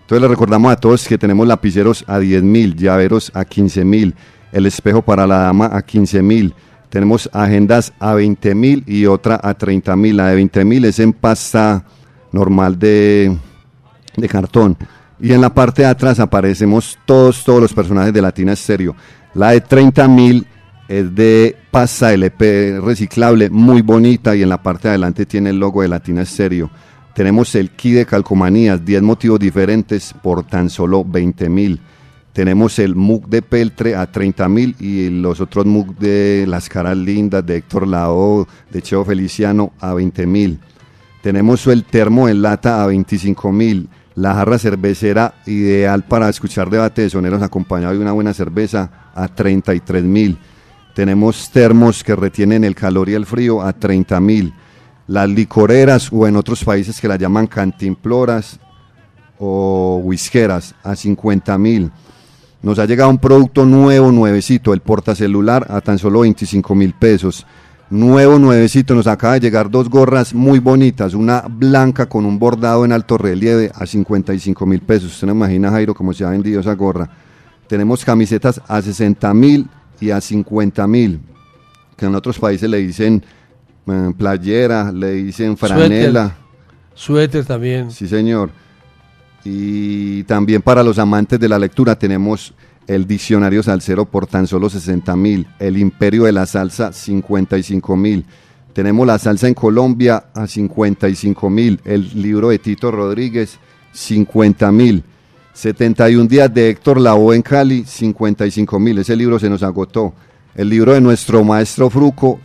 Entonces 0.00 0.22
le 0.22 0.28
recordamos 0.28 0.72
a 0.72 0.76
todos 0.76 1.06
que 1.06 1.18
tenemos 1.18 1.46
lapiceros 1.46 2.02
a 2.06 2.18
10 2.18 2.42
mil, 2.42 2.74
llaveros 2.74 3.30
a 3.34 3.44
15 3.44 3.84
mil, 3.84 4.14
el 4.52 4.66
espejo 4.66 5.02
para 5.02 5.26
la 5.26 5.38
dama 5.38 5.70
a 5.72 5.82
15 5.82 6.22
mil, 6.22 6.54
tenemos 6.88 7.28
agendas 7.32 7.92
a 7.98 8.14
20 8.14 8.54
mil 8.54 8.82
y 8.86 9.06
otra 9.06 9.38
a 9.42 9.54
30 9.54 9.94
mil. 9.96 10.16
La 10.16 10.28
de 10.28 10.36
20 10.36 10.64
mil 10.64 10.84
es 10.86 10.98
en 10.98 11.12
pasta 11.12 11.84
normal 12.32 12.78
de, 12.78 13.36
de 14.16 14.28
cartón. 14.28 14.76
Y 15.20 15.32
en 15.32 15.40
la 15.40 15.52
parte 15.52 15.82
de 15.82 15.88
atrás 15.88 16.18
aparecemos 16.20 16.98
todos, 17.04 17.44
todos 17.44 17.60
los 17.60 17.74
personajes 17.74 18.12
de 18.12 18.22
Latina 18.22 18.52
Estéreo. 18.52 18.94
La 19.34 19.50
de 19.50 19.60
30 19.60 20.08
mil 20.08 20.46
es 20.88 21.14
de 21.14 21.56
pasta 21.70 22.14
LP 22.14 22.80
reciclable, 22.80 23.50
muy 23.50 23.82
bonita, 23.82 24.34
y 24.34 24.42
en 24.42 24.48
la 24.48 24.62
parte 24.62 24.88
de 24.88 24.90
adelante 24.90 25.26
tiene 25.26 25.50
el 25.50 25.58
logo 25.58 25.82
de 25.82 25.88
Latina 25.88 26.22
Estéreo. 26.22 26.70
Tenemos 27.14 27.54
el 27.56 27.70
kit 27.70 27.96
de 27.96 28.06
calcomanías, 28.06 28.82
10 28.82 29.02
motivos 29.02 29.40
diferentes 29.40 30.14
por 30.22 30.46
tan 30.46 30.70
solo 30.70 31.04
20 31.04 31.48
mil. 31.50 31.80
Tenemos 32.32 32.78
el 32.78 32.94
MUG 32.94 33.28
de 33.28 33.42
Peltre 33.42 33.96
a 33.96 34.10
30 34.10 34.48
mil 34.48 34.76
y 34.78 35.08
los 35.10 35.40
otros 35.40 35.66
MUG 35.66 35.96
de 35.98 36.44
Las 36.46 36.68
Caras 36.68 36.96
Lindas, 36.96 37.44
de 37.44 37.56
Héctor 37.56 37.86
Lao, 37.86 38.46
de 38.70 38.82
Cheo 38.82 39.04
Feliciano 39.04 39.72
a 39.80 39.94
20 39.94 40.26
mil. 40.26 40.60
Tenemos 41.22 41.66
el 41.66 41.84
termo 41.84 42.28
en 42.28 42.42
lata 42.42 42.82
a 42.82 42.86
25 42.86 43.50
mil. 43.52 43.88
La 44.14 44.34
jarra 44.34 44.58
cervecera 44.58 45.34
ideal 45.46 46.04
para 46.04 46.28
escuchar 46.28 46.70
debate 46.70 47.02
de 47.02 47.10
soneros 47.10 47.42
acompañado 47.42 47.94
de 47.94 48.00
una 48.00 48.12
buena 48.12 48.34
cerveza 48.34 49.10
a 49.14 49.28
33 49.28 50.04
mil. 50.04 50.38
Tenemos 50.94 51.50
termos 51.50 52.02
que 52.02 52.16
retienen 52.16 52.64
el 52.64 52.74
calor 52.74 53.08
y 53.08 53.14
el 53.14 53.26
frío 53.26 53.62
a 53.62 53.72
30 53.72 54.20
mil. 54.20 54.52
Las 55.06 55.28
licoreras 55.28 56.08
o 56.12 56.26
en 56.26 56.36
otros 56.36 56.64
países 56.64 57.00
que 57.00 57.08
las 57.08 57.18
llaman 57.18 57.46
cantimploras 57.46 58.58
o 59.38 60.00
whiskeras 60.02 60.74
a 60.82 60.96
50 60.96 61.56
mil. 61.58 61.90
Nos 62.62 62.78
ha 62.78 62.86
llegado 62.86 63.10
un 63.10 63.18
producto 63.18 63.64
nuevo, 63.64 64.10
nuevecito, 64.10 64.74
el 64.74 64.80
portacelular 64.80 65.66
a 65.70 65.80
tan 65.80 65.98
solo 65.98 66.20
25 66.20 66.74
mil 66.74 66.92
pesos. 66.92 67.46
Nuevo, 67.90 68.38
nuevecito, 68.38 68.94
nos 68.94 69.06
acaba 69.06 69.34
de 69.34 69.40
llegar 69.40 69.70
dos 69.70 69.88
gorras 69.88 70.34
muy 70.34 70.58
bonitas, 70.58 71.14
una 71.14 71.44
blanca 71.48 72.06
con 72.06 72.26
un 72.26 72.38
bordado 72.38 72.84
en 72.84 72.92
alto 72.92 73.16
relieve 73.16 73.70
a 73.74 73.86
55 73.86 74.66
mil 74.66 74.80
pesos. 74.80 75.12
Usted 75.12 75.28
no 75.28 75.32
imagina, 75.32 75.70
Jairo, 75.70 75.94
cómo 75.94 76.12
se 76.12 76.24
ha 76.24 76.30
vendido 76.30 76.60
esa 76.60 76.74
gorra. 76.74 77.08
Tenemos 77.66 78.04
camisetas 78.04 78.60
a 78.66 78.82
60 78.82 79.32
mil 79.34 79.68
y 80.00 80.10
a 80.10 80.20
50 80.20 80.86
mil, 80.86 81.20
que 81.96 82.06
en 82.06 82.14
otros 82.14 82.38
países 82.38 82.68
le 82.68 82.78
dicen 82.78 83.22
eh, 83.86 84.12
playera, 84.18 84.92
le 84.92 85.12
dicen 85.12 85.56
franela. 85.56 86.36
Suéter 86.92 87.44
también. 87.46 87.90
Sí, 87.90 88.08
señor. 88.08 88.50
Y 89.50 90.24
también 90.24 90.60
para 90.60 90.82
los 90.82 90.98
amantes 90.98 91.40
de 91.40 91.48
la 91.48 91.58
lectura 91.58 91.98
tenemos 91.98 92.52
el 92.86 93.06
diccionario 93.06 93.62
salsero 93.62 94.04
por 94.04 94.26
tan 94.26 94.46
solo 94.46 94.68
60 94.68 95.16
mil, 95.16 95.46
el 95.58 95.78
imperio 95.78 96.24
de 96.24 96.32
la 96.32 96.44
salsa 96.44 96.92
55 96.92 97.96
mil. 97.96 98.26
Tenemos 98.74 99.06
la 99.06 99.18
salsa 99.18 99.48
en 99.48 99.54
Colombia 99.54 100.24
a 100.34 100.46
55 100.46 101.48
mil, 101.48 101.80
el 101.86 102.10
libro 102.22 102.50
de 102.50 102.58
Tito 102.58 102.90
Rodríguez 102.90 103.58
50 103.92 104.70
mil. 104.70 105.02
71 105.54 106.28
días 106.28 106.52
de 106.52 106.68
Héctor 106.68 107.00
Lavoe 107.00 107.34
en 107.34 107.42
Cali, 107.42 107.84
55 107.86 108.78
mil. 108.78 108.98
Ese 108.98 109.16
libro 109.16 109.38
se 109.38 109.48
nos 109.48 109.62
agotó. 109.62 110.12
El 110.54 110.68
libro 110.68 110.92
de 110.92 111.00
nuestro 111.00 111.42
maestro 111.42 111.88
Fruco, 111.88 112.38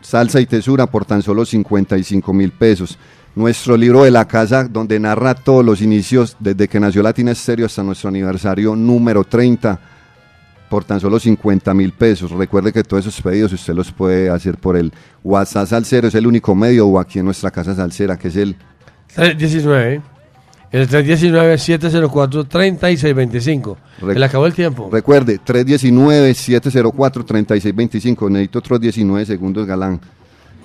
Salsa 0.00 0.40
y 0.40 0.46
Tesura, 0.46 0.86
por 0.86 1.04
tan 1.04 1.20
solo 1.20 1.44
55 1.44 2.32
mil 2.32 2.50
pesos. 2.52 2.98
Nuestro 3.36 3.76
libro 3.76 4.02
de 4.04 4.10
la 4.10 4.24
casa, 4.26 4.64
donde 4.64 4.98
narra 4.98 5.34
todos 5.34 5.62
los 5.64 5.82
inicios, 5.82 6.36
desde 6.40 6.66
que 6.68 6.80
nació 6.80 7.02
Latina 7.02 7.32
Estéreo 7.32 7.66
hasta 7.66 7.82
nuestro 7.82 8.08
aniversario 8.08 8.74
número 8.74 9.24
30, 9.24 9.78
por 10.70 10.84
tan 10.84 10.98
solo 10.98 11.20
50 11.20 11.74
mil 11.74 11.92
pesos. 11.92 12.30
Recuerde 12.32 12.72
que 12.72 12.82
todos 12.82 13.06
esos 13.06 13.20
pedidos 13.22 13.52
usted 13.52 13.74
los 13.74 13.92
puede 13.92 14.30
hacer 14.30 14.56
por 14.56 14.74
el 14.76 14.90
WhatsApp 15.22 15.68
Salsero, 15.68 16.08
es 16.08 16.14
el 16.14 16.26
único 16.26 16.54
medio, 16.54 16.86
o 16.88 16.98
aquí 16.98 17.18
en 17.18 17.26
nuestra 17.26 17.50
casa 17.50 17.74
Salsera, 17.74 18.16
que 18.16 18.28
es 18.28 18.36
el 18.36 18.56
319. 19.14 20.00
El 20.72 20.88
319-704-3625. 20.88 23.76
Rec- 24.00 24.16
Le 24.18 24.24
acabó 24.24 24.46
el 24.46 24.54
tiempo. 24.54 24.88
Recuerde, 24.90 25.38
319-704-3625. 25.46 28.30
Necesito 28.30 28.58
otros 28.58 28.80
19 28.80 29.24
segundos, 29.26 29.66
Galán. 29.66 30.00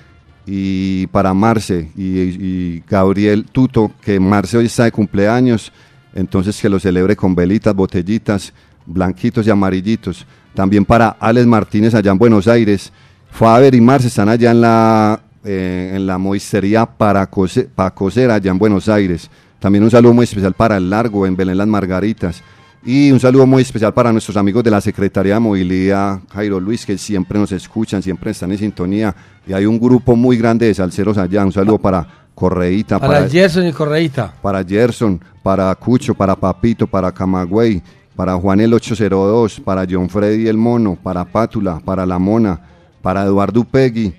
y 0.47 1.07
para 1.09 1.35
Marce 1.35 1.91
y, 1.97 2.19
y 2.19 2.85
Gabriel 2.89 3.45
Tuto, 3.53 3.93
que 4.01 4.19
Marce 4.19 4.57
hoy 4.57 4.67
está 4.67 4.85
de 4.85 4.93
cumpleaños, 4.93 5.73
entonces 6.15 6.61
que 6.61 6.69
lo 6.69 6.81
celebre 6.81 7.17
con 7.17 7.35
velitas, 7.35 7.75
botellitas, 7.75 8.53
blanquitos 8.87 9.47
y 9.47 9.51
amarillitos. 9.51 10.27
También 10.55 10.85
para 10.85 11.09
Alex 11.21 11.47
Martínez 11.47 11.95
allá 11.95 12.13
en 12.13 12.19
Buenos 12.19 12.47
Aires. 12.49 12.93
Faber 13.31 13.75
y 13.75 13.81
Marce 13.81 14.09
están 14.09 14.29
allá 14.29 14.51
en 14.51 14.61
la, 14.61 15.21
eh, 15.45 15.93
en 15.95 16.07
la 16.07 16.19
moistería 16.19 16.85
para, 16.87 17.27
cose- 17.31 17.69
para 17.75 17.91
coser 17.93 18.31
allá 18.31 18.51
en 18.51 18.59
Buenos 18.59 18.89
Aires. 18.89 19.31
También 19.59 19.83
un 19.85 19.91
saludo 19.91 20.13
muy 20.13 20.25
especial 20.25 20.53
para 20.53 20.77
el 20.77 20.91
Largo 20.91 21.27
en 21.27 21.37
Belén 21.37 21.57
Las 21.57 21.67
Margaritas. 21.69 22.43
Y 22.85 23.13
un 23.13 23.21
saludo 23.21 23.47
muy 23.47 23.63
especial 23.63 23.95
para 23.95 24.11
nuestros 24.11 24.37
amigos 24.37 24.65
de 24.65 24.71
la 24.73 24.81
Secretaría 24.81 25.35
de 25.35 25.41
Movilidad, 25.41 26.19
Jairo 26.35 26.59
Luis, 26.59 26.85
que 26.85 26.99
siempre 26.99 27.39
nos 27.39 27.53
escuchan, 27.53 28.03
siempre 28.03 28.33
están 28.33 28.51
en 28.51 28.59
sintonía. 28.59 29.15
Y 29.47 29.53
hay 29.53 29.67
un 29.67 29.79
grupo 29.79 30.17
muy 30.17 30.37
grande 30.37 30.67
de 30.67 30.75
salseros 30.75 31.17
allá. 31.17 31.45
Un 31.47 31.53
saludo 31.53 31.79
para 31.79 32.05
Correíta, 32.35 32.99
Para 32.99 33.29
Gerson 33.29 33.67
y 33.69 33.73
Correíta. 33.73 34.35
para 34.43 34.65
Gerson, 34.65 35.21
para 35.45 35.73
Cucho, 35.77 36.13
para 36.15 36.35
Papito, 36.35 36.87
para 36.89 37.13
Camagüey, 37.13 37.81
para 38.16 38.34
Juan 38.34 38.60
el 38.60 38.74
802, 38.74 39.60
para 39.60 39.86
John 39.89 40.09
Freddy 40.09 40.48
el 40.48 40.56
Mono, 40.56 40.97
para 41.02 41.24
Pátula, 41.24 41.80
para 41.84 42.05
La 42.05 42.18
Mona, 42.18 42.60
para 43.01 43.24
Eduardo 43.24 43.64
Pegui. 43.64 44.14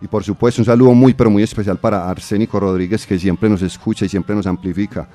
Y 0.00 0.06
por 0.08 0.22
supuesto 0.22 0.60
un 0.60 0.66
saludo 0.66 0.92
muy 0.92 1.14
pero 1.14 1.30
muy 1.30 1.42
especial 1.42 1.78
para 1.78 2.08
Arsénico 2.08 2.60
Rodríguez 2.60 3.06
que 3.06 3.18
siempre 3.18 3.48
nos 3.48 3.62
escucha 3.62 4.04
y 4.04 4.08
siempre 4.08 4.34
nos 4.34 4.46
amplifica. 4.46 5.08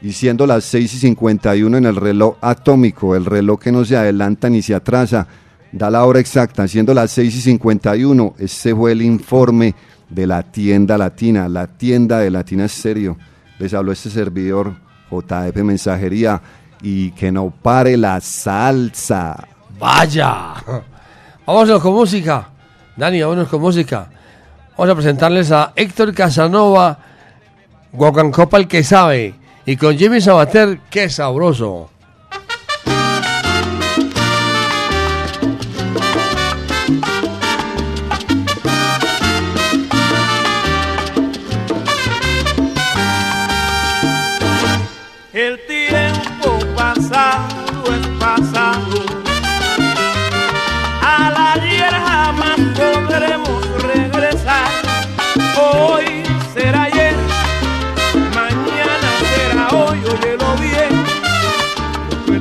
Y 0.00 0.12
siendo 0.12 0.46
las 0.46 0.64
6 0.64 0.94
y 0.94 0.98
51 0.98 1.78
en 1.78 1.86
el 1.86 1.94
reloj 1.94 2.36
atómico, 2.40 3.14
el 3.14 3.24
reloj 3.24 3.60
que 3.60 3.70
no 3.70 3.84
se 3.84 3.96
adelanta 3.96 4.50
ni 4.50 4.60
se 4.60 4.74
atrasa, 4.74 5.28
da 5.70 5.90
la 5.90 6.04
hora 6.04 6.18
exacta, 6.18 6.66
siendo 6.66 6.92
las 6.92 7.12
6 7.12 7.36
y 7.36 7.40
51, 7.40 8.34
este 8.38 8.74
fue 8.74 8.92
el 8.92 9.02
informe 9.02 9.76
de 10.08 10.26
la 10.26 10.42
tienda 10.42 10.98
latina, 10.98 11.48
la 11.48 11.68
tienda 11.68 12.18
de 12.18 12.30
Latina 12.30 12.64
Estéreo. 12.64 13.16
Les 13.60 13.72
habló 13.74 13.92
este 13.92 14.10
servidor 14.10 14.74
JF 15.08 15.56
Mensajería 15.62 16.42
y 16.82 17.12
que 17.12 17.30
no 17.30 17.50
pare 17.50 17.96
la 17.96 18.20
salsa. 18.20 19.48
Vaya. 19.78 20.54
Vámonos 21.46 21.80
con 21.80 21.94
música. 21.94 22.48
Dani, 22.96 23.22
vámonos 23.22 23.48
con 23.48 23.60
música. 23.60 24.08
Vamos 24.76 24.90
a 24.90 24.94
presentarles 24.94 25.50
a 25.52 25.72
Héctor 25.76 26.14
Casanova, 26.14 26.98
Guacancopa 27.92 28.58
el 28.58 28.68
que 28.68 28.82
sabe, 28.82 29.34
y 29.66 29.76
con 29.76 29.96
Jimmy 29.96 30.20
Sabater, 30.20 30.80
qué 30.90 31.08
sabroso. 31.08 31.90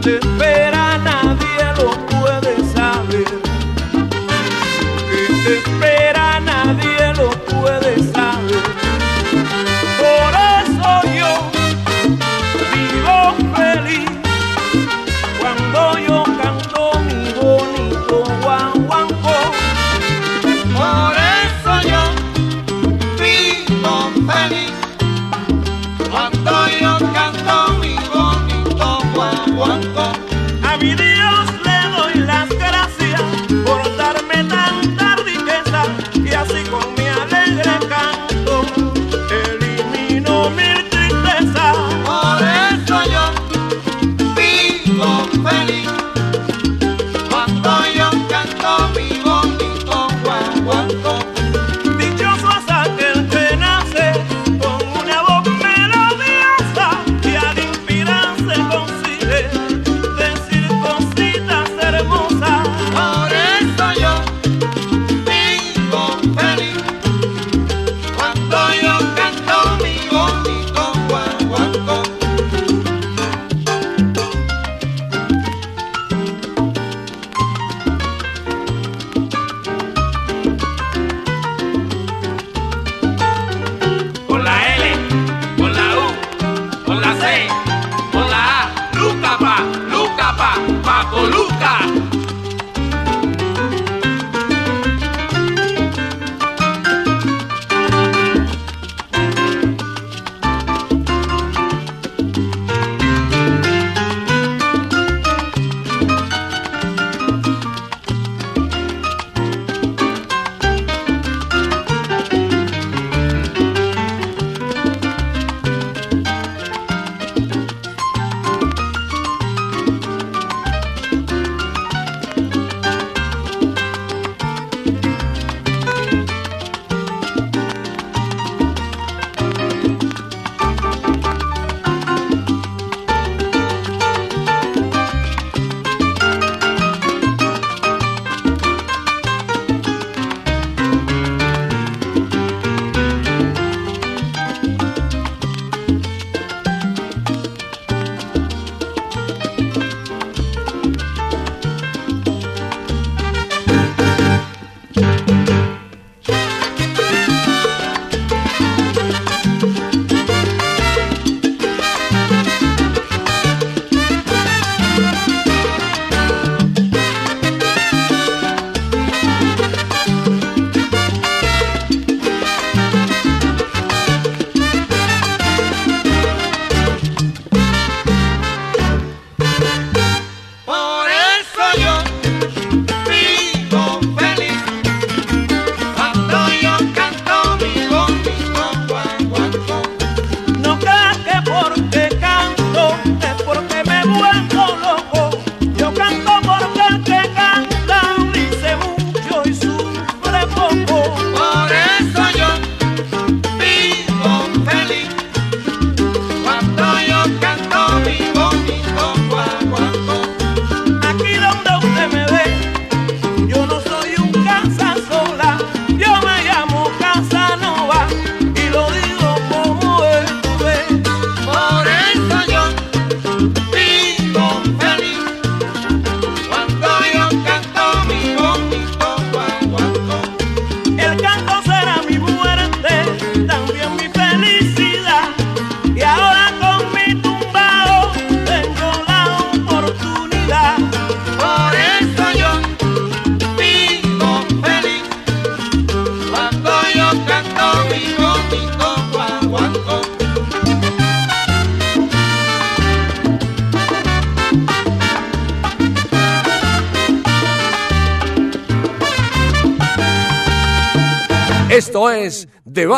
Lo 0.04 0.20
que 0.20 0.71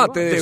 Debate 0.08 0.33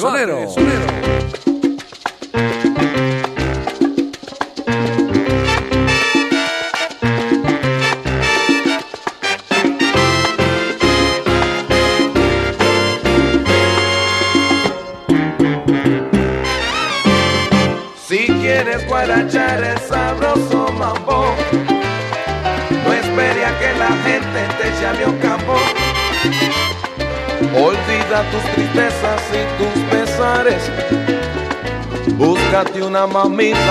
mamita 33.14 33.71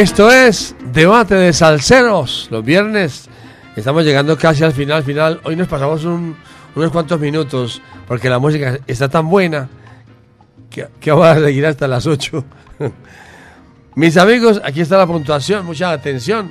Esto 0.00 0.30
es 0.32 0.74
Debate 0.94 1.34
de 1.34 1.52
Salseros. 1.52 2.48
Los 2.50 2.64
viernes 2.64 3.28
estamos 3.76 4.02
llegando 4.02 4.34
casi 4.38 4.64
al 4.64 4.72
final. 4.72 5.02
Final. 5.04 5.40
Hoy 5.44 5.56
nos 5.56 5.68
pasamos 5.68 6.04
un- 6.06 6.34
unos 6.74 6.90
cuantos 6.90 7.20
minutos 7.20 7.82
porque 8.08 8.30
la 8.30 8.38
música 8.38 8.78
está 8.86 9.10
tan 9.10 9.28
buena 9.28 9.68
que, 10.70 10.88
que 10.98 11.10
vamos 11.10 11.26
a 11.26 11.34
seguir 11.40 11.66
hasta 11.66 11.86
las 11.86 12.06
8. 12.06 12.44
Mis 13.94 14.16
amigos, 14.16 14.58
aquí 14.64 14.80
está 14.80 14.96
la 14.96 15.06
puntuación. 15.06 15.66
Mucha 15.66 15.90
atención. 15.90 16.50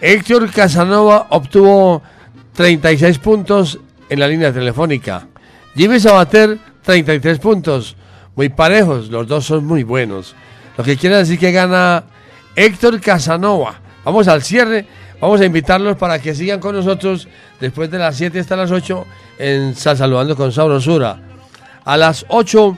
Héctor 0.00 0.50
Casanova 0.50 1.28
obtuvo 1.30 2.02
36 2.54 3.18
puntos 3.18 3.78
en 4.08 4.18
la 4.18 4.26
línea 4.26 4.52
telefónica. 4.52 5.28
Jimmy 5.76 6.00
Sabater, 6.00 6.58
33 6.82 7.38
puntos. 7.38 7.96
Muy 8.34 8.48
parejos, 8.48 9.08
los 9.08 9.28
dos 9.28 9.44
son 9.46 9.64
muy 9.64 9.84
buenos. 9.84 10.34
Lo 10.76 10.84
que 10.84 10.96
quiere 10.96 11.16
decir 11.16 11.38
que 11.38 11.52
gana 11.52 12.04
Héctor 12.54 13.00
Casanova. 13.00 13.80
Vamos 14.04 14.28
al 14.28 14.42
cierre. 14.42 14.86
Vamos 15.20 15.40
a 15.40 15.46
invitarlos 15.46 15.96
para 15.96 16.18
que 16.18 16.34
sigan 16.34 16.60
con 16.60 16.74
nosotros 16.74 17.26
después 17.58 17.90
de 17.90 17.98
las 17.98 18.16
7 18.16 18.38
hasta 18.38 18.56
las 18.56 18.70
8 18.70 19.06
en 19.38 19.74
Sal 19.74 19.96
Saludando 19.96 20.36
con 20.36 20.52
Sabrosura. 20.52 21.18
A 21.84 21.96
las 21.96 22.26
8, 22.28 22.76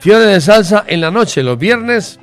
Fiebre 0.00 0.24
de 0.24 0.40
Salsa 0.40 0.84
en 0.86 1.02
la 1.02 1.10
noche, 1.10 1.42
los 1.42 1.58
viernes, 1.58 2.18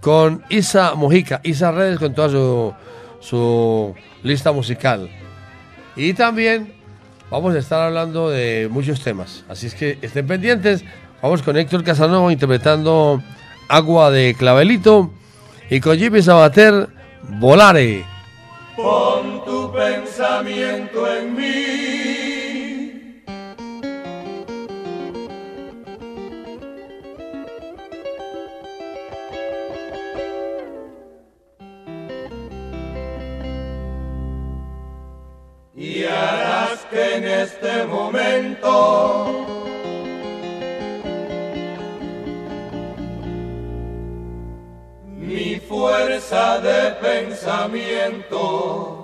con 0.00 0.42
Isa 0.48 0.94
Mojica. 0.94 1.40
Isa 1.44 1.70
Redes 1.70 1.98
con 1.98 2.14
toda 2.14 2.28
su, 2.28 2.74
su 3.20 3.94
lista 4.22 4.52
musical. 4.52 5.08
Y 5.94 6.12
también 6.14 6.74
vamos 7.30 7.54
a 7.54 7.58
estar 7.58 7.80
hablando 7.80 8.28
de 8.28 8.68
muchos 8.70 9.02
temas. 9.02 9.44
Así 9.48 9.68
es 9.68 9.74
que 9.74 9.98
estén 10.02 10.26
pendientes. 10.26 10.84
Vamos 11.22 11.40
con 11.42 11.56
Héctor 11.56 11.84
Casanova 11.84 12.32
interpretando 12.32 13.22
Agua 13.68 14.10
de 14.10 14.34
Clavelito 14.34 15.12
y 15.70 15.78
con 15.78 15.96
Jimmy 15.96 16.20
Sabater 16.20 16.88
Volare. 17.38 18.04
Pon 18.74 19.44
tu 19.44 19.72
pensamiento 19.72 21.06
en 21.06 21.36
mí. 21.36 21.42
Y 35.76 36.02
harás 36.02 36.80
que 36.90 37.14
en 37.14 37.28
este 37.28 37.84
momento 37.86 39.51
mi 45.32 45.56
fuerza 45.56 46.58
de 46.58 46.90
pensamiento 47.00 49.01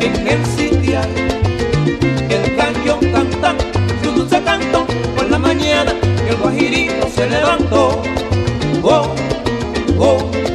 en 0.00 0.28
el 0.28 0.44
sitial. 0.44 1.08
El 2.28 2.54
gallo 2.54 2.98
canta 3.00 3.54
su 4.02 4.10
dulce 4.10 4.42
canto 4.42 4.86
por 5.16 5.30
la 5.30 5.38
mañana. 5.38 5.94
que 6.00 6.30
El 6.30 6.36
guajirito 6.36 7.08
se 7.08 7.30
levantó. 7.30 8.02
Oh, 8.82 9.14
oh. 9.98 10.45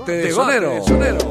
Debate, 0.00 0.32
sonero. 0.32 1.21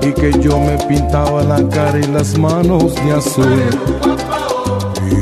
Y 0.00 0.12
que 0.12 0.30
yo 0.40 0.60
me 0.60 0.78
pintaba 0.86 1.42
la 1.42 1.60
cara 1.68 1.98
y 1.98 2.06
las 2.06 2.38
manos 2.38 2.94
de 2.94 3.10
azul. 3.10 3.64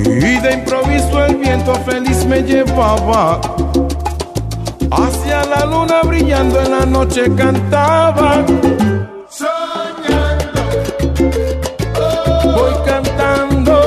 Y 0.04 0.38
de 0.40 0.52
improviso 0.52 1.24
el 1.24 1.36
viento 1.36 1.74
feliz 1.86 2.26
me 2.26 2.42
llevaba. 2.42 3.40
Hacia 4.90 5.46
la 5.46 5.64
luna 5.64 6.02
brillando 6.04 6.60
en 6.60 6.72
la 6.72 6.84
noche 6.84 7.22
cantaba. 7.34 8.44
Soñando, 9.30 10.62
voy 12.54 12.74
cantando. 12.84 13.80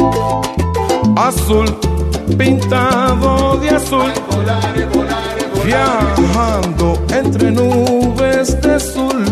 Oh. 0.00 1.14
azul 1.18 1.78
pintar 2.38 3.05
de 3.60 3.70
azul, 3.70 4.12
viajando 5.64 7.02
entre 7.10 7.50
nubes 7.50 8.60
de 8.60 8.74
azul. 8.74 9.24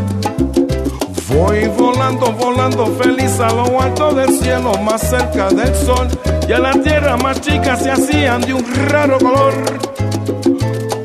Voy 1.28 1.68
volando, 1.76 2.32
volando 2.32 2.86
feliz 3.02 3.40
a 3.40 3.48
lo 3.52 3.80
alto 3.80 4.14
del 4.14 4.30
cielo, 4.38 4.72
más 4.82 5.00
cerca 5.02 5.48
del 5.48 5.74
sol. 5.74 6.08
Y 6.48 6.52
a 6.52 6.58
la 6.58 6.72
tierra 6.72 7.16
más 7.16 7.40
chica 7.40 7.76
se 7.76 7.90
hacían 7.90 8.40
de 8.42 8.54
un 8.54 8.64
raro 8.88 9.18
color. 9.18 9.54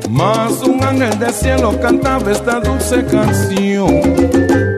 Más 0.08 0.62
un 0.62 0.82
ángel 0.84 1.18
del 1.18 1.32
cielo 1.32 1.78
cantaba 1.80 2.30
esta 2.30 2.60
dulce 2.60 3.04
canción. 3.06 4.69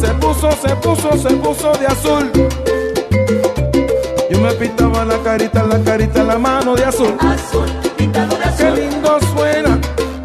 se 0.00 0.08
puso, 0.14 0.50
se 0.52 0.76
puso, 0.76 1.16
se 1.16 1.34
puso 1.36 1.72
de 1.72 1.86
azul. 1.86 2.30
Yo 4.30 4.40
me 4.40 4.52
pintaba 4.52 5.04
la 5.04 5.18
carita, 5.18 5.62
la 5.62 5.78
carita, 5.78 6.22
la 6.22 6.38
mano 6.38 6.74
de 6.74 6.84
azul. 6.84 7.14
Azul, 7.20 7.66
pintado 7.96 8.36
de 8.36 8.44
azul. 8.44 8.66
Qué 8.66 8.80
lindo 8.80 9.18
suena, 9.34 9.80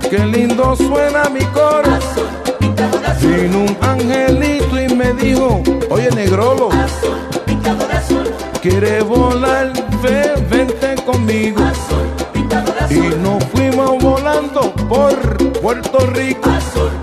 qué 0.10 0.20
lindo 0.20 0.76
suena 0.76 1.30
mi 1.30 1.46
coro. 1.46 1.90
Azul, 1.92 2.28
pintado 2.60 3.00
de 3.00 3.08
azul. 3.08 3.34
Vino 3.34 3.60
un 3.60 3.78
angelito 3.82 4.82
y 4.82 4.96
me 4.96 5.14
dijo, 5.14 5.62
oye 5.90 6.10
negrolo. 6.12 6.70
Azul, 6.72 7.18
pintado 7.46 7.88
de 7.88 7.94
azul. 7.94 8.32
Quiere 8.62 9.02
volar, 9.02 9.72
ve, 10.02 10.34
vente 10.50 10.96
conmigo. 11.06 11.62
Azul, 11.64 12.08
pintado 12.34 12.72
de 12.74 12.80
azul. 12.80 12.98
Y 12.98 13.24
nos 13.24 13.44
fuimos 13.46 14.04
volando 14.04 14.74
por 14.90 15.16
Puerto 15.62 16.00
Rico. 16.08 16.50
Azul 16.50 17.01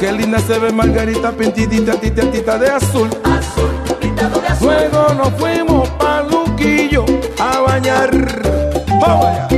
Qué 0.00 0.12
linda 0.12 0.38
se 0.38 0.58
ve 0.58 0.70
Margarita 0.72 1.32
pintidita, 1.32 1.98
tita, 1.98 2.30
tita 2.30 2.58
de 2.58 2.68
azul. 2.68 3.08
Luego 4.60 5.14
nos 5.14 5.32
fuimos 5.34 5.88
pa' 5.90 6.22
Luquillo 6.22 7.04
a 7.38 7.60
bañar. 7.60 8.10
¡Vamos 9.00 9.55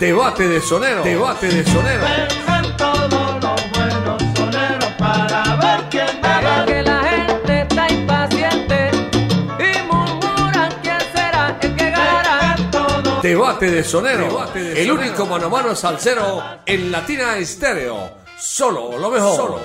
Debate 0.00 0.48
de 0.48 0.62
Sonero. 0.62 1.02
Debate 1.02 1.46
de 1.46 1.62
Sonero. 1.62 2.02
Vengan 2.02 2.76
todos 2.78 3.42
los 3.42 3.70
buenos 3.70 4.22
soneros 4.34 4.92
para 4.98 5.56
ver 5.56 5.80
quién 5.90 6.22
gana. 6.22 6.64
Que 6.64 6.82
la 6.82 7.02
gente 7.02 7.60
está 7.60 7.92
impaciente 7.92 8.90
y 9.58 9.82
murmuran 9.92 10.72
quién 10.82 10.98
será 11.14 11.58
el 11.60 11.76
que 11.76 11.90
ganará. 11.90 12.56
Debate 13.22 13.70
de 13.70 13.84
Sonero. 13.84 14.46
el 14.54 14.90
único 14.90 15.26
mano 15.26 15.46
a 15.46 15.50
mano 15.50 15.76
salsero 15.76 16.42
en 16.64 16.90
Latina 16.90 17.36
Estéreo. 17.36 18.20
Solo 18.38 18.96
lo 18.96 19.10
mejor. 19.10 19.36
Solo 19.36 19.48
lo 19.50 19.56
mejor. 19.58 19.59